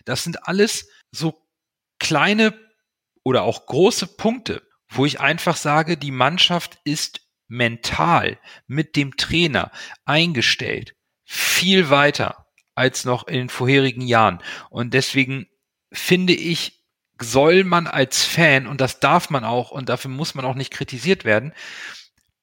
Das 0.04 0.24
sind 0.24 0.48
alles 0.48 0.88
so 1.12 1.46
kleine 2.00 2.58
oder 3.22 3.44
auch 3.44 3.66
große 3.66 4.16
Punkte, 4.16 4.62
wo 4.88 5.06
ich 5.06 5.20
einfach 5.20 5.56
sage, 5.56 5.96
die 5.96 6.10
Mannschaft 6.10 6.78
ist 6.82 7.20
mental 7.46 8.40
mit 8.66 8.96
dem 8.96 9.16
Trainer 9.16 9.70
eingestellt 10.06 10.96
viel 11.24 11.88
weiter 11.88 12.46
als 12.74 13.04
noch 13.04 13.28
in 13.28 13.34
den 13.34 13.48
vorherigen 13.48 14.02
Jahren. 14.02 14.42
Und 14.70 14.92
deswegen 14.92 15.46
finde 15.92 16.32
ich, 16.32 16.75
soll 17.20 17.64
man 17.64 17.86
als 17.86 18.24
Fan, 18.24 18.66
und 18.66 18.80
das 18.80 19.00
darf 19.00 19.30
man 19.30 19.44
auch, 19.44 19.70
und 19.70 19.88
dafür 19.88 20.10
muss 20.10 20.34
man 20.34 20.44
auch 20.44 20.54
nicht 20.54 20.72
kritisiert 20.72 21.24
werden, 21.24 21.52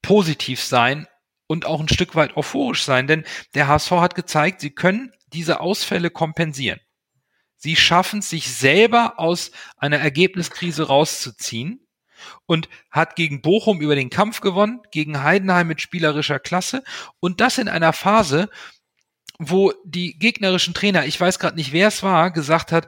positiv 0.02 0.62
sein 0.62 1.08
und 1.48 1.66
auch 1.66 1.80
ein 1.80 1.90
Stück 1.90 2.16
weit 2.16 2.36
euphorisch 2.36 2.84
sein, 2.84 3.08
denn 3.08 3.24
der 3.54 3.68
HSV 3.68 3.92
hat 3.92 4.16
gezeigt, 4.16 4.62
sie 4.62 4.72
können 4.72 5.12
diese 5.34 5.60
Ausfälle 5.60 6.10
kompensieren. 6.10 6.80
Sie 7.58 7.76
schaffen 7.76 8.20
es, 8.20 8.30
sich 8.30 8.54
selber 8.54 9.14
aus 9.18 9.52
einer 9.78 9.98
Ergebniskrise 9.98 10.88
rauszuziehen 10.88 11.88
und 12.46 12.68
hat 12.92 13.16
gegen 13.16 13.42
Bochum 13.42 13.82
über 13.82 13.96
den 13.96 14.10
Kampf 14.10 14.42
gewonnen, 14.42 14.82
gegen 14.92 15.24
Heidenheim 15.24 15.68
mit 15.68 15.82
spielerischer 15.82 16.40
Klasse 16.40 16.84
und 17.20 17.40
das 17.40 17.58
in 17.58 17.70
einer 17.70 17.94
Phase, 17.94 18.50
wo 19.50 19.74
die 19.86 20.18
gegnerischen 20.18 20.74
Trainer, 20.74 21.06
ich 21.06 21.20
weiß 21.20 21.40
gerade 21.40 21.56
nicht, 21.56 21.72
wer 21.72 21.88
es 21.88 22.04
war, 22.04 22.32
gesagt 22.32 22.72
hat, 22.72 22.88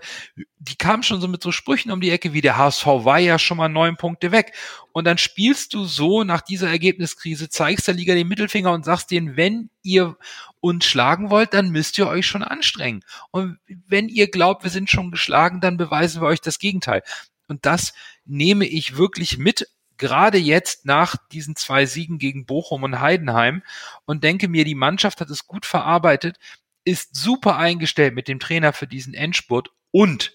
die 0.57 0.75
kamen 0.75 1.03
schon 1.03 1.21
so 1.21 1.27
mit 1.27 1.41
so 1.43 1.51
Sprüchen 1.51 1.91
um 1.91 2.01
die 2.01 2.09
Ecke, 2.09 2.33
wie 2.33 2.41
der 2.41 2.57
HSV 2.57 2.85
war 2.85 3.19
ja 3.19 3.37
schon 3.37 3.57
mal 3.57 3.69
neun 3.69 3.97
Punkte 3.97 4.31
weg. 4.31 4.53
Und 4.91 5.05
dann 5.05 5.17
spielst 5.17 5.73
du 5.73 5.85
so 5.85 6.23
nach 6.23 6.41
dieser 6.41 6.69
Ergebniskrise, 6.69 7.49
zeigst 7.49 7.87
der 7.87 7.95
Liga 7.95 8.15
den 8.15 8.27
Mittelfinger 8.27 8.71
und 8.71 8.85
sagst 8.85 9.11
denen, 9.11 9.37
wenn 9.37 9.69
ihr 9.83 10.17
uns 10.59 10.85
schlagen 10.85 11.29
wollt, 11.29 11.53
dann 11.53 11.69
müsst 11.69 11.97
ihr 11.97 12.07
euch 12.07 12.25
schon 12.25 12.43
anstrengen. 12.43 13.03
Und 13.31 13.57
wenn 13.87 14.09
ihr 14.09 14.29
glaubt, 14.29 14.63
wir 14.63 14.71
sind 14.71 14.89
schon 14.89 15.11
geschlagen, 15.11 15.61
dann 15.61 15.77
beweisen 15.77 16.21
wir 16.21 16.27
euch 16.27 16.41
das 16.41 16.59
Gegenteil. 16.59 17.03
Und 17.47 17.65
das 17.65 17.93
nehme 18.25 18.65
ich 18.65 18.97
wirklich 18.97 19.37
mit 19.37 19.67
gerade 19.97 20.38
jetzt 20.38 20.86
nach 20.86 21.15
diesen 21.31 21.55
zwei 21.55 21.86
Siegen 21.86 22.17
gegen 22.17 22.45
Bochum 22.45 22.84
und 22.84 22.99
Heidenheim 22.99 23.63
und 24.05 24.23
denke 24.23 24.47
mir, 24.47 24.65
die 24.65 24.75
Mannschaft 24.75 25.21
hat 25.21 25.29
es 25.29 25.47
gut 25.47 25.65
verarbeitet, 25.65 26.38
ist 26.84 27.15
super 27.15 27.58
eingestellt 27.58 28.13
mit 28.13 28.27
dem 28.27 28.39
Trainer 28.39 28.73
für 28.73 28.88
diesen 28.88 29.13
Endspurt 29.13 29.69
und, 29.91 30.34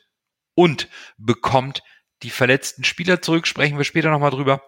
und 0.54 0.88
bekommt 1.16 1.82
die 2.22 2.30
verletzten 2.30 2.84
Spieler 2.84 3.22
zurück, 3.22 3.46
sprechen 3.46 3.78
wir 3.78 3.84
später 3.84 4.10
nochmal 4.10 4.30
drüber. 4.30 4.62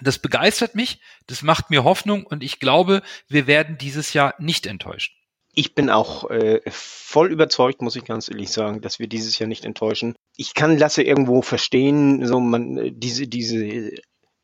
Das 0.00 0.18
begeistert 0.18 0.74
mich, 0.74 1.00
das 1.26 1.42
macht 1.42 1.70
mir 1.70 1.84
Hoffnung 1.84 2.24
und 2.24 2.42
ich 2.42 2.60
glaube, 2.60 3.02
wir 3.28 3.46
werden 3.46 3.78
dieses 3.78 4.12
Jahr 4.12 4.34
nicht 4.38 4.66
enttäuscht. 4.66 5.14
Ich 5.58 5.74
bin 5.74 5.88
auch 5.88 6.28
äh, 6.28 6.60
voll 6.68 7.32
überzeugt, 7.32 7.80
muss 7.80 7.96
ich 7.96 8.04
ganz 8.04 8.28
ehrlich 8.28 8.50
sagen, 8.50 8.82
dass 8.82 8.98
wir 8.98 9.06
dieses 9.06 9.38
Jahr 9.38 9.48
nicht 9.48 9.64
enttäuschen. 9.64 10.14
Ich 10.36 10.52
kann 10.52 10.76
Lasse 10.76 11.02
irgendwo 11.02 11.40
verstehen, 11.40 12.26
so 12.26 12.40
man 12.40 12.76
äh, 12.76 12.92
diese 12.92 13.26
diese 13.26 13.90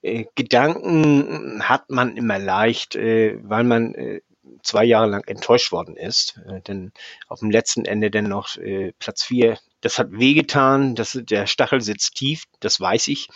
äh, 0.00 0.24
Gedanken 0.34 1.68
hat 1.68 1.90
man 1.90 2.16
immer 2.16 2.38
leicht, 2.38 2.96
äh, 2.96 3.38
weil 3.42 3.62
man 3.62 3.94
äh, 3.94 4.22
zwei 4.62 4.84
Jahre 4.84 5.06
lang 5.06 5.22
enttäuscht 5.26 5.70
worden 5.70 5.98
ist. 5.98 6.40
Äh, 6.48 6.62
denn 6.62 6.92
auf 7.28 7.40
dem 7.40 7.50
letzten 7.50 7.84
Ende 7.84 8.10
dann 8.10 8.30
noch 8.30 8.56
äh, 8.56 8.92
Platz 8.98 9.22
vier, 9.22 9.58
das 9.82 9.98
hat 9.98 10.12
wehgetan, 10.12 10.94
das, 10.94 11.20
der 11.22 11.46
Stachel 11.46 11.82
sitzt 11.82 12.14
tief, 12.14 12.44
das 12.60 12.80
weiß 12.80 13.08
ich. 13.08 13.28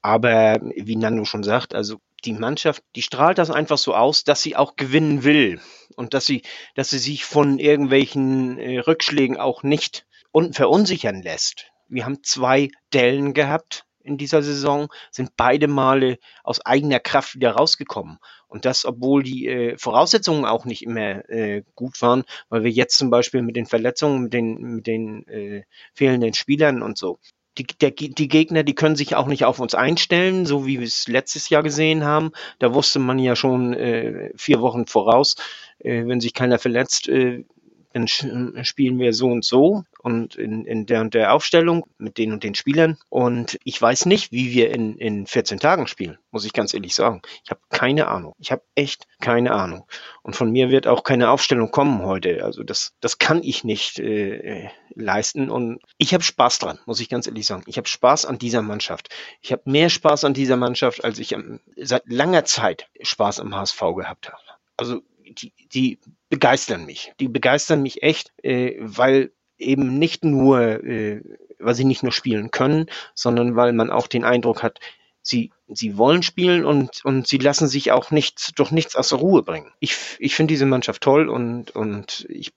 Aber 0.00 0.58
wie 0.74 0.96
Nando 0.96 1.26
schon 1.26 1.42
sagt, 1.42 1.74
also 1.74 1.98
die 2.24 2.32
Mannschaft, 2.32 2.82
die 2.96 3.02
strahlt 3.02 3.36
das 3.36 3.50
einfach 3.50 3.76
so 3.76 3.94
aus, 3.94 4.24
dass 4.24 4.40
sie 4.40 4.56
auch 4.56 4.76
gewinnen 4.76 5.22
will 5.22 5.60
und 6.00 6.14
dass 6.14 6.24
sie, 6.26 6.42
dass 6.74 6.90
sie 6.90 6.98
sich 6.98 7.24
von 7.24 7.58
irgendwelchen 7.58 8.58
äh, 8.58 8.78
Rückschlägen 8.78 9.36
auch 9.36 9.62
nicht 9.62 10.06
un 10.32 10.54
verunsichern 10.54 11.22
lässt. 11.22 11.66
Wir 11.88 12.06
haben 12.06 12.24
zwei 12.24 12.70
Dellen 12.94 13.34
gehabt 13.34 13.84
in 14.02 14.16
dieser 14.16 14.42
Saison, 14.42 14.88
sind 15.10 15.36
beide 15.36 15.68
Male 15.68 16.18
aus 16.42 16.64
eigener 16.64 17.00
Kraft 17.00 17.34
wieder 17.34 17.52
rausgekommen. 17.52 18.18
Und 18.48 18.64
das, 18.64 18.86
obwohl 18.86 19.22
die 19.22 19.46
äh, 19.46 19.76
Voraussetzungen 19.76 20.46
auch 20.46 20.64
nicht 20.64 20.82
immer 20.82 21.28
äh, 21.28 21.62
gut 21.74 22.00
waren, 22.00 22.24
weil 22.48 22.64
wir 22.64 22.70
jetzt 22.70 22.96
zum 22.96 23.10
Beispiel 23.10 23.42
mit 23.42 23.56
den 23.56 23.66
Verletzungen, 23.66 24.22
mit 24.22 24.32
den, 24.32 24.54
mit 24.76 24.86
den 24.86 25.28
äh, 25.28 25.64
fehlenden 25.92 26.32
Spielern 26.32 26.80
und 26.82 26.96
so, 26.96 27.18
die, 27.58 27.66
der, 27.66 27.90
die 27.90 28.28
Gegner, 28.28 28.62
die 28.62 28.74
können 28.74 28.96
sich 28.96 29.14
auch 29.16 29.26
nicht 29.26 29.44
auf 29.44 29.58
uns 29.60 29.74
einstellen, 29.74 30.46
so 30.46 30.66
wie 30.66 30.78
wir 30.78 30.86
es 30.86 31.08
letztes 31.08 31.48
Jahr 31.48 31.62
gesehen 31.62 32.04
haben. 32.04 32.30
Da 32.58 32.74
wusste 32.74 32.98
man 32.98 33.18
ja 33.18 33.36
schon 33.36 33.74
äh, 33.74 34.30
vier 34.36 34.60
Wochen 34.60 34.86
voraus, 34.86 35.36
wenn 35.82 36.20
sich 36.20 36.34
keiner 36.34 36.58
verletzt, 36.58 37.08
äh, 37.08 37.44
dann 37.92 38.06
spielen 38.06 38.98
wir 38.98 39.12
so 39.12 39.26
und 39.28 39.44
so 39.44 39.82
und 40.00 40.36
in, 40.36 40.64
in 40.64 40.86
der 40.86 41.00
und 41.00 41.12
der 41.12 41.32
Aufstellung 41.32 41.84
mit 41.98 42.18
den 42.18 42.32
und 42.32 42.44
den 42.44 42.54
Spielern. 42.54 42.98
Und 43.08 43.58
ich 43.64 43.80
weiß 43.80 44.06
nicht, 44.06 44.30
wie 44.30 44.52
wir 44.52 44.70
in, 44.70 44.96
in 44.96 45.26
14 45.26 45.58
Tagen 45.58 45.88
spielen, 45.88 46.18
muss 46.30 46.44
ich 46.44 46.52
ganz 46.52 46.72
ehrlich 46.72 46.94
sagen. 46.94 47.20
Ich 47.44 47.50
habe 47.50 47.60
keine 47.68 48.06
Ahnung. 48.06 48.34
Ich 48.38 48.52
habe 48.52 48.62
echt 48.76 49.08
keine 49.20 49.52
Ahnung. 49.52 49.86
Und 50.22 50.36
von 50.36 50.52
mir 50.52 50.70
wird 50.70 50.86
auch 50.86 51.02
keine 51.02 51.30
Aufstellung 51.30 51.72
kommen 51.72 52.02
heute. 52.02 52.44
Also 52.44 52.62
das, 52.62 52.94
das 53.00 53.18
kann 53.18 53.42
ich 53.42 53.64
nicht 53.64 53.98
äh, 53.98 54.68
leisten. 54.94 55.50
Und 55.50 55.80
ich 55.98 56.14
habe 56.14 56.22
Spaß 56.22 56.60
dran, 56.60 56.78
muss 56.86 57.00
ich 57.00 57.08
ganz 57.08 57.26
ehrlich 57.26 57.46
sagen. 57.46 57.64
Ich 57.66 57.76
habe 57.76 57.88
Spaß 57.88 58.24
an 58.24 58.38
dieser 58.38 58.62
Mannschaft. 58.62 59.08
Ich 59.40 59.50
habe 59.50 59.62
mehr 59.64 59.88
Spaß 59.88 60.24
an 60.24 60.34
dieser 60.34 60.56
Mannschaft, 60.56 61.04
als 61.04 61.18
ich 61.18 61.34
seit 61.76 62.04
langer 62.06 62.44
Zeit 62.44 62.88
Spaß 63.02 63.40
am 63.40 63.54
HSV 63.54 63.80
gehabt 63.96 64.28
habe. 64.28 64.42
Also 64.76 65.02
die, 65.30 65.52
die 65.72 65.98
begeistern 66.28 66.86
mich. 66.86 67.12
Die 67.20 67.28
begeistern 67.28 67.82
mich 67.82 68.02
echt, 68.02 68.32
äh, 68.42 68.76
weil 68.80 69.32
eben 69.58 69.98
nicht 69.98 70.24
nur, 70.24 70.82
äh, 70.84 71.22
weil 71.58 71.74
sie 71.74 71.84
nicht 71.84 72.02
nur 72.02 72.12
spielen 72.12 72.50
können, 72.50 72.86
sondern 73.14 73.56
weil 73.56 73.72
man 73.72 73.90
auch 73.90 74.06
den 74.06 74.24
Eindruck 74.24 74.62
hat, 74.62 74.80
sie, 75.22 75.52
sie 75.68 75.98
wollen 75.98 76.22
spielen 76.22 76.64
und, 76.64 77.04
und 77.04 77.26
sie 77.26 77.38
lassen 77.38 77.68
sich 77.68 77.92
auch 77.92 78.10
nicht, 78.10 78.58
durch 78.58 78.70
nichts 78.70 78.96
aus 78.96 79.10
der 79.10 79.18
Ruhe 79.18 79.42
bringen. 79.42 79.72
Ich, 79.80 79.96
ich 80.18 80.34
finde 80.34 80.52
diese 80.52 80.66
Mannschaft 80.66 81.02
toll 81.02 81.28
und, 81.28 81.70
und 81.72 82.26
ich 82.28 82.52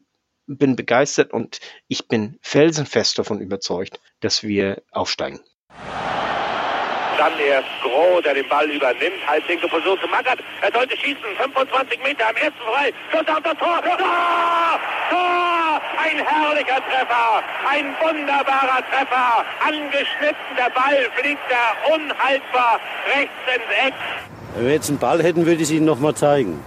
bin 0.47 0.75
begeistert 0.75 1.33
und 1.33 1.59
ich 1.87 2.07
bin 2.07 2.37
felsenfest 2.41 3.17
davon 3.19 3.39
überzeugt, 3.39 3.99
dass 4.19 4.43
wir 4.43 4.81
aufsteigen. 4.91 5.39
Dann 7.17 7.39
erst 7.39 7.67
Groh, 7.81 8.21
der 8.21 8.33
den 8.33 8.47
Ball 8.47 8.69
übernimmt. 8.69 9.25
Halblinke 9.27 9.67
Position 9.67 9.99
zu 9.99 10.07
Magath. 10.07 10.39
Er 10.61 10.71
sollte 10.71 10.97
schießen. 10.97 11.23
25 11.37 12.03
Meter 12.03 12.29
am 12.29 12.35
ersten 12.35 12.59
frei. 12.59 12.93
Schuss 13.11 13.27
auf 13.27 13.43
das 13.43 13.57
Tor. 13.57 13.81
Tor! 13.81 14.79
Tor! 15.09 15.81
Ein 15.97 16.25
herrlicher 16.25 16.81
Treffer. 16.89 17.43
Ein 17.67 17.95
wunderbarer 18.01 18.83
Treffer. 18.89 19.45
Angeschnitten. 19.65 20.55
Der 20.57 20.69
Ball 20.69 21.09
fliegt 21.15 21.41
da 21.49 21.93
unhaltbar 21.93 22.79
rechts 23.15 23.33
ins 23.55 23.87
Eck. 23.87 23.93
Wenn 24.55 24.65
wir 24.65 24.73
jetzt 24.73 24.89
einen 24.89 24.99
Ball 24.99 25.21
hätten, 25.23 25.45
würde 25.45 25.57
ich 25.57 25.63
es 25.63 25.71
Ihnen 25.71 25.85
nochmal 25.85 26.15
zeigen. 26.15 26.63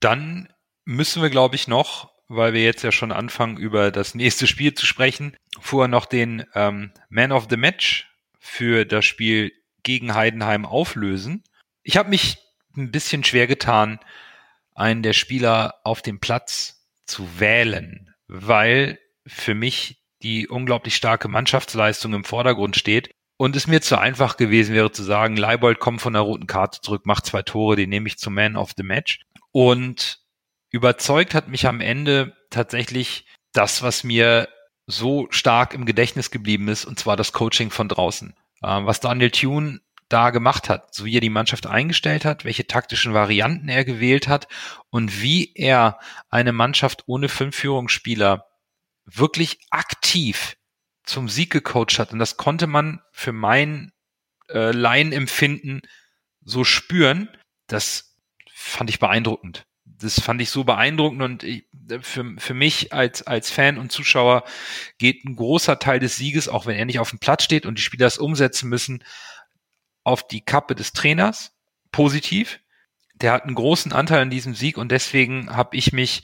Dann 0.00 0.48
müssen 0.84 1.22
wir, 1.22 1.30
glaube 1.30 1.56
ich, 1.56 1.68
noch 1.68 2.10
weil 2.30 2.52
wir 2.54 2.62
jetzt 2.62 2.84
ja 2.84 2.92
schon 2.92 3.10
anfangen, 3.10 3.56
über 3.56 3.90
das 3.90 4.14
nächste 4.14 4.46
Spiel 4.46 4.72
zu 4.72 4.86
sprechen, 4.86 5.36
vorher 5.60 5.88
noch 5.88 6.06
den 6.06 6.44
ähm, 6.54 6.92
Man 7.08 7.32
of 7.32 7.48
the 7.50 7.56
Match 7.56 8.08
für 8.38 8.86
das 8.86 9.04
Spiel 9.04 9.52
gegen 9.82 10.14
Heidenheim 10.14 10.64
auflösen. 10.64 11.42
Ich 11.82 11.96
habe 11.96 12.10
mich 12.10 12.38
ein 12.76 12.90
bisschen 12.90 13.24
schwer 13.24 13.46
getan, 13.46 14.00
einen 14.74 15.02
der 15.02 15.12
Spieler 15.12 15.74
auf 15.84 16.02
dem 16.02 16.20
Platz 16.20 16.86
zu 17.06 17.26
wählen, 17.38 18.14
weil 18.28 18.98
für 19.26 19.54
mich 19.54 20.02
die 20.22 20.48
unglaublich 20.48 20.94
starke 20.94 21.28
Mannschaftsleistung 21.28 22.14
im 22.14 22.24
Vordergrund 22.24 22.76
steht 22.76 23.10
und 23.36 23.56
es 23.56 23.66
mir 23.66 23.80
zu 23.80 23.98
einfach 23.98 24.36
gewesen 24.36 24.74
wäre 24.74 24.92
zu 24.92 25.02
sagen, 25.02 25.36
Leibold 25.36 25.80
kommt 25.80 26.02
von 26.02 26.12
der 26.12 26.22
roten 26.22 26.46
Karte 26.46 26.80
zurück, 26.82 27.06
macht 27.06 27.26
zwei 27.26 27.42
Tore, 27.42 27.76
den 27.76 27.88
nehme 27.88 28.06
ich 28.06 28.18
zum 28.18 28.34
Man 28.34 28.56
of 28.56 28.72
the 28.76 28.82
Match. 28.82 29.20
Und 29.50 30.20
überzeugt 30.70 31.34
hat 31.34 31.48
mich 31.48 31.66
am 31.66 31.80
Ende 31.80 32.36
tatsächlich 32.50 33.24
das, 33.52 33.82
was 33.82 34.04
mir 34.04 34.48
so 34.86 35.26
stark 35.30 35.72
im 35.72 35.86
Gedächtnis 35.86 36.30
geblieben 36.30 36.68
ist, 36.68 36.84
und 36.84 36.98
zwar 36.98 37.16
das 37.16 37.32
Coaching 37.32 37.70
von 37.70 37.88
draußen. 37.88 38.34
Ähm, 38.62 38.86
was 38.86 39.00
Daniel 39.00 39.30
Thune 39.30 39.80
da 40.08 40.30
gemacht 40.30 40.68
hat, 40.68 40.92
so 40.92 41.04
wie 41.04 41.16
er 41.16 41.20
die 41.20 41.30
Mannschaft 41.30 41.66
eingestellt 41.66 42.24
hat, 42.24 42.44
welche 42.44 42.66
taktischen 42.66 43.14
Varianten 43.14 43.68
er 43.68 43.84
gewählt 43.84 44.28
hat 44.28 44.48
und 44.90 45.22
wie 45.22 45.52
er 45.54 45.98
eine 46.28 46.52
Mannschaft 46.52 47.04
ohne 47.06 47.28
fünf 47.28 47.56
Führungsspieler 47.56 48.46
wirklich 49.04 49.60
aktiv 49.70 50.56
zum 51.04 51.28
Sieg 51.28 51.50
gecoacht 51.50 51.98
hat. 51.98 52.12
Und 52.12 52.18
das 52.18 52.36
konnte 52.36 52.66
man 52.66 53.00
für 53.12 53.32
mein 53.32 53.92
äh, 54.48 54.72
Laienempfinden 54.72 55.82
so 56.42 56.64
spüren, 56.64 57.28
das 57.68 58.16
fand 58.52 58.90
ich 58.90 58.98
beeindruckend. 58.98 59.64
Das 60.00 60.20
fand 60.20 60.40
ich 60.40 60.50
so 60.50 60.64
beeindruckend 60.64 61.22
und 61.22 61.42
ich, 61.42 61.66
für, 62.00 62.34
für 62.38 62.54
mich 62.54 62.92
als, 62.92 63.22
als 63.22 63.50
Fan 63.50 63.78
und 63.78 63.92
Zuschauer 63.92 64.44
geht 64.98 65.24
ein 65.24 65.36
großer 65.36 65.78
Teil 65.78 66.00
des 66.00 66.16
Sieges, 66.16 66.48
auch 66.48 66.66
wenn 66.66 66.76
er 66.76 66.86
nicht 66.86 66.98
auf 66.98 67.10
dem 67.10 67.18
Platz 67.18 67.44
steht 67.44 67.66
und 67.66 67.78
die 67.78 67.82
Spieler 67.82 68.06
es 68.06 68.18
umsetzen 68.18 68.68
müssen, 68.68 69.04
auf 70.02 70.26
die 70.26 70.40
Kappe 70.40 70.74
des 70.74 70.92
Trainers, 70.92 71.54
positiv. 71.92 72.60
Der 73.14 73.32
hat 73.32 73.44
einen 73.44 73.54
großen 73.54 73.92
Anteil 73.92 74.22
an 74.22 74.30
diesem 74.30 74.54
Sieg 74.54 74.78
und 74.78 74.90
deswegen 74.90 75.54
habe 75.54 75.76
ich 75.76 75.92
mich 75.92 76.22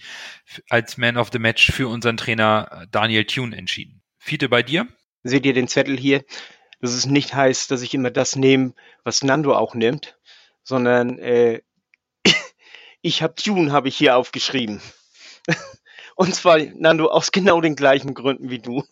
als 0.70 0.96
Man 0.96 1.18
of 1.18 1.28
the 1.30 1.38
Match 1.38 1.70
für 1.70 1.88
unseren 1.88 2.16
Trainer 2.16 2.86
Daniel 2.90 3.26
Thune 3.26 3.54
entschieden. 3.54 4.02
Fiete, 4.18 4.48
bei 4.48 4.62
dir? 4.62 4.88
Seht 5.22 5.44
ihr 5.44 5.52
den 5.52 5.68
Zettel 5.68 5.98
hier? 5.98 6.24
dass 6.80 6.92
es 6.92 7.06
nicht 7.06 7.34
heißt, 7.34 7.70
dass 7.70 7.82
ich 7.82 7.94
immer 7.94 8.10
das 8.10 8.36
nehme, 8.36 8.74
was 9.04 9.22
Nando 9.22 9.54
auch 9.54 9.74
nimmt, 9.74 10.18
sondern 10.62 11.18
äh, 11.18 11.62
ich 13.07 13.23
habe 13.23 13.37
Tune, 13.37 13.71
habe 13.71 13.88
ich 13.88 13.97
hier 13.97 14.16
aufgeschrieben. 14.16 14.83
Und 16.16 16.35
zwar, 16.35 16.59
Nando, 16.59 17.07
aus 17.07 17.31
genau 17.31 17.61
den 17.61 17.77
gleichen 17.77 18.14
Gründen 18.14 18.51
wie 18.51 18.59
du. 18.59 18.83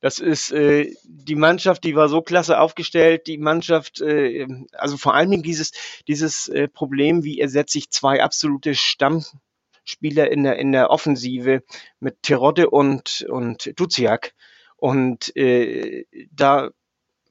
Das 0.00 0.18
ist 0.18 0.52
äh, 0.52 0.94
die 1.02 1.34
Mannschaft, 1.34 1.82
die 1.82 1.96
war 1.96 2.08
so 2.08 2.22
klasse 2.22 2.60
aufgestellt. 2.60 3.26
Die 3.26 3.38
Mannschaft, 3.38 4.00
äh, 4.00 4.46
also 4.72 4.96
vor 4.96 5.14
allen 5.14 5.30
Dingen 5.30 5.42
dieses, 5.42 5.72
dieses 6.06 6.48
äh, 6.48 6.68
Problem, 6.68 7.24
wie 7.24 7.40
ersetze 7.40 7.78
ich 7.78 7.90
zwei 7.90 8.22
absolute 8.22 8.74
Stammspieler 8.76 10.30
in 10.30 10.44
der, 10.44 10.56
in 10.56 10.70
der 10.70 10.90
Offensive 10.90 11.64
mit 11.98 12.22
Terodde 12.22 12.70
und, 12.70 13.26
und 13.28 13.72
Duziak. 13.80 14.34
Und 14.76 15.34
äh, 15.36 16.04
da 16.30 16.70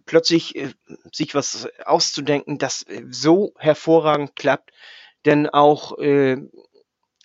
plötzlich 0.06 0.56
äh, 0.56 0.74
sich 1.14 1.36
was 1.36 1.68
auszudenken, 1.86 2.58
das 2.58 2.84
äh, 2.84 3.04
so 3.10 3.54
hervorragend 3.58 4.36
klappt. 4.36 4.72
Denn 5.26 5.50
auch 5.50 5.98
äh, 6.00 6.38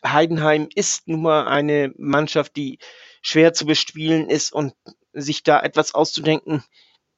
Heidenheim 0.04 0.68
ist 0.74 1.08
nun 1.08 1.22
mal 1.22 1.46
eine 1.46 1.92
Mannschaft, 1.96 2.56
die 2.56 2.78
schwer 3.22 3.52
zu 3.52 3.66
bespielen 3.66 4.28
ist 4.28 4.52
und 4.52 4.74
sich 5.12 5.42
da 5.42 5.61
etwas 5.61 5.94
auszudenken, 5.94 6.64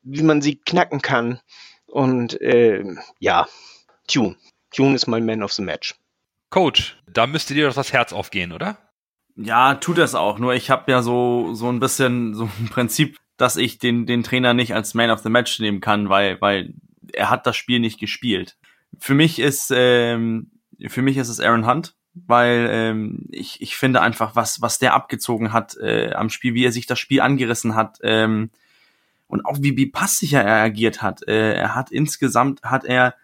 wie 0.02 0.22
man 0.22 0.40
sie 0.40 0.56
knacken 0.56 1.02
kann. 1.02 1.40
Und 1.86 2.40
äh, 2.40 2.84
ja, 3.18 3.46
Tune. 4.06 4.36
Tune 4.70 4.94
ist 4.94 5.06
mein 5.06 5.26
Man 5.26 5.42
of 5.42 5.52
the 5.52 5.62
Match. 5.62 5.96
Coach, 6.48 7.00
da 7.06 7.26
müsste 7.26 7.54
dir 7.54 7.66
doch 7.66 7.74
das 7.74 7.92
Herz 7.92 8.12
aufgehen, 8.12 8.52
oder? 8.52 8.78
Ja, 9.36 9.74
tut 9.74 9.98
es 9.98 10.14
auch. 10.14 10.38
Nur 10.38 10.54
ich 10.54 10.70
habe 10.70 10.90
ja 10.90 11.02
so 11.02 11.54
so 11.54 11.68
ein 11.68 11.80
bisschen 11.80 12.34
so 12.34 12.44
ein 12.44 12.68
Prinzip 12.68 13.16
dass 13.40 13.56
ich 13.56 13.78
den, 13.78 14.04
den 14.04 14.22
Trainer 14.22 14.52
nicht 14.52 14.74
als 14.74 14.92
Man 14.92 15.10
of 15.10 15.20
the 15.20 15.30
Match 15.30 15.58
nehmen 15.60 15.80
kann, 15.80 16.10
weil, 16.10 16.38
weil 16.42 16.74
er 17.12 17.30
hat 17.30 17.46
das 17.46 17.56
Spiel 17.56 17.80
nicht 17.80 17.98
gespielt. 17.98 18.58
Für 18.98 19.14
mich 19.14 19.38
ist, 19.38 19.72
ähm, 19.74 20.50
für 20.88 21.02
mich 21.02 21.16
ist 21.16 21.28
es 21.28 21.40
Aaron 21.40 21.66
Hunt, 21.66 21.94
weil 22.14 22.68
ähm, 22.70 23.26
ich, 23.30 23.60
ich 23.60 23.76
finde 23.76 24.00
einfach, 24.00 24.34
was, 24.34 24.60
was 24.60 24.78
der 24.78 24.94
abgezogen 24.94 25.52
hat 25.52 25.76
äh, 25.76 26.12
am 26.12 26.30
Spiel, 26.30 26.54
wie 26.54 26.64
er 26.64 26.72
sich 26.72 26.86
das 26.86 26.98
Spiel 26.98 27.20
angerissen 27.20 27.74
hat 27.74 27.98
ähm, 28.02 28.50
und 29.28 29.44
auch 29.46 29.58
wie, 29.60 29.76
wie 29.76 29.86
passsicher 29.86 30.42
er 30.42 30.62
agiert 30.62 31.02
hat. 31.02 31.26
Äh, 31.28 31.54
er 31.54 31.74
hat 31.74 31.90
insgesamt, 31.90 32.62
hat 32.62 32.84
er 32.84 33.14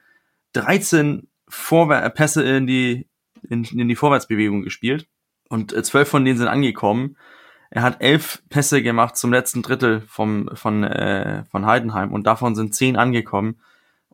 13 0.53 1.29
Vorwär 1.49 2.09
Pässe 2.11 2.43
in 2.45 2.67
die, 2.67 3.07
in, 3.49 3.65
in 3.65 3.89
die 3.89 3.97
Vorwärtsbewegung 3.97 4.63
gespielt 4.63 5.09
und 5.49 5.73
äh, 5.73 5.83
zwölf 5.83 6.09
von 6.09 6.25
denen 6.25 6.39
sind 6.39 6.49
angekommen. 6.49 7.17
Er 7.71 7.83
hat 7.83 8.01
elf 8.01 8.43
Pässe 8.49 8.83
gemacht 8.83 9.17
zum 9.17 9.33
letzten 9.33 9.63
Drittel 9.63 10.03
vom, 10.07 10.49
von, 10.55 10.85
äh, 10.85 11.45
von 11.51 11.67
Heidenheim 11.67 12.13
und 12.13 12.27
davon 12.27 12.55
sind 12.55 12.75
zehn 12.75 12.97
angekommen. 12.97 13.61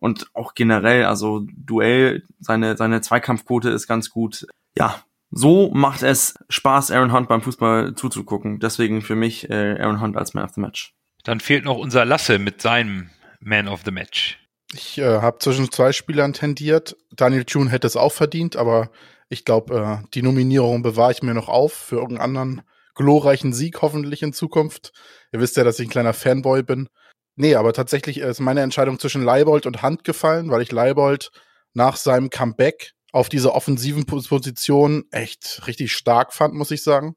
Und 0.03 0.27
auch 0.35 0.55
generell, 0.55 1.05
also 1.05 1.47
Duell, 1.55 2.25
seine, 2.41 2.77
seine 2.77 3.03
Zweikampfquote 3.03 3.71
ist 3.71 3.87
ganz 3.87 4.11
gut. 4.11 4.49
Ja, 4.77 5.05
so 5.31 5.71
macht 5.73 6.03
es 6.03 6.35
Spaß, 6.49 6.91
Aaron 6.91 7.13
Hunt 7.13 7.29
beim 7.29 7.41
Fußball 7.41 7.95
zuzugucken. 7.95 8.59
Deswegen 8.59 9.03
für 9.03 9.15
mich 9.15 9.49
äh, 9.49 9.79
Aaron 9.79 10.01
Hunt 10.01 10.17
als 10.17 10.35
Man 10.35 10.43
of 10.43 10.55
the 10.55 10.61
Match. 10.61 10.97
Dann 11.23 11.39
fehlt 11.39 11.65
noch 11.65 11.79
unser 11.79 12.05
Lasse 12.05 12.41
mit 12.41 12.61
seinem 12.61 13.11
Man 13.39 13.69
of 13.69 13.83
the 13.85 13.93
Match. 13.93 14.41
Ich 14.75 14.99
äh, 14.99 15.21
habe 15.21 15.39
zwischen 15.39 15.71
zwei 15.71 15.93
Spielern 15.93 16.33
tendiert. 16.33 16.97
Daniel 17.15 17.45
Thune 17.45 17.71
hätte 17.71 17.87
es 17.87 17.97
auch 17.97 18.13
verdient, 18.13 18.57
aber 18.57 18.91
ich 19.29 19.45
glaube, 19.45 20.03
äh, 20.03 20.09
die 20.15 20.23
Nominierung 20.23 20.83
bewahre 20.83 21.13
ich 21.13 21.23
mir 21.23 21.35
noch 21.35 21.49
auf 21.49 21.75
für 21.75 21.99
irgendeinen 21.99 22.37
anderen 22.37 22.63
glorreichen 22.97 23.53
Sieg 23.53 23.83
hoffentlich 23.83 24.25
in 24.25 24.33
Zukunft. 24.33 24.93
Ihr 25.31 25.39
wisst 25.39 25.57
ja, 25.57 25.63
dass 25.63 25.79
ich 25.79 25.87
ein 25.87 25.93
kleiner 25.93 26.13
Fanboy 26.13 26.65
bin. 26.65 26.89
Nee, 27.35 27.55
aber 27.55 27.73
tatsächlich 27.73 28.19
ist 28.19 28.41
meine 28.41 28.61
Entscheidung 28.61 28.99
zwischen 28.99 29.23
Leibold 29.23 29.67
und 29.67 29.83
Hand 29.83 30.05
gefallen, 30.05 30.51
weil 30.51 30.63
ich 30.63 30.71
Leibold 30.71 31.31
nach 31.73 31.97
seinem 31.97 32.29
Comeback 32.29 32.93
auf 33.13 33.29
dieser 33.29 33.55
offensiven 33.55 34.05
Position 34.05 35.05
echt 35.11 35.67
richtig 35.67 35.93
stark 35.93 36.33
fand, 36.33 36.55
muss 36.55 36.71
ich 36.71 36.83
sagen. 36.83 37.17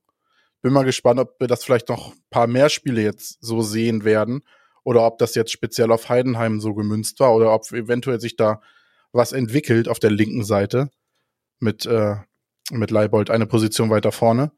Bin 0.62 0.74
mal 0.74 0.84
gespannt, 0.84 1.20
ob 1.20 1.40
wir 1.40 1.48
das 1.48 1.64
vielleicht 1.64 1.90
noch 1.90 2.14
ein 2.14 2.20
paar 2.30 2.48
mehr 2.48 2.70
Spiele 2.70 3.02
jetzt 3.02 3.38
so 3.42 3.62
sehen 3.62 4.04
werden 4.04 4.42
oder 4.84 5.06
ob 5.06 5.18
das 5.18 5.36
jetzt 5.36 5.52
speziell 5.52 5.92
auf 5.92 6.10
Heidenheim 6.10 6.60
so 6.60 6.74
gemünzt 6.74 7.20
war 7.20 7.34
oder 7.34 7.54
ob 7.54 7.70
eventuell 7.72 8.20
sich 8.20 8.36
da 8.36 8.62
was 9.12 9.32
entwickelt 9.32 9.88
auf 9.88 10.00
der 10.00 10.12
linken 10.12 10.44
Seite 10.44 10.90
mit, 11.60 11.86
äh, 11.86 12.16
mit 12.72 12.92
Leibold 12.92 13.30
eine 13.30 13.46
Position 13.46 13.90
weiter 13.90 14.12
vorne 14.12 14.52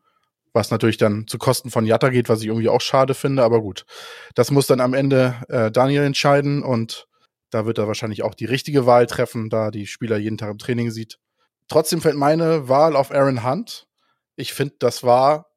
was 0.58 0.72
natürlich 0.72 0.98
dann 0.98 1.28
zu 1.28 1.38
Kosten 1.38 1.70
von 1.70 1.86
Jatta 1.86 2.10
geht, 2.10 2.30
was 2.30 2.42
ich 2.42 2.48
irgendwie 2.48 2.68
auch 2.68 2.82
schade 2.82 3.14
finde, 3.14 3.44
aber 3.44 3.62
gut. 3.62 3.86
Das 4.34 4.50
muss 4.50 4.66
dann 4.66 4.82
am 4.82 4.96
Ende 4.96 5.36
äh, 5.50 5.72
Daniel 5.72 6.04
entscheiden 6.04 6.64
und 6.64 7.08
da 7.52 7.66
wird 7.66 7.78
er 7.78 7.88
wahrscheinlich 7.88 8.24
auch 8.24 8.34
die 8.34 8.46
richtige 8.46 8.88
Wahl 8.88 9.06
treffen, 9.06 9.50
da 9.50 9.70
die 9.70 9.86
Spieler 9.86 10.18
jeden 10.18 10.38
Tag 10.38 10.50
im 10.50 10.58
Training 10.58 10.90
sieht. 10.90 11.20
Trotzdem 11.68 12.02
fällt 12.02 12.16
meine 12.16 12.68
Wahl 12.68 12.96
auf 12.96 13.12
Aaron 13.12 13.46
Hunt. 13.46 13.88
Ich 14.36 14.54
finde, 14.54 14.76
das 14.80 15.04
war, 15.04 15.52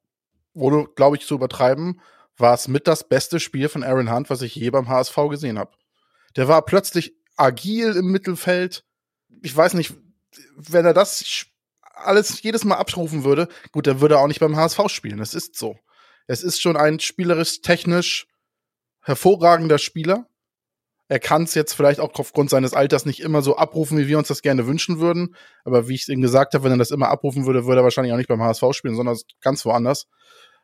ohne, 0.53 0.85
glaube 0.95 1.17
ich, 1.17 1.25
zu 1.25 1.33
übertreiben, 1.35 1.99
war 2.37 2.53
es 2.53 2.67
mit 2.67 2.87
das 2.87 3.07
beste 3.09 3.39
Spiel 3.39 3.69
von 3.69 3.83
Aaron 3.83 4.13
Hunt, 4.13 4.29
was 4.29 4.43
ich 4.43 4.55
je 4.55 4.69
beim 4.69 4.87
HSV 4.87 5.15
gesehen 5.29 5.57
habe. 5.57 5.71
Der 6.35 6.47
war 6.47 6.63
plötzlich 6.63 7.13
agil 7.37 7.95
im 7.95 8.11
Mittelfeld. 8.11 8.85
Ich 9.41 9.55
weiß 9.55 9.73
nicht, 9.73 9.95
wenn 10.55 10.85
er 10.85 10.93
das 10.93 11.25
alles 12.05 12.41
jedes 12.41 12.63
Mal 12.63 12.75
abrufen 12.75 13.23
würde, 13.23 13.47
gut, 13.71 13.87
dann 13.87 14.01
würde 14.01 14.15
er 14.15 14.21
auch 14.21 14.27
nicht 14.27 14.39
beim 14.39 14.55
HSV 14.55 14.79
spielen. 14.87 15.17
Das 15.17 15.33
ist 15.33 15.55
so. 15.55 15.77
Es 16.27 16.43
ist 16.43 16.61
schon 16.61 16.77
ein 16.77 16.99
spielerisch, 16.99 17.61
technisch 17.61 18.27
hervorragender 19.01 19.77
Spieler. 19.77 20.27
Er 21.07 21.19
kann 21.19 21.43
es 21.43 21.55
jetzt 21.55 21.73
vielleicht 21.73 21.99
auch 21.99 22.11
aufgrund 22.13 22.49
seines 22.49 22.73
Alters 22.73 23.05
nicht 23.05 23.19
immer 23.19 23.41
so 23.41 23.57
abrufen, 23.57 23.97
wie 23.97 24.07
wir 24.07 24.17
uns 24.17 24.29
das 24.29 24.41
gerne 24.41 24.65
wünschen 24.65 24.99
würden. 24.99 25.35
Aber 25.65 25.89
wie 25.89 25.95
ich 25.95 26.03
es 26.03 26.07
ihm 26.07 26.21
gesagt 26.21 26.53
habe, 26.53 26.63
wenn 26.63 26.71
er 26.71 26.77
das 26.77 26.91
immer 26.91 27.09
abrufen 27.09 27.45
würde, 27.45 27.65
würde 27.65 27.81
er 27.81 27.83
wahrscheinlich 27.83 28.13
auch 28.13 28.17
nicht 28.17 28.29
beim 28.29 28.41
HSV 28.41 28.63
spielen, 28.71 28.95
sondern 28.95 29.17
ganz 29.41 29.65
woanders. 29.65 30.07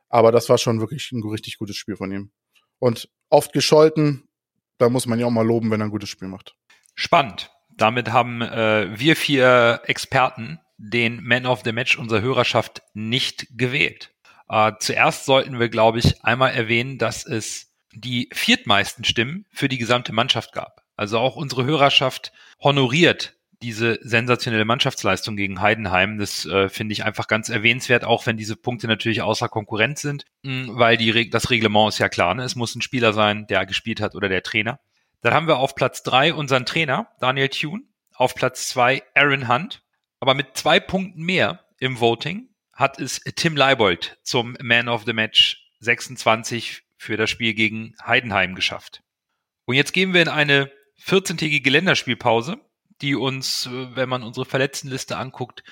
Aber 0.08 0.32
das 0.32 0.47
war 0.47 0.58
schon 0.58 0.80
wirklich 0.80 1.12
ein 1.12 1.21
richtig 1.21 1.58
gutes 1.58 1.76
Spiel 1.76 1.97
von 1.97 2.12
ihm. 2.12 2.32
Und 2.80 3.10
oft 3.30 3.52
gescholten, 3.52 4.30
da 4.78 4.89
muss 4.89 5.06
man 5.06 5.19
ja 5.19 5.26
auch 5.26 5.32
mal 5.32 5.45
loben, 5.45 5.69
wenn 5.69 5.82
er 5.82 5.88
ein 5.88 5.91
gutes 5.91 6.10
Spiel 6.10 6.30
macht. 6.30 6.56
Spannend. 6.95 7.52
Damit 7.76 8.12
haben 8.12 8.41
äh, 8.41 8.97
wir 8.97 9.15
vier 9.15 9.82
Experten 9.84 10.60
den 10.78 11.24
Man 11.24 11.46
of 11.46 11.62
the 11.63 11.72
Match 11.72 11.98
unserer 11.98 12.22
Hörerschaft 12.22 12.82
nicht 12.94 13.48
gewählt. 13.58 14.13
Äh, 14.50 14.74
zuerst 14.80 15.26
sollten 15.26 15.60
wir, 15.60 15.70
glaube 15.70 16.00
ich, 16.00 16.24
einmal 16.24 16.54
erwähnen, 16.54 16.98
dass 16.98 17.26
es 17.26 17.74
die 17.94 18.30
viertmeisten 18.32 19.04
Stimmen 19.04 19.46
für 19.52 19.68
die 19.68 19.78
gesamte 19.78 20.13
Mannschaft 20.13 20.54
gab. 20.54 20.84
Also 20.96 21.20
auch 21.20 21.36
unsere 21.36 21.66
Hörerschaft 21.66 22.32
honoriert 22.60 23.34
diese 23.62 23.98
sensationelle 24.02 24.66
Mannschaftsleistung 24.66 25.36
gegen 25.36 25.62
Heidenheim. 25.62 26.20
Das 26.20 26.46
äh, 26.46 26.70
finde 26.70 26.94
ich 26.94 27.04
einfach 27.04 27.28
ganz 27.28 27.50
erwähnenswert, 27.50 28.04
auch 28.04 28.26
wenn 28.28 28.38
diese 28.38 28.56
Punkte 28.56 28.88
natürlich 28.88 29.22
außer 29.22 29.50
Konkurrenz 29.50 30.02
sind, 30.02 30.26
mh, 30.44 30.78
weil 30.78 30.98
die, 30.98 31.30
das 31.30 31.50
Reglement 31.50 31.90
ist 31.90 32.00
ja 32.00 32.10
klar. 32.10 32.36
Ne? 32.36 32.44
Es 32.44 32.56
muss 32.56 32.76
ein 32.76 32.82
Spieler 32.82 33.13
sein, 33.13 33.48
der 33.48 33.66
gespielt 33.66 34.00
hat 34.00 34.16
oder 34.16 34.30
der 34.30 34.44
Trainer. 34.44 34.80
Dann 35.22 35.34
haben 35.34 35.48
wir 35.48 35.58
auf 35.58 35.74
Platz 35.74 36.04
drei 36.04 36.34
unseren 36.34 36.66
Trainer, 36.66 37.08
Daniel 37.20 37.50
Thune. 37.50 37.84
Auf 38.13 38.36
Platz 38.36 38.68
zwei 38.68 39.04
Aaron 39.16 39.48
Hunt. 39.48 39.84
Aber 40.19 40.34
mit 40.34 40.58
zwei 40.58 40.80
Punkten 40.80 41.23
mehr 41.23 41.65
im 41.80 41.99
Voting 41.99 42.49
hat 42.73 42.99
es 42.99 43.21
Tim 43.36 43.56
Leibold 43.56 44.17
zum 44.23 44.58
Man 44.62 44.88
of 44.88 45.03
the 45.06 45.13
Match 45.13 45.67
26 45.80 46.84
für 46.97 47.17
das 47.17 47.30
Spiel 47.30 47.53
gegen 47.53 47.95
Heidenheim 48.06 48.56
geschafft. 48.56 49.01
Und 49.65 49.75
jetzt 49.75 49.93
gehen 49.93 50.13
wir 50.13 50.21
in 50.21 50.30
eine 50.30 50.71
14-tägige 51.03 51.69
Länderspielpause, 51.69 52.58
die 53.01 53.15
uns, 53.15 53.67
äh, 53.67 53.95
wenn 53.95 54.10
man 54.10 54.23
unsere 54.23 54.45
Verletztenliste 54.45 55.17
anguckt, 55.17 55.63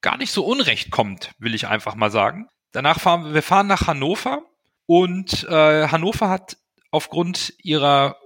gar 0.00 0.16
nicht 0.16 0.32
so 0.32 0.44
unrecht 0.44 0.90
kommt, 0.90 1.32
will 1.38 1.54
ich 1.54 1.66
einfach 1.66 1.94
mal 1.94 2.10
sagen. 2.10 2.48
Danach 2.72 3.00
fahren 3.00 3.24
wir, 3.24 3.34
wir 3.34 3.42
fahren 3.42 3.66
nach 3.66 3.86
Hannover 3.86 4.42
und 4.86 5.44
äh, 5.44 5.88
Hannover 5.88 6.28
hat 6.28 6.56
aufgrund 6.90 7.54
ihrer 7.62 8.16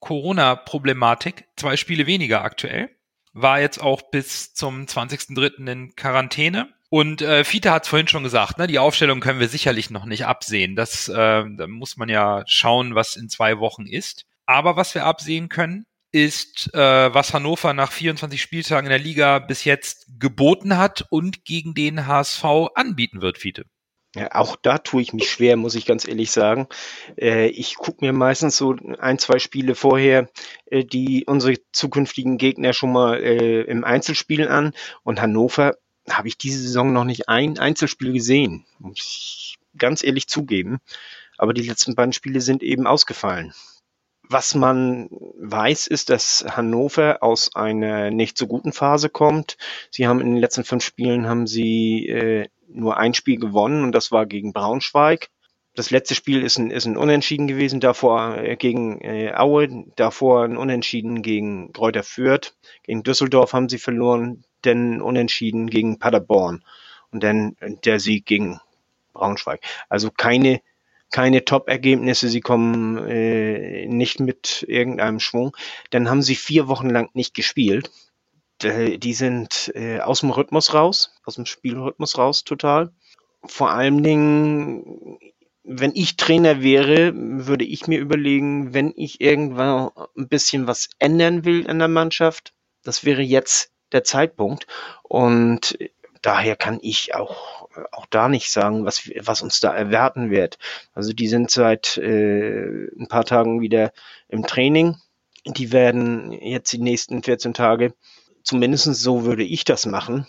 Corona-Problematik 0.00 1.46
zwei 1.56 1.76
Spiele 1.76 2.06
weniger 2.06 2.42
aktuell 2.42 2.90
war 3.40 3.60
jetzt 3.60 3.80
auch 3.80 4.02
bis 4.10 4.54
zum 4.54 4.84
20.03. 4.84 5.70
in 5.70 5.96
Quarantäne. 5.96 6.68
Und 6.90 7.20
äh, 7.20 7.44
Fiete 7.44 7.70
hat 7.70 7.82
es 7.82 7.88
vorhin 7.88 8.08
schon 8.08 8.22
gesagt, 8.22 8.58
ne, 8.58 8.66
die 8.66 8.78
Aufstellung 8.78 9.20
können 9.20 9.40
wir 9.40 9.48
sicherlich 9.48 9.90
noch 9.90 10.06
nicht 10.06 10.24
absehen. 10.24 10.74
Das 10.74 11.08
äh, 11.08 11.14
da 11.14 11.66
muss 11.66 11.96
man 11.98 12.08
ja 12.08 12.42
schauen, 12.46 12.94
was 12.94 13.16
in 13.16 13.28
zwei 13.28 13.58
Wochen 13.58 13.86
ist. 13.86 14.24
Aber 14.46 14.76
was 14.76 14.94
wir 14.94 15.04
absehen 15.04 15.50
können, 15.50 15.84
ist, 16.10 16.72
äh, 16.74 16.78
was 17.12 17.34
Hannover 17.34 17.74
nach 17.74 17.92
24 17.92 18.40
Spieltagen 18.40 18.86
in 18.86 18.90
der 18.90 18.98
Liga 18.98 19.38
bis 19.40 19.64
jetzt 19.64 20.06
geboten 20.18 20.78
hat 20.78 21.04
und 21.10 21.44
gegen 21.44 21.74
den 21.74 22.06
HSV 22.06 22.44
anbieten 22.74 23.20
wird, 23.20 23.36
Fiete. 23.36 23.66
Ja, 24.14 24.34
auch 24.34 24.56
da 24.56 24.78
tue 24.78 25.02
ich 25.02 25.12
mich 25.12 25.30
schwer, 25.30 25.56
muss 25.56 25.74
ich 25.74 25.84
ganz 25.84 26.08
ehrlich 26.08 26.30
sagen. 26.30 26.66
Äh, 27.16 27.48
ich 27.48 27.76
gucke 27.76 28.04
mir 28.04 28.12
meistens 28.12 28.56
so 28.56 28.74
ein, 28.98 29.18
zwei 29.18 29.38
Spiele 29.38 29.74
vorher 29.74 30.30
äh, 30.66 30.84
die 30.84 31.24
unsere 31.26 31.56
zukünftigen 31.72 32.38
Gegner 32.38 32.72
schon 32.72 32.92
mal 32.92 33.22
äh, 33.22 33.62
im 33.62 33.84
Einzelspiel 33.84 34.48
an. 34.48 34.72
Und 35.02 35.20
Hannover 35.20 35.76
habe 36.08 36.28
ich 36.28 36.38
diese 36.38 36.60
Saison 36.60 36.92
noch 36.92 37.04
nicht 37.04 37.28
ein 37.28 37.58
Einzelspiel 37.58 38.12
gesehen, 38.12 38.64
muss 38.78 38.98
ich 38.98 39.58
ganz 39.76 40.02
ehrlich 40.02 40.26
zugeben. 40.26 40.78
Aber 41.36 41.52
die 41.52 41.68
letzten 41.68 41.94
beiden 41.94 42.12
Spiele 42.12 42.40
sind 42.40 42.62
eben 42.62 42.86
ausgefallen. 42.86 43.52
Was 44.30 44.54
man 44.54 45.08
weiß, 45.38 45.86
ist, 45.86 46.10
dass 46.10 46.44
Hannover 46.48 47.22
aus 47.22 47.54
einer 47.54 48.10
nicht 48.10 48.36
so 48.36 48.46
guten 48.46 48.72
Phase 48.72 49.08
kommt. 49.08 49.56
Sie 49.90 50.06
haben 50.06 50.20
in 50.20 50.32
den 50.32 50.40
letzten 50.40 50.64
fünf 50.64 50.84
Spielen 50.84 51.26
haben 51.26 51.46
sie 51.46 52.08
äh, 52.08 52.48
nur 52.68 52.96
ein 52.96 53.14
Spiel 53.14 53.38
gewonnen 53.38 53.84
und 53.84 53.92
das 53.92 54.12
war 54.12 54.26
gegen 54.26 54.52
Braunschweig. 54.52 55.28
Das 55.74 55.90
letzte 55.90 56.14
Spiel 56.14 56.42
ist 56.42 56.58
ein, 56.58 56.70
ist 56.70 56.86
ein 56.86 56.96
Unentschieden 56.96 57.46
gewesen, 57.46 57.80
davor 57.80 58.38
äh, 58.38 58.56
gegen 58.56 59.00
äh, 59.00 59.32
Aue, 59.34 59.86
davor 59.96 60.44
ein 60.44 60.56
Unentschieden 60.56 61.22
gegen 61.22 61.72
Kräuter 61.72 62.02
Fürth. 62.02 62.56
Gegen 62.82 63.02
Düsseldorf 63.02 63.52
haben 63.52 63.68
sie 63.68 63.78
verloren, 63.78 64.44
dann 64.62 65.00
Unentschieden 65.00 65.68
gegen 65.70 65.98
Paderborn 65.98 66.64
und 67.12 67.22
dann 67.22 67.56
der 67.84 68.00
Sieg 68.00 68.26
gegen 68.26 68.60
Braunschweig. 69.12 69.60
Also 69.88 70.10
keine 70.10 70.60
keine 71.10 71.44
Top-Ergebnisse, 71.44 72.28
sie 72.28 72.40
kommen 72.40 72.98
äh, 73.08 73.86
nicht 73.86 74.20
mit 74.20 74.64
irgendeinem 74.68 75.20
Schwung. 75.20 75.56
Dann 75.90 76.10
haben 76.10 76.22
sie 76.22 76.34
vier 76.34 76.68
Wochen 76.68 76.90
lang 76.90 77.08
nicht 77.14 77.34
gespielt. 77.34 77.90
Die 78.62 79.14
sind 79.14 79.70
äh, 79.74 80.00
aus 80.00 80.20
dem 80.20 80.30
Rhythmus 80.30 80.74
raus, 80.74 81.14
aus 81.24 81.36
dem 81.36 81.46
Spielrhythmus 81.46 82.18
raus 82.18 82.44
total. 82.44 82.92
Vor 83.44 83.70
allen 83.70 84.02
Dingen, 84.02 85.18
wenn 85.62 85.92
ich 85.94 86.16
Trainer 86.16 86.62
wäre, 86.62 87.12
würde 87.14 87.64
ich 87.64 87.86
mir 87.86 88.00
überlegen, 88.00 88.74
wenn 88.74 88.92
ich 88.96 89.20
irgendwann 89.20 89.90
ein 90.16 90.28
bisschen 90.28 90.66
was 90.66 90.88
ändern 90.98 91.44
will 91.44 91.66
in 91.66 91.78
der 91.78 91.88
Mannschaft, 91.88 92.52
das 92.82 93.04
wäre 93.04 93.22
jetzt 93.22 93.70
der 93.92 94.02
Zeitpunkt. 94.02 94.66
Und 95.02 95.78
daher 96.22 96.56
kann 96.56 96.78
ich 96.82 97.14
auch, 97.14 97.68
auch 97.92 98.06
da 98.06 98.28
nicht 98.28 98.50
sagen, 98.50 98.84
was, 98.84 99.10
was 99.20 99.42
uns 99.42 99.60
da 99.60 99.74
erwarten 99.74 100.30
wird. 100.30 100.58
Also 100.94 101.12
die 101.12 101.28
sind 101.28 101.50
seit 101.50 101.96
äh, 101.98 102.88
ein 102.98 103.08
paar 103.08 103.24
Tagen 103.24 103.60
wieder 103.60 103.92
im 104.28 104.46
Training. 104.46 104.96
Die 105.46 105.72
werden 105.72 106.32
jetzt 106.32 106.72
die 106.72 106.78
nächsten 106.78 107.22
14 107.22 107.54
Tage, 107.54 107.94
zumindest 108.48 108.94
so 108.94 109.24
würde 109.24 109.44
ich 109.44 109.64
das 109.64 109.86
machen, 109.86 110.26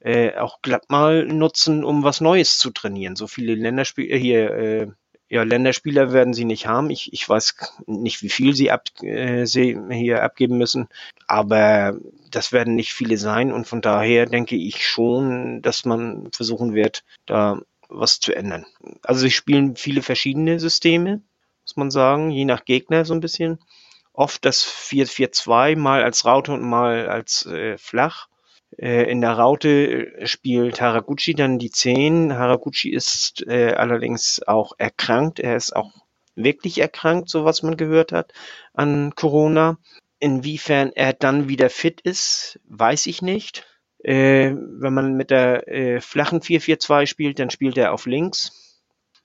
äh, 0.00 0.36
auch 0.36 0.60
glatt 0.62 0.90
mal 0.90 1.24
nutzen, 1.24 1.84
um 1.84 2.04
was 2.04 2.20
Neues 2.20 2.58
zu 2.58 2.70
trainieren. 2.70 3.16
So 3.16 3.26
viele 3.26 3.54
Länderspiele 3.54 4.16
hier, 4.16 4.50
äh, 4.50 4.86
ja, 5.28 5.42
Länderspieler 5.42 6.12
werden 6.12 6.34
sie 6.34 6.44
nicht 6.44 6.66
haben. 6.66 6.90
Ich, 6.90 7.12
ich 7.12 7.28
weiß 7.28 7.56
nicht, 7.86 8.22
wie 8.22 8.28
viel 8.28 8.54
sie, 8.54 8.70
ab, 8.70 8.84
äh, 9.02 9.46
sie 9.46 9.76
hier 9.90 10.22
abgeben 10.22 10.58
müssen, 10.58 10.88
aber 11.26 11.98
das 12.30 12.52
werden 12.52 12.74
nicht 12.76 12.92
viele 12.92 13.16
sein 13.16 13.52
und 13.52 13.66
von 13.66 13.80
daher 13.80 14.26
denke 14.26 14.56
ich 14.56 14.86
schon, 14.86 15.62
dass 15.62 15.84
man 15.84 16.28
versuchen 16.32 16.74
wird, 16.74 17.04
da 17.24 17.60
was 17.88 18.20
zu 18.20 18.34
ändern. 18.34 18.66
Also 19.02 19.22
sie 19.22 19.30
spielen 19.30 19.76
viele 19.76 20.02
verschiedene 20.02 20.60
Systeme, 20.60 21.22
muss 21.64 21.76
man 21.76 21.90
sagen, 21.90 22.30
je 22.30 22.44
nach 22.44 22.64
Gegner 22.64 23.04
so 23.04 23.14
ein 23.14 23.20
bisschen. 23.20 23.58
Oft 24.16 24.46
das 24.46 24.64
4-4-2, 24.64 25.76
mal 25.76 26.02
als 26.02 26.24
Raute 26.24 26.52
und 26.52 26.62
mal 26.62 27.06
als 27.06 27.44
äh, 27.44 27.76
flach. 27.76 28.28
Äh, 28.78 29.10
in 29.10 29.20
der 29.20 29.32
Raute 29.32 30.16
äh, 30.18 30.26
spielt 30.26 30.80
Haraguchi 30.80 31.34
dann 31.34 31.58
die 31.58 31.70
10. 31.70 32.32
Haraguchi 32.32 32.90
ist 32.90 33.46
äh, 33.46 33.74
allerdings 33.74 34.40
auch 34.46 34.72
erkrankt. 34.78 35.38
Er 35.38 35.54
ist 35.54 35.76
auch 35.76 35.92
wirklich 36.34 36.78
erkrankt, 36.78 37.28
so 37.28 37.44
was 37.44 37.62
man 37.62 37.76
gehört 37.76 38.10
hat, 38.10 38.32
an 38.72 39.14
Corona. 39.14 39.76
Inwiefern 40.18 40.92
er 40.94 41.12
dann 41.12 41.48
wieder 41.50 41.68
fit 41.68 42.00
ist, 42.00 42.58
weiß 42.68 43.06
ich 43.08 43.20
nicht. 43.20 43.66
Äh, 44.02 44.54
wenn 44.54 44.94
man 44.94 45.14
mit 45.14 45.30
der 45.30 45.68
äh, 45.68 46.00
flachen 46.00 46.40
4-4-2 46.40 47.06
spielt, 47.06 47.38
dann 47.38 47.50
spielt 47.50 47.76
er 47.76 47.92
auf 47.92 48.06
links. 48.06 48.82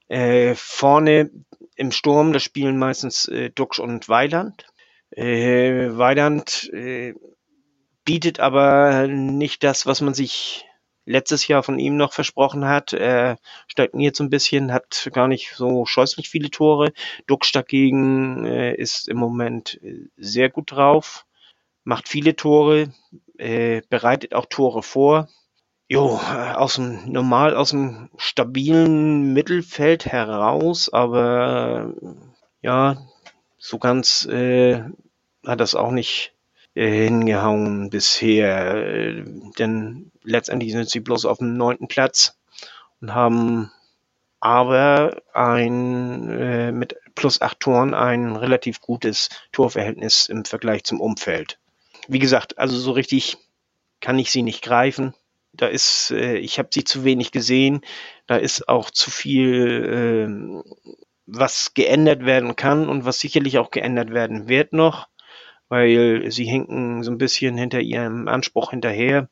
Äh, 0.10 0.54
vorne 0.56 1.32
im 1.78 1.92
Sturm, 1.92 2.34
das 2.34 2.44
spielen 2.44 2.78
meistens 2.78 3.30
äh, 3.30 3.50
Duxch 3.50 3.80
und 3.80 4.10
Weiland. 4.10 4.66
Äh, 5.12 5.98
Weiland 5.98 6.70
äh, 6.74 7.14
bietet 8.06 8.40
aber 8.40 9.08
nicht 9.08 9.64
das, 9.64 9.86
was 9.86 10.02
man 10.02 10.14
sich 10.14 10.66
letztes 11.06 11.48
Jahr 11.48 11.64
von 11.64 11.80
ihm 11.80 11.98
noch 11.98 12.14
versprochen 12.14 12.66
hat. 12.66 12.94
Er 12.94 13.38
stagniert 13.68 14.16
so 14.16 14.24
ein 14.24 14.30
bisschen, 14.30 14.72
hat 14.72 15.10
gar 15.14 15.28
nicht 15.28 15.54
so 15.56 15.86
scheußlich 15.86 16.30
viele 16.30 16.50
Tore. 16.50 16.94
Duxch 17.28 17.52
dagegen 17.52 18.46
äh, 18.46 18.74
ist 18.76 19.08
im 19.08 19.18
Moment 19.18 19.80
äh, 19.84 20.08
sehr 20.18 20.50
gut 20.50 20.72
drauf, 20.72 21.26
macht 21.84 22.08
viele 22.08 22.36
Tore, 22.36 22.94
äh, 23.38 23.82
bereitet 23.90 24.34
auch 24.34 24.46
Tore 24.46 24.84
vor. 24.84 25.28
Jo, 25.88 26.22
aus 26.56 26.76
dem, 26.76 27.12
normal 27.12 27.54
aus 27.54 27.72
dem 27.72 28.10
stabilen 28.16 29.34
Mittelfeld 29.34 30.06
heraus, 30.06 30.88
aber 30.88 31.94
ja, 32.62 33.11
so 33.62 33.78
ganz 33.78 34.26
äh, 34.26 34.84
hat 35.46 35.62
das 35.62 35.76
auch 35.76 35.92
nicht 35.92 36.34
äh, 36.74 36.90
hingehauen 36.90 37.92
bisher. 37.92 38.76
Äh, 38.76 39.24
denn 39.60 40.12
letztendlich 40.24 40.72
sind 40.72 40.90
sie 40.90 41.00
bloß 41.00 41.26
auf 41.26 41.38
dem 41.38 41.56
neunten 41.56 41.88
Platz 41.88 42.40
und 43.00 43.14
haben 43.14 43.72
aber 44.40 45.22
ein 45.34 46.28
äh, 46.32 46.72
mit 46.72 46.96
plus 47.14 47.40
acht 47.40 47.60
Toren 47.60 47.94
ein 47.94 48.36
relativ 48.36 48.82
gutes 48.82 49.30
Torverhältnis 49.52 50.26
im 50.26 50.44
Vergleich 50.44 50.84
zum 50.84 51.00
Umfeld. 51.00 51.60
Wie 52.08 52.20
gesagt, 52.20 52.58
also 52.58 52.78
so 52.80 52.92
richtig 52.92 53.38
kann 54.00 54.18
ich 54.18 54.32
sie 54.32 54.42
nicht 54.42 54.64
greifen. 54.64 55.14
Da 55.54 55.68
ist, 55.68 56.10
äh, 56.10 56.38
ich 56.38 56.58
habe 56.58 56.70
sie 56.74 56.84
zu 56.84 57.04
wenig 57.04 57.32
gesehen. 57.32 57.82
Da 58.26 58.38
ist 58.38 58.68
auch 58.68 58.90
zu 58.90 59.12
viel, 59.12 60.64
äh, 60.66 61.04
was 61.26 61.74
geändert 61.74 62.26
werden 62.26 62.56
kann 62.56 62.90
und 62.90 63.06
was 63.06 63.20
sicherlich 63.20 63.58
auch 63.58 63.72
geändert 63.72 64.12
werden 64.12 64.48
wird 64.48 64.74
noch 64.74 65.08
weil 65.72 66.30
sie 66.30 66.44
hinken 66.44 67.02
so 67.02 67.12
ein 67.12 67.18
bisschen 67.18 67.58
hinter 67.58 67.80
ihrem 67.80 68.28
Anspruch 68.28 68.72
hinterher. 68.72 69.30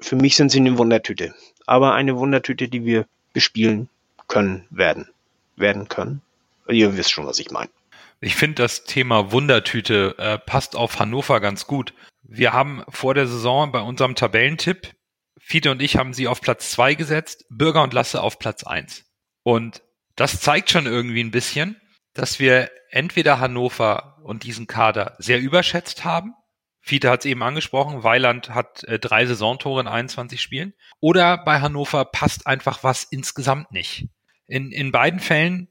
Für 0.00 0.16
mich 0.16 0.34
sind 0.34 0.50
sie 0.50 0.58
eine 0.58 0.78
Wundertüte, 0.78 1.34
aber 1.66 1.92
eine 1.92 2.16
Wundertüte, 2.16 2.68
die 2.68 2.86
wir 2.86 3.04
bespielen 3.34 3.90
können, 4.26 4.66
werden, 4.70 5.10
werden 5.56 5.86
können. 5.88 6.22
Ihr 6.68 6.96
wisst 6.96 7.12
schon, 7.12 7.26
was 7.26 7.38
ich 7.38 7.50
meine. 7.50 7.68
Ich 8.22 8.34
finde, 8.34 8.62
das 8.62 8.84
Thema 8.84 9.30
Wundertüte 9.30 10.14
äh, 10.16 10.38
passt 10.38 10.74
auf 10.74 10.98
Hannover 10.98 11.40
ganz 11.40 11.66
gut. 11.66 11.92
Wir 12.22 12.54
haben 12.54 12.82
vor 12.88 13.12
der 13.12 13.26
Saison 13.26 13.70
bei 13.70 13.82
unserem 13.82 14.14
Tabellentipp, 14.14 14.94
Fiete 15.38 15.70
und 15.70 15.82
ich 15.82 15.98
haben 15.98 16.14
sie 16.14 16.28
auf 16.28 16.40
Platz 16.40 16.70
zwei 16.70 16.94
gesetzt, 16.94 17.44
Bürger 17.50 17.82
und 17.82 17.92
Lasse 17.92 18.22
auf 18.22 18.38
Platz 18.38 18.64
eins. 18.64 19.04
Und 19.42 19.82
das 20.16 20.40
zeigt 20.40 20.70
schon 20.70 20.86
irgendwie 20.86 21.22
ein 21.22 21.30
bisschen, 21.30 21.80
dass 22.12 22.38
wir 22.38 22.70
entweder 22.90 23.40
Hannover 23.40 24.18
und 24.22 24.44
diesen 24.44 24.66
Kader 24.66 25.16
sehr 25.18 25.40
überschätzt 25.40 26.04
haben. 26.04 26.34
Fiete 26.80 27.10
hat 27.10 27.20
es 27.20 27.26
eben 27.26 27.42
angesprochen, 27.42 28.02
Weiland 28.02 28.50
hat 28.50 28.84
äh, 28.84 28.98
drei 28.98 29.26
Saisontore 29.26 29.80
in 29.80 29.88
21 29.88 30.40
Spielen. 30.40 30.74
Oder 31.00 31.38
bei 31.38 31.60
Hannover 31.60 32.04
passt 32.04 32.46
einfach 32.46 32.84
was 32.84 33.04
insgesamt 33.04 33.72
nicht. 33.72 34.08
In, 34.46 34.70
in 34.70 34.92
beiden 34.92 35.20
Fällen 35.20 35.68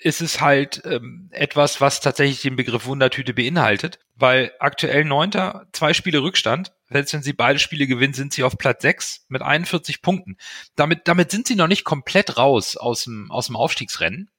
ist 0.00 0.20
es 0.20 0.40
halt 0.40 0.82
ähm, 0.84 1.28
etwas, 1.32 1.80
was 1.80 2.00
tatsächlich 2.00 2.42
den 2.42 2.56
Begriff 2.56 2.86
Wundertüte 2.86 3.34
beinhaltet, 3.34 3.98
weil 4.14 4.52
aktuell 4.58 5.04
Neunter, 5.04 5.66
zwei 5.72 5.94
Spiele 5.94 6.22
Rückstand. 6.22 6.72
Selbst 6.90 7.12
wenn 7.14 7.22
sie 7.22 7.32
beide 7.32 7.58
Spiele 7.58 7.86
gewinnen, 7.86 8.14
sind 8.14 8.32
sie 8.32 8.44
auf 8.44 8.58
Platz 8.58 8.82
sechs 8.82 9.24
mit 9.28 9.42
41 9.42 10.02
Punkten. 10.02 10.36
Damit, 10.76 11.08
damit 11.08 11.30
sind 11.30 11.46
sie 11.46 11.56
noch 11.56 11.68
nicht 11.68 11.84
komplett 11.84 12.36
raus 12.36 12.76
aus 12.76 13.04
dem, 13.04 13.30
aus 13.30 13.46
dem 13.46 13.56
Aufstiegsrennen. 13.56 14.30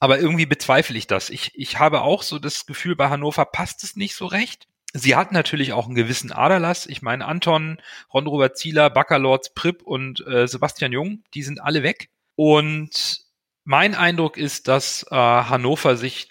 Aber 0.00 0.18
irgendwie 0.18 0.46
bezweifle 0.46 0.98
ich 0.98 1.06
das. 1.06 1.30
Ich, 1.30 1.52
ich 1.54 1.78
habe 1.78 2.02
auch 2.02 2.22
so 2.22 2.38
das 2.38 2.66
Gefühl, 2.66 2.96
bei 2.96 3.08
Hannover 3.08 3.44
passt 3.44 3.84
es 3.84 3.94
nicht 3.94 4.16
so 4.16 4.26
recht. 4.26 4.66
Sie 4.94 5.14
hat 5.16 5.32
natürlich 5.32 5.72
auch 5.72 5.86
einen 5.86 5.94
gewissen 5.94 6.32
Aderlass. 6.32 6.86
Ich 6.86 7.02
meine, 7.02 7.24
Anton, 7.24 7.78
Ron-Robert 8.12 8.58
Zieler, 8.58 8.90
Baccalords, 8.90 9.54
Pripp 9.54 9.82
und 9.82 10.26
äh, 10.26 10.46
Sebastian 10.48 10.92
Jung, 10.92 11.22
die 11.34 11.42
sind 11.42 11.62
alle 11.62 11.82
weg. 11.82 12.10
Und 12.34 13.21
mein 13.64 13.94
Eindruck 13.94 14.36
ist, 14.36 14.68
dass 14.68 15.06
äh, 15.10 15.14
Hannover 15.14 15.96
sich 15.96 16.30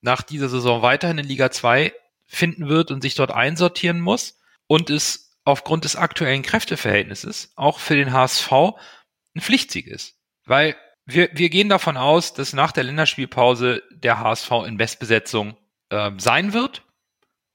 nach 0.00 0.22
dieser 0.22 0.48
Saison 0.48 0.82
weiterhin 0.82 1.18
in 1.18 1.26
Liga 1.26 1.50
2 1.50 1.92
finden 2.26 2.68
wird 2.68 2.90
und 2.90 3.02
sich 3.02 3.14
dort 3.14 3.32
einsortieren 3.32 4.00
muss 4.00 4.40
und 4.66 4.88
es 4.88 5.38
aufgrund 5.44 5.84
des 5.84 5.96
aktuellen 5.96 6.42
Kräfteverhältnisses 6.42 7.52
auch 7.56 7.78
für 7.80 7.96
den 7.96 8.12
HSV 8.12 8.52
ein 9.34 9.40
Pflichtsieg 9.40 9.86
ist. 9.86 10.16
Weil 10.44 10.76
wir, 11.06 11.28
wir 11.32 11.50
gehen 11.50 11.68
davon 11.68 11.96
aus, 11.96 12.34
dass 12.34 12.52
nach 12.52 12.72
der 12.72 12.84
Länderspielpause 12.84 13.82
der 13.90 14.20
HSV 14.20 14.50
in 14.66 14.76
Bestbesetzung 14.76 15.56
äh, 15.90 16.10
sein 16.18 16.52
wird. 16.52 16.82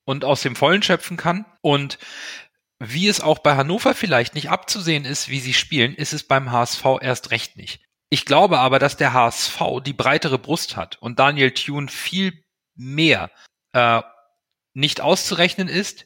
und 0.03 0.23
aus 0.23 0.41
dem 0.43 0.55
Vollen 0.55 0.84
schöpfen 0.84 1.17
kann. 1.17 1.45
Und 1.61 1.97
wie 2.80 3.07
es 3.07 3.21
auch 3.21 3.39
bei 3.39 3.55
Hannover 3.55 3.95
vielleicht 3.95 4.36
nicht 4.36 4.49
abzusehen 4.49 5.05
ist, 5.05 5.30
wie 5.30 5.39
sie 5.39 5.53
spielen, 5.53 5.95
ist 5.95 6.13
es 6.13 6.28
beim 6.28 6.51
HSV 6.51 6.86
erst 7.01 7.32
recht 7.32 7.57
nicht. 7.57 7.82
Ich 8.16 8.24
glaube 8.24 8.59
aber, 8.59 8.80
dass 8.80 8.95
der 8.95 9.11
HSV 9.11 9.59
die 9.86 9.91
breitere 9.91 10.39
Brust 10.39 10.78
hat 10.78 10.95
und 11.01 11.20
Daniel 11.20 11.51
Thune 11.51 11.89
viel 11.89 12.32
mehr 12.74 13.30
äh, 13.74 14.01
nicht 14.74 15.01
auszurechnen 15.01 15.68
ist, 15.68 16.05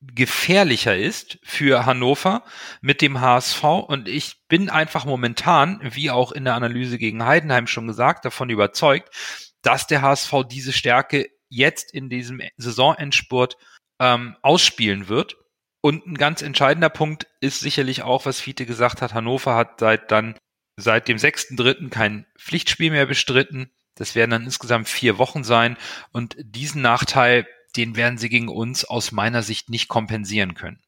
gefährlicher 0.00 0.96
ist 0.96 1.38
für 1.44 1.86
Hannover 1.86 2.42
mit 2.80 3.00
dem 3.02 3.20
HSV. 3.20 3.62
Und 3.62 4.08
ich 4.08 4.48
bin 4.48 4.68
einfach 4.68 5.04
momentan, 5.04 5.78
wie 5.80 6.10
auch 6.10 6.32
in 6.32 6.44
der 6.44 6.56
Analyse 6.56 6.98
gegen 6.98 7.24
Heidenheim 7.24 7.68
schon 7.68 7.86
gesagt, 7.86 8.24
davon 8.24 8.50
überzeugt, 8.50 9.14
dass 9.62 9.86
der 9.86 10.02
HSV 10.02 10.34
diese 10.50 10.72
Stärke 10.72 11.28
jetzt 11.50 11.94
in 11.94 12.08
diesem 12.08 12.42
Saisonendspurt 12.56 13.58
ähm, 14.00 14.36
ausspielen 14.42 15.06
wird. 15.06 15.36
Und 15.80 16.04
ein 16.04 16.16
ganz 16.16 16.42
entscheidender 16.42 16.88
Punkt 16.88 17.28
ist 17.40 17.60
sicherlich 17.60 18.02
auch, 18.02 18.26
was 18.26 18.40
Fiete 18.40 18.66
gesagt 18.66 19.02
hat. 19.02 19.14
Hannover 19.14 19.54
hat 19.54 19.78
seit 19.78 20.10
dann, 20.10 20.34
seit 20.76 21.08
dem 21.08 21.16
6.3. 21.16 21.90
kein 21.90 22.26
Pflichtspiel 22.38 22.90
mehr 22.90 23.06
bestritten. 23.06 23.70
Das 23.94 24.14
werden 24.14 24.32
dann 24.32 24.44
insgesamt 24.44 24.88
vier 24.88 25.18
Wochen 25.18 25.44
sein. 25.44 25.76
Und 26.12 26.36
diesen 26.38 26.82
Nachteil, 26.82 27.46
den 27.76 27.96
werden 27.96 28.18
sie 28.18 28.28
gegen 28.28 28.48
uns 28.48 28.84
aus 28.84 29.12
meiner 29.12 29.42
Sicht 29.42 29.70
nicht 29.70 29.88
kompensieren 29.88 30.54
können. 30.54 30.80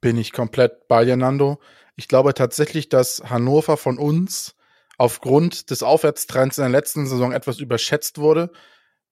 Bin 0.00 0.16
ich 0.16 0.32
komplett 0.32 0.88
bei 0.88 1.04
dir, 1.04 1.16
Nando. 1.16 1.60
Ich 1.96 2.08
glaube 2.08 2.32
tatsächlich, 2.34 2.88
dass 2.88 3.22
Hannover 3.28 3.76
von 3.76 3.98
uns 3.98 4.56
aufgrund 4.96 5.70
des 5.70 5.82
Aufwärtstrends 5.82 6.58
in 6.58 6.62
der 6.62 6.70
letzten 6.70 7.06
Saison 7.06 7.32
etwas 7.32 7.58
überschätzt 7.58 8.18
wurde. 8.18 8.50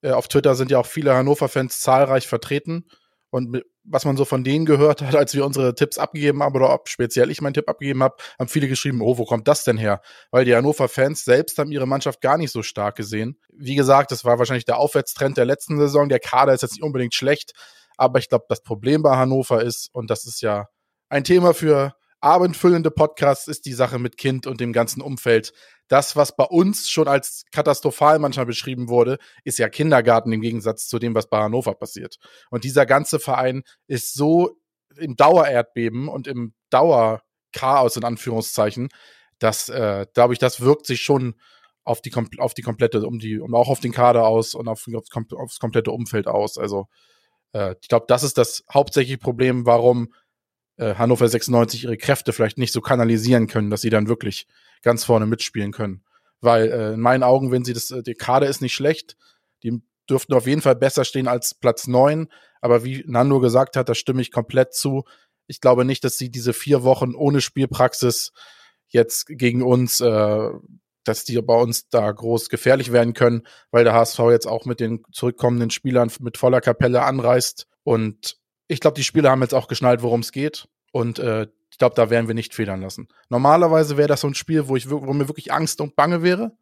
Äh, 0.01 0.11
auf 0.11 0.27
Twitter 0.27 0.55
sind 0.55 0.71
ja 0.71 0.79
auch 0.79 0.85
viele 0.85 1.13
Hannover-Fans 1.15 1.81
zahlreich 1.81 2.27
vertreten. 2.27 2.85
Und 3.31 3.61
was 3.83 4.05
man 4.05 4.17
so 4.17 4.25
von 4.25 4.43
denen 4.43 4.65
gehört 4.65 5.01
hat, 5.01 5.15
als 5.15 5.33
wir 5.33 5.45
unsere 5.45 5.75
Tipps 5.75 5.97
abgegeben 5.97 6.41
haben, 6.41 6.55
oder 6.55 6.73
ob 6.73 6.89
speziell 6.89 7.29
ich 7.29 7.41
meinen 7.41 7.53
Tipp 7.53 7.69
abgegeben 7.69 8.01
habe, 8.03 8.15
haben 8.37 8.47
viele 8.47 8.67
geschrieben, 8.67 9.01
oh, 9.01 9.17
wo 9.17 9.25
kommt 9.25 9.47
das 9.47 9.63
denn 9.63 9.77
her? 9.77 10.01
Weil 10.31 10.45
die 10.45 10.55
Hannover-Fans 10.55 11.25
selbst 11.25 11.57
haben 11.57 11.71
ihre 11.71 11.87
Mannschaft 11.87 12.21
gar 12.21 12.37
nicht 12.37 12.51
so 12.51 12.63
stark 12.63 12.95
gesehen. 12.95 13.39
Wie 13.51 13.75
gesagt, 13.75 14.11
das 14.11 14.25
war 14.25 14.39
wahrscheinlich 14.39 14.65
der 14.65 14.77
Aufwärtstrend 14.77 15.37
der 15.37 15.45
letzten 15.45 15.77
Saison. 15.77 16.09
Der 16.09 16.19
Kader 16.19 16.53
ist 16.53 16.61
jetzt 16.61 16.73
nicht 16.73 16.83
unbedingt 16.83 17.13
schlecht, 17.13 17.53
aber 17.97 18.19
ich 18.19 18.29
glaube, 18.29 18.45
das 18.49 18.63
Problem 18.63 19.01
bei 19.03 19.15
Hannover 19.15 19.61
ist, 19.61 19.89
und 19.93 20.09
das 20.09 20.25
ist 20.25 20.41
ja 20.41 20.67
ein 21.09 21.23
Thema 21.23 21.53
für 21.53 21.93
abendfüllende 22.21 22.91
Podcasts, 22.91 23.47
ist 23.47 23.65
die 23.65 23.73
Sache 23.73 23.99
mit 23.99 24.17
Kind 24.17 24.47
und 24.47 24.59
dem 24.59 24.73
ganzen 24.73 25.01
Umfeld. 25.01 25.53
Das, 25.87 26.15
was 26.15 26.35
bei 26.35 26.43
uns 26.43 26.89
schon 26.89 27.07
als 27.07 27.45
katastrophal 27.51 28.19
manchmal 28.19 28.45
beschrieben 28.45 28.89
wurde, 28.89 29.17
ist 29.43 29.57
ja 29.57 29.69
Kindergarten 29.69 30.31
im 30.31 30.41
Gegensatz 30.41 30.87
zu 30.87 30.99
dem, 30.99 31.15
was 31.15 31.29
bei 31.29 31.39
Hannover 31.39 31.73
passiert. 31.75 32.17
Und 32.49 32.63
dieser 32.63 32.85
ganze 32.85 33.19
Verein 33.19 33.63
ist 33.87 34.13
so 34.13 34.57
im 34.97 35.15
Dauererdbeben 35.15 36.07
und 36.07 36.27
im 36.27 36.53
Dauerchaos 36.69 37.95
in 37.95 38.03
Anführungszeichen, 38.03 38.89
dass, 39.39 39.69
äh, 39.69 40.05
glaube 40.13 40.33
ich, 40.33 40.39
das 40.39 40.61
wirkt 40.61 40.85
sich 40.85 41.01
schon 41.01 41.35
auf 41.83 42.01
die, 42.01 42.11
auf 42.37 42.53
die 42.53 42.61
komplette, 42.61 43.05
um 43.07 43.19
die, 43.19 43.39
um 43.39 43.55
auch 43.55 43.69
auf 43.69 43.79
den 43.79 43.91
Kader 43.91 44.27
aus 44.27 44.53
und 44.53 44.67
auf, 44.67 44.85
auf, 44.93 45.05
aufs 45.35 45.59
komplette 45.59 45.91
Umfeld 45.91 46.27
aus. 46.27 46.57
Also 46.57 46.87
äh, 47.53 47.75
ich 47.81 47.87
glaube, 47.87 48.05
das 48.07 48.23
ist 48.23 48.37
das 48.37 48.63
hauptsächliche 48.71 49.17
Problem, 49.17 49.65
warum 49.65 50.13
äh, 50.79 50.95
Hannover 50.95 51.27
96 51.27 51.83
ihre 51.83 51.97
Kräfte 51.97 52.33
vielleicht 52.33 52.57
nicht 52.57 52.73
so 52.73 52.81
kanalisieren 52.81 53.47
können, 53.47 53.69
dass 53.69 53.81
sie 53.81 53.89
dann 53.89 54.07
wirklich 54.07 54.47
ganz 54.81 55.03
vorne 55.03 55.25
mitspielen 55.25 55.71
können. 55.71 56.03
Weil 56.41 56.71
äh, 56.71 56.93
in 56.93 57.01
meinen 57.01 57.23
Augen, 57.23 57.51
wenn 57.51 57.65
sie 57.65 57.73
das, 57.73 57.91
äh, 57.91 58.01
die 58.01 58.13
Kader 58.13 58.47
ist 58.47 58.61
nicht 58.61 58.73
schlecht, 58.73 59.17
die 59.63 59.81
dürften 60.09 60.33
auf 60.33 60.47
jeden 60.47 60.61
Fall 60.61 60.75
besser 60.75 61.05
stehen 61.05 61.27
als 61.27 61.53
Platz 61.53 61.87
neun. 61.87 62.29
Aber 62.61 62.83
wie 62.83 63.03
Nando 63.05 63.39
gesagt 63.39 63.75
hat, 63.75 63.89
da 63.89 63.95
stimme 63.95 64.21
ich 64.21 64.31
komplett 64.31 64.73
zu. 64.73 65.03
Ich 65.47 65.61
glaube 65.61 65.85
nicht, 65.85 66.03
dass 66.03 66.17
sie 66.17 66.29
diese 66.29 66.53
vier 66.53 66.83
Wochen 66.83 67.13
ohne 67.13 67.41
Spielpraxis 67.41 68.31
jetzt 68.87 69.27
gegen 69.27 69.61
uns, 69.61 70.01
äh, 70.01 70.49
dass 71.03 71.25
die 71.25 71.41
bei 71.41 71.59
uns 71.59 71.89
da 71.89 72.11
groß 72.11 72.49
gefährlich 72.49 72.91
werden 72.91 73.13
können, 73.13 73.43
weil 73.71 73.83
der 73.83 73.93
HSV 73.93 74.19
jetzt 74.31 74.47
auch 74.47 74.65
mit 74.65 74.79
den 74.79 75.03
zurückkommenden 75.11 75.69
Spielern 75.69 76.11
mit 76.19 76.37
voller 76.37 76.61
Kapelle 76.61 77.03
anreist. 77.03 77.67
Und 77.83 78.37
ich 78.69 78.79
glaube, 78.79 78.95
die 78.95 79.03
Spieler 79.03 79.31
haben 79.31 79.41
jetzt 79.41 79.55
auch 79.55 79.67
geschnallt, 79.67 80.01
worum 80.01 80.21
es 80.21 80.31
geht. 80.31 80.69
Und 80.91 81.19
äh, 81.19 81.47
ich 81.71 81.77
glaube, 81.77 81.95
da 81.95 82.09
werden 82.09 82.27
wir 82.27 82.35
nicht 82.35 82.53
federn 82.53 82.81
lassen. 82.81 83.09
Normalerweise 83.27 83.97
wäre 83.97 84.07
das 84.07 84.21
so 84.21 84.27
ein 84.27 84.35
Spiel, 84.35 84.67
wo, 84.67 84.75
ich, 84.75 84.89
wo 84.89 85.11
mir 85.11 85.27
wirklich 85.27 85.51
Angst 85.51 85.81
und 85.81 85.95
Bange 85.95 86.23
wäre. 86.23 86.53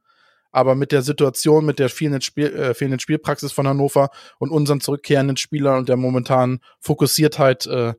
Aber 0.52 0.74
mit 0.74 0.92
der 0.94 1.02
Situation, 1.02 1.66
mit 1.66 1.80
der 1.80 1.90
fehlenden, 1.90 2.22
Spiel, 2.22 2.48
äh, 2.48 2.74
fehlenden 2.74 3.00
Spielpraxis 3.00 3.52
von 3.52 3.68
Hannover 3.68 4.10
und 4.40 4.50
unseren 4.50 4.80
zurückkehrenden 4.80 5.38
Spielern 5.38 5.78
und 5.80 5.90
der 5.90 5.98
momentanen 5.98 6.62
Fokussiertheit 6.80 7.68
äh, 7.68 7.94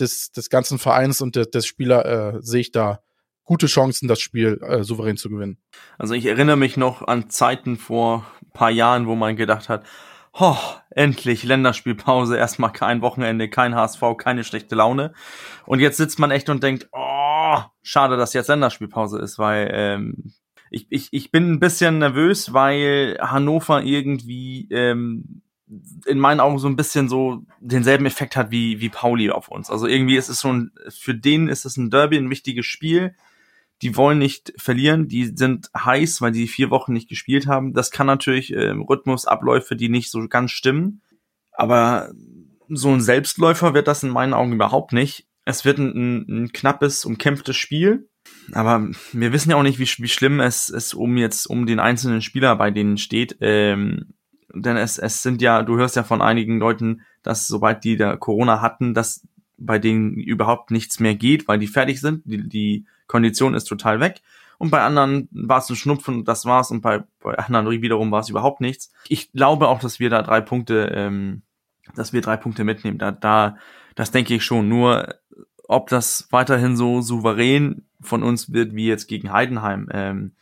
des, 0.00 0.32
des 0.32 0.48
ganzen 0.48 0.78
Vereins 0.78 1.20
und 1.20 1.36
des, 1.36 1.50
des 1.50 1.66
Spieler 1.66 2.36
äh, 2.36 2.38
sehe 2.40 2.62
ich 2.62 2.72
da 2.72 3.00
gute 3.44 3.66
Chancen, 3.66 4.08
das 4.08 4.20
Spiel 4.20 4.58
äh, 4.62 4.82
souverän 4.82 5.18
zu 5.18 5.28
gewinnen. 5.28 5.58
Also 5.98 6.14
ich 6.14 6.24
erinnere 6.24 6.56
mich 6.56 6.78
noch 6.78 7.06
an 7.06 7.28
Zeiten 7.28 7.76
vor 7.76 8.24
paar 8.54 8.70
Jahren, 8.70 9.06
wo 9.06 9.14
man 9.14 9.36
gedacht 9.36 9.68
hat, 9.68 9.84
ho, 10.38 10.56
endlich 10.90 11.42
Länderspielpause, 11.42 12.36
erstmal 12.36 12.72
kein 12.72 13.02
Wochenende, 13.02 13.48
kein 13.48 13.74
HSV, 13.74 14.02
keine 14.16 14.44
schlechte 14.44 14.74
Laune. 14.74 15.12
Und 15.66 15.80
jetzt 15.80 15.96
sitzt 15.96 16.18
man 16.18 16.30
echt 16.30 16.48
und 16.48 16.62
denkt, 16.62 16.88
oh, 16.92 17.58
schade, 17.82 18.16
dass 18.16 18.32
jetzt 18.32 18.48
Länderspielpause 18.48 19.18
ist, 19.18 19.38
weil 19.38 19.70
ähm, 19.72 20.32
ich, 20.70 20.86
ich, 20.90 21.08
ich 21.10 21.32
bin 21.32 21.52
ein 21.52 21.60
bisschen 21.60 21.98
nervös, 21.98 22.52
weil 22.52 23.18
Hannover 23.20 23.82
irgendwie 23.82 24.68
ähm, 24.70 25.42
in 26.06 26.18
meinen 26.18 26.40
Augen 26.40 26.58
so 26.58 26.68
ein 26.68 26.76
bisschen 26.76 27.08
so 27.08 27.42
denselben 27.60 28.06
Effekt 28.06 28.36
hat 28.36 28.50
wie, 28.50 28.80
wie 28.80 28.88
Pauli 28.88 29.30
auf 29.30 29.48
uns. 29.48 29.70
Also 29.70 29.86
irgendwie 29.86 30.16
ist 30.16 30.28
es 30.28 30.40
so 30.40 30.52
ein, 30.52 30.72
für 30.88 31.14
den 31.14 31.48
ist 31.48 31.64
es 31.64 31.76
ein 31.76 31.90
Derby, 31.90 32.16
ein 32.16 32.30
wichtiges 32.30 32.66
Spiel 32.66 33.14
die 33.82 33.96
wollen 33.96 34.18
nicht 34.18 34.52
verlieren, 34.56 35.08
die 35.08 35.32
sind 35.34 35.70
heiß, 35.76 36.20
weil 36.20 36.32
die 36.32 36.48
vier 36.48 36.70
Wochen 36.70 36.92
nicht 36.92 37.08
gespielt 37.08 37.46
haben. 37.46 37.72
Das 37.72 37.90
kann 37.90 38.06
natürlich 38.06 38.52
äh, 38.52 38.70
Rhythmusabläufe, 38.70 39.76
die 39.76 39.88
nicht 39.88 40.10
so 40.10 40.26
ganz 40.28 40.50
stimmen. 40.50 41.02
Aber 41.52 42.12
so 42.68 42.90
ein 42.90 43.00
Selbstläufer 43.00 43.74
wird 43.74 43.88
das 43.88 44.02
in 44.02 44.10
meinen 44.10 44.34
Augen 44.34 44.52
überhaupt 44.52 44.92
nicht. 44.92 45.26
Es 45.44 45.64
wird 45.64 45.78
ein, 45.78 46.26
ein 46.28 46.52
knappes, 46.52 47.04
umkämpftes 47.04 47.56
Spiel. 47.56 48.08
Aber 48.52 48.88
wir 49.12 49.32
wissen 49.32 49.50
ja 49.50 49.56
auch 49.56 49.62
nicht, 49.62 49.78
wie, 49.78 50.02
wie 50.02 50.08
schlimm 50.08 50.40
es, 50.40 50.68
es 50.68 50.92
um 50.92 51.16
jetzt 51.16 51.46
um 51.46 51.66
den 51.66 51.80
einzelnen 51.80 52.20
Spieler 52.20 52.56
bei 52.56 52.70
denen 52.70 52.98
steht. 52.98 53.38
Ähm, 53.40 54.14
denn 54.54 54.76
es, 54.76 54.98
es 54.98 55.22
sind 55.22 55.40
ja, 55.42 55.62
du 55.62 55.76
hörst 55.76 55.96
ja 55.96 56.02
von 56.02 56.22
einigen 56.22 56.58
Leuten, 56.58 57.02
dass 57.22 57.46
sobald 57.46 57.84
die 57.84 57.96
da 57.96 58.16
Corona 58.16 58.60
hatten, 58.60 58.94
dass 58.94 59.26
bei 59.56 59.78
denen 59.78 60.14
überhaupt 60.14 60.70
nichts 60.70 61.00
mehr 61.00 61.14
geht, 61.14 61.46
weil 61.48 61.58
die 61.58 61.66
fertig 61.66 62.00
sind. 62.00 62.22
Die, 62.24 62.48
die 62.48 62.86
Kondition 63.10 63.54
ist 63.54 63.64
total 63.64 64.00
weg. 64.00 64.22
Und 64.58 64.70
bei 64.70 64.82
anderen 64.82 65.28
war 65.32 65.58
es 65.58 65.68
ein 65.68 65.76
Schnupfen, 65.76 66.24
das 66.24 66.44
war's. 66.44 66.70
Und 66.70 66.80
bei, 66.80 67.02
bei 67.20 67.36
anderen 67.38 67.68
wiederum 67.82 68.10
war 68.12 68.20
es 68.20 68.28
überhaupt 68.28 68.60
nichts. 68.60 68.92
Ich 69.08 69.32
glaube 69.32 69.68
auch, 69.68 69.80
dass 69.80 69.98
wir 69.98 70.10
da 70.10 70.22
drei 70.22 70.40
Punkte, 70.40 70.92
ähm, 70.94 71.42
dass 71.96 72.12
wir 72.12 72.20
drei 72.20 72.36
Punkte 72.36 72.62
mitnehmen. 72.62 72.98
Da, 72.98 73.10
da, 73.10 73.56
das 73.94 74.10
denke 74.10 74.34
ich 74.34 74.44
schon. 74.44 74.68
Nur, 74.68 75.14
ob 75.66 75.88
das 75.88 76.28
weiterhin 76.30 76.76
so 76.76 77.00
souverän 77.00 77.86
von 78.00 78.22
uns 78.22 78.52
wird 78.52 78.74
wie 78.74 78.86
jetzt 78.86 79.08
gegen 79.08 79.32
Heidenheim, 79.32 79.88
ähm, 79.92 80.36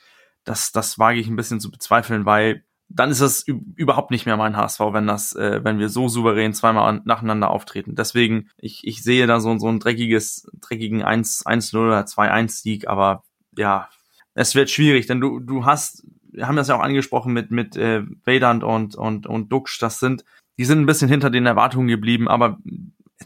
das, 0.44 0.72
das 0.72 0.98
wage 0.98 1.20
ich 1.20 1.28
ein 1.28 1.36
bisschen 1.36 1.60
zu 1.60 1.70
bezweifeln, 1.70 2.24
weil 2.24 2.64
dann 2.88 3.10
ist 3.10 3.20
es 3.20 3.46
überhaupt 3.46 4.10
nicht 4.10 4.24
mehr 4.24 4.36
mein 4.36 4.56
HSV, 4.56 4.80
wenn 4.92 5.06
das, 5.06 5.34
äh, 5.34 5.62
wenn 5.62 5.78
wir 5.78 5.88
so 5.88 6.08
souverän 6.08 6.54
zweimal 6.54 7.02
nacheinander 7.04 7.50
auftreten. 7.50 7.94
Deswegen, 7.94 8.48
ich, 8.56 8.86
ich 8.86 9.02
sehe 9.02 9.26
da 9.26 9.40
so, 9.40 9.56
so 9.58 9.68
ein 9.68 9.78
dreckiges, 9.78 10.50
dreckigen 10.60 11.04
1-0 11.04 11.76
oder 11.76 12.00
2-1-Sieg, 12.00 12.88
aber 12.88 13.24
ja, 13.56 13.88
es 14.34 14.54
wird 14.54 14.70
schwierig, 14.70 15.06
denn 15.06 15.20
du, 15.20 15.40
du 15.40 15.66
hast, 15.66 16.06
wir 16.32 16.48
haben 16.48 16.56
das 16.56 16.68
ja 16.68 16.76
auch 16.76 16.82
angesprochen 16.82 17.32
mit, 17.32 17.50
mit 17.50 17.76
äh, 17.76 18.04
Vedant 18.24 18.64
und, 18.64 18.94
und, 18.94 19.26
und 19.26 19.52
Duxch, 19.52 19.78
das 19.78 20.00
sind, 20.00 20.24
die 20.56 20.64
sind 20.64 20.80
ein 20.80 20.86
bisschen 20.86 21.08
hinter 21.08 21.30
den 21.30 21.46
Erwartungen 21.46 21.88
geblieben, 21.88 22.28
aber 22.28 22.58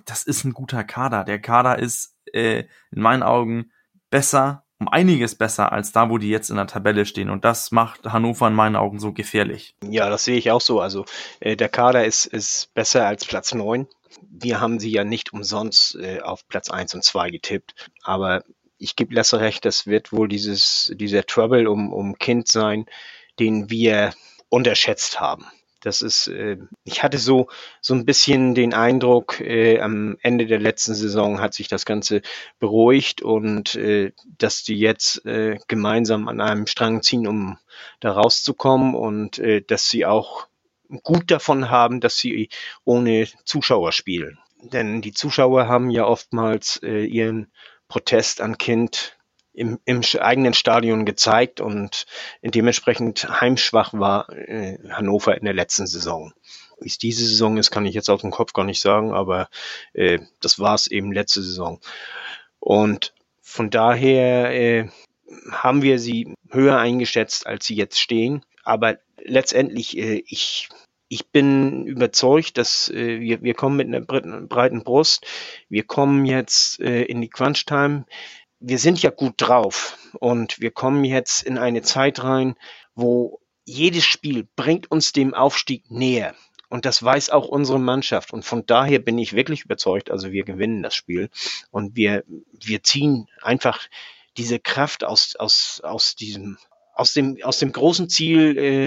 das 0.05 0.25
ist 0.25 0.45
ein 0.45 0.55
guter 0.55 0.85
Kader. 0.85 1.25
Der 1.25 1.41
Kader 1.41 1.79
ist 1.79 2.17
äh, 2.33 2.65
in 2.91 3.03
meinen 3.03 3.23
Augen 3.23 3.71
besser 4.11 4.65
um 4.83 4.89
einiges 4.89 5.37
besser 5.37 5.71
als 5.71 5.93
da, 5.93 6.11
wo 6.11 6.19
die 6.19 6.29
jetzt 6.29 6.51
in 6.51 6.57
der 6.57 6.67
Tabelle 6.67 7.07
stehen. 7.07 7.31
Und 7.31 7.45
das 7.45 7.71
macht 7.71 8.05
Hannover 8.05 8.49
in 8.49 8.55
meinen 8.55 8.75
Augen 8.75 8.99
so 8.99 9.13
gefährlich. 9.13 9.77
Ja, 9.89 10.11
das 10.11 10.25
sehe 10.25 10.37
ich 10.37 10.51
auch 10.51 10.61
so. 10.61 10.81
Also 10.81 11.05
äh, 11.39 11.57
der 11.57 11.69
Kader 11.69 12.05
ist, 12.05 12.27
ist 12.27 12.75
besser 12.75 13.07
als 13.07 13.25
Platz 13.25 13.55
9. 13.55 13.87
Wir 14.29 14.61
haben 14.61 14.81
sie 14.81 14.91
ja 14.91 15.05
nicht 15.05 15.33
umsonst 15.33 15.95
äh, 15.95 16.21
auf 16.21 16.49
Platz 16.49 16.69
1 16.69 16.95
und 16.95 17.05
2 17.05 17.31
getippt. 17.31 17.91
Aber 18.03 18.43
ich 18.77 18.97
gebe 18.97 19.15
Lasse 19.15 19.39
recht, 19.39 19.65
das 19.65 19.87
wird 19.87 20.13
wohl 20.13 20.27
dieses, 20.27 20.93
dieser 20.97 21.25
Trouble 21.25 21.69
um, 21.69 21.93
um 21.93 22.19
Kind 22.19 22.49
sein, 22.49 22.87
den 23.39 23.71
wir 23.71 24.13
unterschätzt 24.49 25.21
haben. 25.21 25.47
Das 25.83 26.01
ist, 26.01 26.29
äh, 26.29 26.59
ich 26.85 27.03
hatte 27.03 27.19
so, 27.19 27.49
so 27.81 27.93
ein 27.95 28.07
bisschen 28.07 28.55
den 28.55 28.73
Eindruck, 28.73 29.41
äh, 29.41 29.81
am 29.81 30.17
Ende 30.23 30.47
der 30.47 30.61
letzten 30.61 30.95
Saison 30.95 31.41
hat 31.41 31.55
sich 31.55 31.67
das 31.69 31.85
Ganze 31.85 32.23
beruhigt 32.61 33.21
und 33.21 33.75
äh, 33.75 34.13
dass 34.39 34.63
die 34.63 34.79
jetzt 34.79 35.27
äh, 35.27 35.59
gemeinsam 35.67 36.29
an 36.29 36.41
einem 36.41 36.67
Strang 36.69 37.03
ziehen, 37.03 37.27
um 37.27 37.59
da 37.99 38.13
rauszukommen 38.13 38.95
und 38.95 39.39
äh, 39.41 39.61
dass 39.61 39.91
sie 39.91 40.07
auch 40.07 40.47
gut 41.03 41.31
davon 41.31 41.69
haben, 41.69 42.01
dass 42.01 42.17
sie 42.17 42.49
ohne 42.85 43.27
Zuschauer 43.45 43.93
spielen. 43.93 44.39
Denn 44.63 45.03
die 45.03 45.13
Zuschauer 45.13 45.67
haben 45.67 45.91
ja 45.91 46.07
oftmals 46.07 46.81
äh, 46.85 47.05
ihren 47.05 47.51
Protest 47.89 48.41
an 48.41 48.57
Kind 48.57 49.17
im, 49.53 49.79
im 49.85 50.01
eigenen 50.19 50.55
Stadion 50.55 51.05
gezeigt 51.05 51.61
und 51.61 52.07
dementsprechend 52.43 53.41
heimschwach 53.41 53.93
war 53.93 54.31
äh, 54.31 54.79
Hannover 54.91 55.37
in 55.37 55.45
der 55.45 55.55
letzten 55.55 55.87
Saison. 55.87 56.33
Wie 56.81 56.89
es 56.89 56.99
diese 56.99 57.25
Saison 57.25 57.59
ist, 57.59 57.71
kann 57.71 57.87
ich 57.87 57.95
jetzt 57.95 58.11
aus 58.11 58.23
dem 58.23 58.31
Kopf 58.31 58.53
gar 58.53 58.65
nicht 58.65 58.81
sagen, 58.81 59.13
aber 59.13 59.49
äh, 59.93 60.19
das 60.41 60.59
war 60.59 60.75
es 60.75 60.87
eben 60.87 61.13
letzte 61.13 61.43
Saison. 61.43 61.81
Und 62.59 63.15
von 63.41 63.71
daher 63.71 64.53
äh, 64.53 64.89
haben 65.51 65.83
wir 65.83 65.99
sie 65.99 66.35
höher 66.51 66.79
eingeschätzt, 66.79 67.47
als 67.47 67.67
sie 67.67 67.75
jetzt 67.75 68.01
stehen. 68.01 68.45
Aber 68.65 68.99
letztendlich, 69.19 69.97
äh, 69.99 70.23
ich, 70.27 70.69
ich 71.09 71.31
bin 71.31 71.87
überzeugt, 71.87 72.59
dass 72.59 72.89
äh, 72.89 73.21
wir, 73.21 73.43
wir 73.43 73.55
kommen 73.55 73.77
mit 73.77 73.89
einer 73.89 74.01
breiten 74.01 74.85
Brust. 74.85 75.27
Wir 75.69 75.85
kommen 75.85 76.25
jetzt 76.25 76.81
äh, 76.81 77.03
in 77.03 77.21
die 77.21 77.29
Crunch-Time. 77.29 78.07
Wir 78.65 78.79
sind 78.79 79.03
ja 79.03 79.11
gut 79.11 79.35
drauf 79.39 79.99
und 80.21 80.61
wir 80.61 80.71
kommen 80.71 81.05
jetzt 81.05 81.43
in 81.43 81.59
eine 81.59 81.83
Zeit 81.83 82.23
rein, 82.23 82.55
wo 82.95 83.41
jedes 83.65 84.05
Spiel 84.05 84.47
bringt 84.55 84.91
uns 84.91 85.13
dem 85.13 85.35
Aufstieg 85.35 85.91
näher. 85.91 86.35
Und 86.69 86.85
das 86.85 87.03
weiß 87.03 87.31
auch 87.31 87.49
unsere 87.49 87.81
Mannschaft. 87.81 88.33
Und 88.33 88.45
von 88.45 88.65
daher 88.65 89.01
bin 89.01 89.19
ich 89.19 89.35
wirklich 89.35 89.65
überzeugt, 89.65 90.11
also 90.11 90.31
wir 90.31 90.45
gewinnen 90.45 90.83
das 90.83 90.95
Spiel. 90.95 91.29
Und 91.71 91.97
wir, 91.97 92.25
wir 92.53 92.83
ziehen 92.83 93.29
einfach 93.43 93.81
diese 94.37 94.59
Kraft 94.59 95.05
aus, 95.05 95.37
aus, 95.37 95.81
aus 95.85 96.15
diesem, 96.15 96.57
aus 96.95 97.13
dem, 97.13 97.39
aus 97.43 97.59
dem 97.59 97.73
großen 97.73 98.09
Ziel 98.09 98.57
äh, 98.57 98.87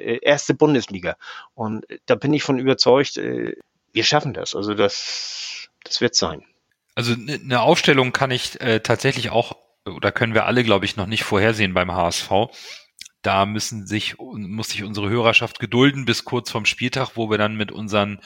äh 0.00 0.20
erste 0.22 0.54
Bundesliga. 0.54 1.16
Und 1.54 1.86
da 2.06 2.14
bin 2.14 2.32
ich 2.32 2.44
von 2.44 2.58
überzeugt, 2.58 3.16
äh, 3.16 3.56
wir 3.92 4.04
schaffen 4.04 4.32
das. 4.32 4.54
Also 4.54 4.74
das, 4.74 5.68
das 5.84 6.00
wird 6.00 6.14
sein. 6.14 6.44
Also 6.98 7.12
eine 7.12 7.38
ne 7.38 7.60
Aufstellung 7.60 8.10
kann 8.10 8.32
ich 8.32 8.60
äh, 8.60 8.80
tatsächlich 8.80 9.30
auch, 9.30 9.56
oder 9.84 10.10
können 10.10 10.34
wir 10.34 10.46
alle, 10.46 10.64
glaube 10.64 10.84
ich, 10.84 10.96
noch 10.96 11.06
nicht 11.06 11.22
vorhersehen 11.22 11.72
beim 11.72 11.92
HSV. 11.92 12.28
Da 13.22 13.46
müssen 13.46 13.86
sich, 13.86 14.16
muss 14.18 14.70
sich 14.70 14.82
unsere 14.82 15.08
Hörerschaft 15.08 15.60
gedulden 15.60 16.06
bis 16.06 16.24
kurz 16.24 16.50
vorm 16.50 16.66
Spieltag, 16.66 17.10
wo 17.14 17.30
wir 17.30 17.38
dann 17.38 17.54
mit 17.54 17.70
unseren 17.70 18.20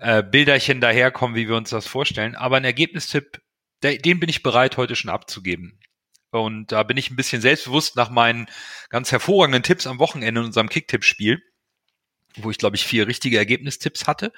äh, 0.00 0.24
Bilderchen 0.24 0.80
daherkommen, 0.80 1.36
wie 1.36 1.46
wir 1.46 1.54
uns 1.54 1.70
das 1.70 1.86
vorstellen. 1.86 2.34
Aber 2.34 2.56
ein 2.56 2.64
Ergebnistipp, 2.64 3.40
der, 3.84 3.96
den 3.98 4.18
bin 4.18 4.28
ich 4.28 4.42
bereit, 4.42 4.76
heute 4.76 4.96
schon 4.96 5.12
abzugeben. 5.12 5.78
Und 6.32 6.72
da 6.72 6.82
bin 6.82 6.96
ich 6.96 7.12
ein 7.12 7.16
bisschen 7.16 7.42
selbstbewusst 7.42 7.94
nach 7.94 8.10
meinen 8.10 8.48
ganz 8.88 9.12
hervorragenden 9.12 9.62
Tipps 9.62 9.86
am 9.86 10.00
Wochenende 10.00 10.40
in 10.40 10.46
unserem 10.46 10.68
Kicktipp-Spiel, 10.68 11.40
wo 12.38 12.50
ich, 12.50 12.58
glaube 12.58 12.74
ich, 12.74 12.84
vier 12.84 13.06
richtige 13.06 13.38
Ergebnistipps 13.38 14.08
hatte. 14.08 14.32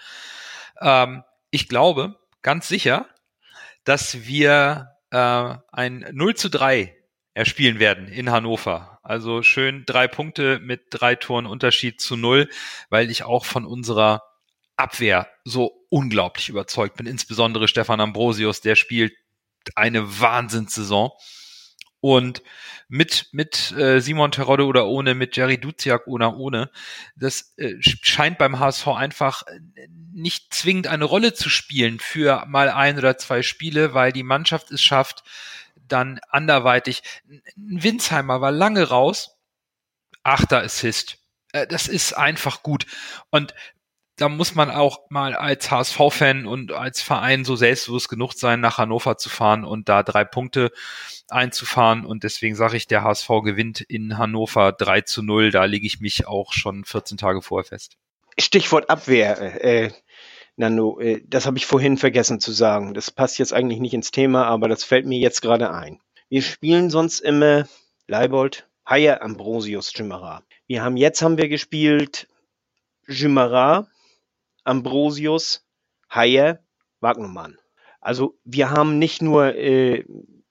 Ähm, 0.79 1.23
ich 1.51 1.69
glaube 1.69 2.21
ganz 2.43 2.69
sicher, 2.69 3.09
dass 3.87 4.27
wir 4.27 4.89
äh, 5.11 5.55
ein 5.73 6.07
0 6.13 6.35
zu 6.35 6.51
3 6.51 6.95
erspielen 7.33 7.79
werden 7.79 8.09
in 8.09 8.31
Hannover. 8.31 8.99
Also 9.03 9.43
schön 9.43 9.85
drei 9.87 10.09
Punkte 10.09 10.59
mit 10.59 10.87
drei 10.91 11.15
Toren 11.15 11.47
Unterschied 11.47 12.01
zu 12.01 12.17
null, 12.17 12.49
weil 12.89 13.11
ich 13.11 13.25
auch 13.25 13.45
von 13.45 13.67
unserer 13.67 14.23
Abwehr 14.77 15.29
so 15.45 15.87
unglaublich 15.91 16.49
überzeugt 16.49 16.97
bin. 16.97 17.07
Insbesondere 17.07 17.69
Stefan 17.69 18.01
Ambrosius, 18.01 18.63
der 18.63 18.75
spielt 18.75 19.13
eine 19.75 20.21
Wahnsinnssaison. 20.21 21.11
Und 22.01 22.43
mit, 22.89 23.29
mit 23.33 23.73
äh, 23.73 24.01
Simon 24.01 24.31
Terodde 24.31 24.67
oder 24.67 24.87
ohne, 24.87 25.15
mit 25.15 25.37
Jerry 25.37 25.59
Duziak 25.59 26.07
oder 26.07 26.37
ohne, 26.37 26.71
das 27.17 27.55
äh, 27.57 27.75
scheint 27.81 28.39
beim 28.39 28.59
HSV 28.59 28.89
einfach 28.89 29.43
nicht 30.13 30.55
zwingend 30.55 30.87
eine 30.87 31.05
Rolle 31.05 31.35
zu 31.35 31.49
spielen 31.51 31.99
für 31.99 32.45
mal 32.47 32.71
ein 32.71 32.99
oder 32.99 33.19
zwei 33.19 33.43
Spiele, 33.43 33.93
weil 33.95 34.13
die 34.13 34.23
Mannschaft 34.23 34.71
es 34.71 34.83
schafft, 34.83 35.25
dann 35.89 36.21
anderweitig. 36.29 37.03
Winsheimer 37.57 38.41
war 38.41 38.53
lange 38.53 38.85
raus. 38.89 39.37
Achter 40.23 40.63
Assist. 40.63 41.19
Äh, 41.53 41.67
das 41.67 41.89
ist 41.89 42.13
einfach 42.15 42.63
gut. 42.63 42.87
Und 43.31 43.55
da 44.17 44.29
muss 44.29 44.55
man 44.55 44.71
auch 44.71 45.11
mal 45.11 45.35
als 45.35 45.71
HSV-Fan 45.71 46.47
und 46.47 46.73
als 46.73 47.03
Verein 47.03 47.45
so 47.45 47.55
selbstbewusst 47.55 48.09
genug 48.09 48.33
sein, 48.33 48.61
nach 48.61 48.79
Hannover 48.79 49.19
zu 49.19 49.29
fahren 49.29 49.65
und 49.65 49.89
da 49.89 50.03
drei 50.03 50.25
Punkte 50.25 50.73
einzufahren. 51.29 52.07
Und 52.07 52.25
deswegen 52.25 52.57
sage 52.57 52.77
ich, 52.77 52.87
der 52.87 53.03
HSV 53.03 53.29
gewinnt 53.45 53.83
in 53.83 54.17
Hannover 54.17 54.73
3 54.73 55.03
zu 55.03 55.23
0. 55.23 55.51
Da 55.51 55.65
lege 55.65 55.87
ich 55.87 56.01
mich 56.01 56.27
auch 56.27 56.53
schon 56.53 56.85
14 56.85 57.19
Tage 57.19 57.43
vorher 57.43 57.69
fest. 57.69 57.99
Stichwort 58.39 58.89
Abwehr. 58.89 59.63
Äh, 59.65 59.91
Nando, 60.57 60.99
äh, 60.99 61.21
das 61.27 61.45
habe 61.45 61.59
ich 61.59 61.67
vorhin 61.67 61.99
vergessen 61.99 62.41
zu 62.41 62.53
sagen. 62.53 62.95
Das 62.95 63.11
passt 63.11 63.39
jetzt 63.39 63.53
eigentlich 63.53 63.81
nicht 63.81 63.95
ins 63.95 64.11
Thema, 64.11 64.47
aber 64.47 64.69
das 64.69 64.85
fällt 64.85 65.07
mir 65.07 65.19
jetzt 65.19 65.43
gerade 65.43 65.71
ein. 65.71 66.01
Wir 66.31 66.43
spielen 66.43 66.89
sonst 66.89 67.21
immer 67.21 67.69
Leibold, 68.07 68.67
Haier, 68.87 69.23
Ambrosius, 69.23 69.93
Jimara. 69.95 70.43
Wir 70.67 70.83
haben 70.83 70.97
jetzt 70.97 71.21
haben 71.21 71.37
wir 71.37 71.49
gespielt 71.49 72.29
Jimara, 73.07 73.87
Ambrosius, 74.67 75.65
Haier, 76.11 76.61
Wagnermann. 77.01 77.59
Also 78.01 78.39
wir 78.45 78.71
haben 78.71 78.99
nicht 78.99 79.23
nur 79.23 79.55
äh, 79.55 80.05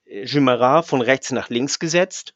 Jimara 0.05 0.81
von 0.81 1.01
rechts 1.01 1.31
nach 1.31 1.49
links 1.49 1.79
gesetzt, 1.79 2.35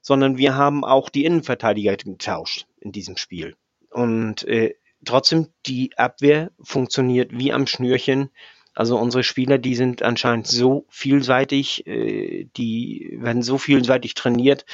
sondern 0.00 0.36
wir 0.36 0.56
haben 0.56 0.84
auch 0.84 1.08
die 1.08 1.24
Innenverteidiger 1.24 1.96
getauscht 1.96 2.66
in 2.80 2.92
diesem 2.92 3.16
Spiel. 3.16 3.56
Und 3.90 4.44
äh, 4.44 4.74
trotzdem, 5.04 5.48
die 5.66 5.96
Abwehr 5.96 6.50
funktioniert 6.62 7.30
wie 7.32 7.52
am 7.52 7.66
Schnürchen. 7.66 8.30
Also 8.74 8.98
unsere 8.98 9.22
Spieler, 9.22 9.58
die 9.58 9.74
sind 9.74 10.02
anscheinend 10.02 10.46
so 10.46 10.86
vielseitig, 10.88 11.86
äh, 11.86 12.48
die 12.56 13.16
werden 13.20 13.42
so 13.42 13.58
vielseitig 13.58 14.14
trainiert, 14.14 14.64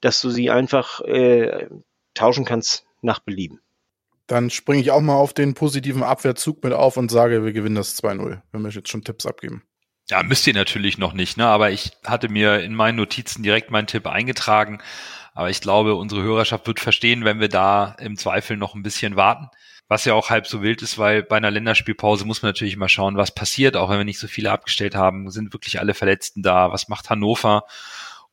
dass 0.00 0.20
du 0.20 0.30
sie 0.30 0.50
einfach 0.50 1.00
äh, 1.00 1.68
tauschen 2.14 2.44
kannst 2.44 2.86
nach 3.00 3.20
Belieben. 3.20 3.60
Dann 4.26 4.50
springe 4.50 4.80
ich 4.80 4.90
auch 4.90 5.00
mal 5.00 5.14
auf 5.14 5.32
den 5.32 5.54
positiven 5.54 6.02
Abwehrzug 6.02 6.62
mit 6.64 6.72
auf 6.72 6.96
und 6.96 7.10
sage, 7.10 7.44
wir 7.44 7.52
gewinnen 7.52 7.76
das 7.76 8.02
2-0, 8.02 8.40
wenn 8.52 8.62
wir 8.62 8.70
jetzt 8.70 8.88
schon 8.88 9.04
Tipps 9.04 9.26
abgeben. 9.26 9.62
Ja, 10.08 10.22
müsst 10.22 10.46
ihr 10.46 10.54
natürlich 10.54 10.98
noch 10.98 11.12
nicht, 11.12 11.36
ne? 11.36 11.46
Aber 11.46 11.70
ich 11.70 11.92
hatte 12.04 12.28
mir 12.28 12.60
in 12.60 12.74
meinen 12.74 12.96
Notizen 12.96 13.42
direkt 13.42 13.70
meinen 13.70 13.86
Tipp 13.86 14.06
eingetragen. 14.06 14.78
Aber 15.34 15.50
ich 15.50 15.60
glaube, 15.60 15.94
unsere 15.96 16.22
Hörerschaft 16.22 16.66
wird 16.66 16.80
verstehen, 16.80 17.24
wenn 17.24 17.40
wir 17.40 17.48
da 17.48 17.96
im 17.98 18.16
Zweifel 18.16 18.56
noch 18.56 18.74
ein 18.74 18.82
bisschen 18.82 19.16
warten 19.16 19.48
was 19.88 20.04
ja 20.04 20.14
auch 20.14 20.30
halb 20.30 20.46
so 20.46 20.62
wild 20.62 20.82
ist, 20.82 20.98
weil 20.98 21.22
bei 21.22 21.36
einer 21.36 21.50
Länderspielpause 21.50 22.24
muss 22.24 22.42
man 22.42 22.50
natürlich 22.50 22.74
immer 22.74 22.88
schauen, 22.88 23.16
was 23.16 23.32
passiert, 23.32 23.76
auch 23.76 23.88
wenn 23.88 23.98
wir 23.98 24.04
nicht 24.04 24.18
so 24.18 24.26
viele 24.26 24.50
abgestellt 24.50 24.94
haben, 24.94 25.30
sind 25.30 25.52
wirklich 25.52 25.78
alle 25.78 25.94
Verletzten 25.94 26.42
da, 26.42 26.72
was 26.72 26.88
macht 26.88 27.08
Hannover 27.08 27.64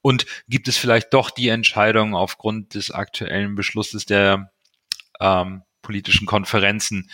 und 0.02 0.26
gibt 0.48 0.68
es 0.68 0.78
vielleicht 0.78 1.14
doch 1.14 1.30
die 1.30 1.50
Entscheidung 1.50 2.16
aufgrund 2.16 2.74
des 2.74 2.92
aktuellen 2.92 3.56
Beschlusses 3.56 4.06
der 4.06 4.52
ähm, 5.20 5.62
politischen 5.84 6.26
Konferenzen, 6.26 7.12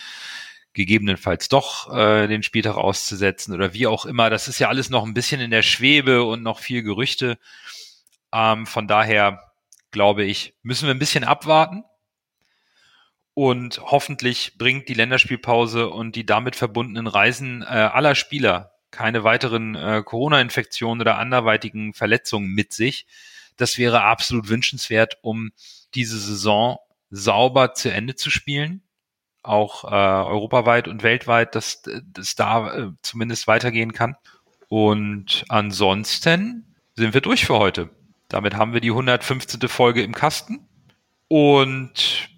gegebenenfalls 0.72 1.50
doch 1.50 1.94
äh, 1.94 2.28
den 2.28 2.44
Spieltag 2.44 2.78
auszusetzen 2.78 3.54
oder 3.54 3.74
wie 3.74 3.88
auch 3.88 4.06
immer. 4.06 4.30
Das 4.30 4.48
ist 4.48 4.60
ja 4.60 4.70
alles 4.70 4.90
noch 4.90 5.04
ein 5.04 5.14
bisschen 5.14 5.42
in 5.42 5.52
der 5.52 5.64
Schwebe 5.64 6.24
und 6.24 6.42
noch 6.42 6.60
viel 6.60 6.84
Gerüchte. 6.84 7.38
Ähm, 8.34 8.66
von 8.66 8.88
daher 8.88 9.52
glaube 9.92 10.24
ich, 10.24 10.54
müssen 10.62 10.86
wir 10.86 10.94
ein 10.94 11.00
bisschen 11.00 11.26
abwarten. 11.26 11.84
Und 13.34 13.80
hoffentlich 13.82 14.58
bringt 14.58 14.90
die 14.90 14.94
Länderspielpause 14.94 15.90
und 15.90 16.16
die 16.16 16.26
damit 16.26 16.56
verbundenen 16.56 17.08
Reisen 17.08 17.62
äh, 17.62 17.66
aller 17.66 18.16
Spieler 18.16 18.72
keine 18.92 19.24
weiteren 19.24 19.76
äh, 19.76 20.04
Corona-Infektionen 20.04 21.02
oder 21.02 21.18
anderweitigen 21.18 21.94
Verletzungen 21.94 22.54
mit 22.54 22.74
sich. 22.74 23.06
Das 23.56 23.78
wäre 23.78 24.04
absolut 24.04 24.50
wünschenswert, 24.50 25.18
um 25.22 25.52
diese 25.94 26.20
Saison 26.20 26.80
sauber 27.10 27.74
zu 27.74 27.92
Ende 27.92 28.16
zu 28.16 28.30
spielen. 28.30 28.84
Auch 29.42 29.86
äh, 29.86 29.88
europaweit 29.88 30.88
und 30.88 31.04
weltweit, 31.04 31.56
dass 31.56 31.82
das 32.04 32.36
da 32.36 32.74
äh, 32.74 32.92
zumindest 33.02 33.48
weitergehen 33.48 33.94
kann. 33.94 34.16
Und 34.68 35.46
ansonsten 35.50 36.76
sind 36.96 37.14
wir 37.14 37.22
durch 37.22 37.46
für 37.46 37.58
heute. 37.58 37.90
Damit 38.28 38.56
haben 38.56 38.74
wir 38.74 38.82
die 38.82 38.92
115. 38.92 39.68
Folge 39.70 40.04
im 40.04 40.14
Kasten. 40.14 40.68
Und 41.28 42.30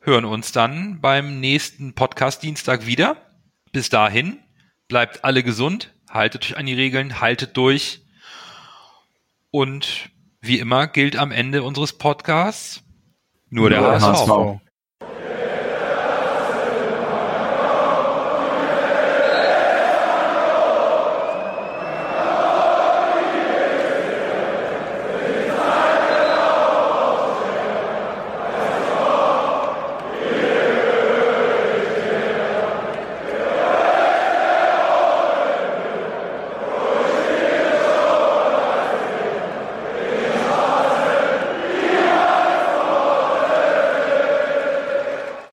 hören 0.00 0.26
uns 0.26 0.52
dann 0.52 1.00
beim 1.00 1.40
nächsten 1.40 1.94
Podcast 1.94 2.42
Dienstag 2.42 2.86
wieder. 2.86 3.16
Bis 3.72 3.88
dahin, 3.88 4.38
bleibt 4.86 5.24
alle 5.24 5.42
gesund, 5.42 5.94
haltet 6.10 6.44
euch 6.44 6.56
an 6.56 6.66
die 6.66 6.74
Regeln, 6.74 7.20
haltet 7.20 7.56
durch. 7.56 8.02
Und 9.50 10.10
wie 10.40 10.58
immer 10.58 10.86
gilt 10.86 11.16
am 11.16 11.32
Ende 11.32 11.62
unseres 11.62 11.94
Podcasts 11.94 12.83
nur 13.54 13.70
der, 13.70 13.80
der 13.80 14.00
HSV. 14.00 14.28
HSV. 14.28 14.63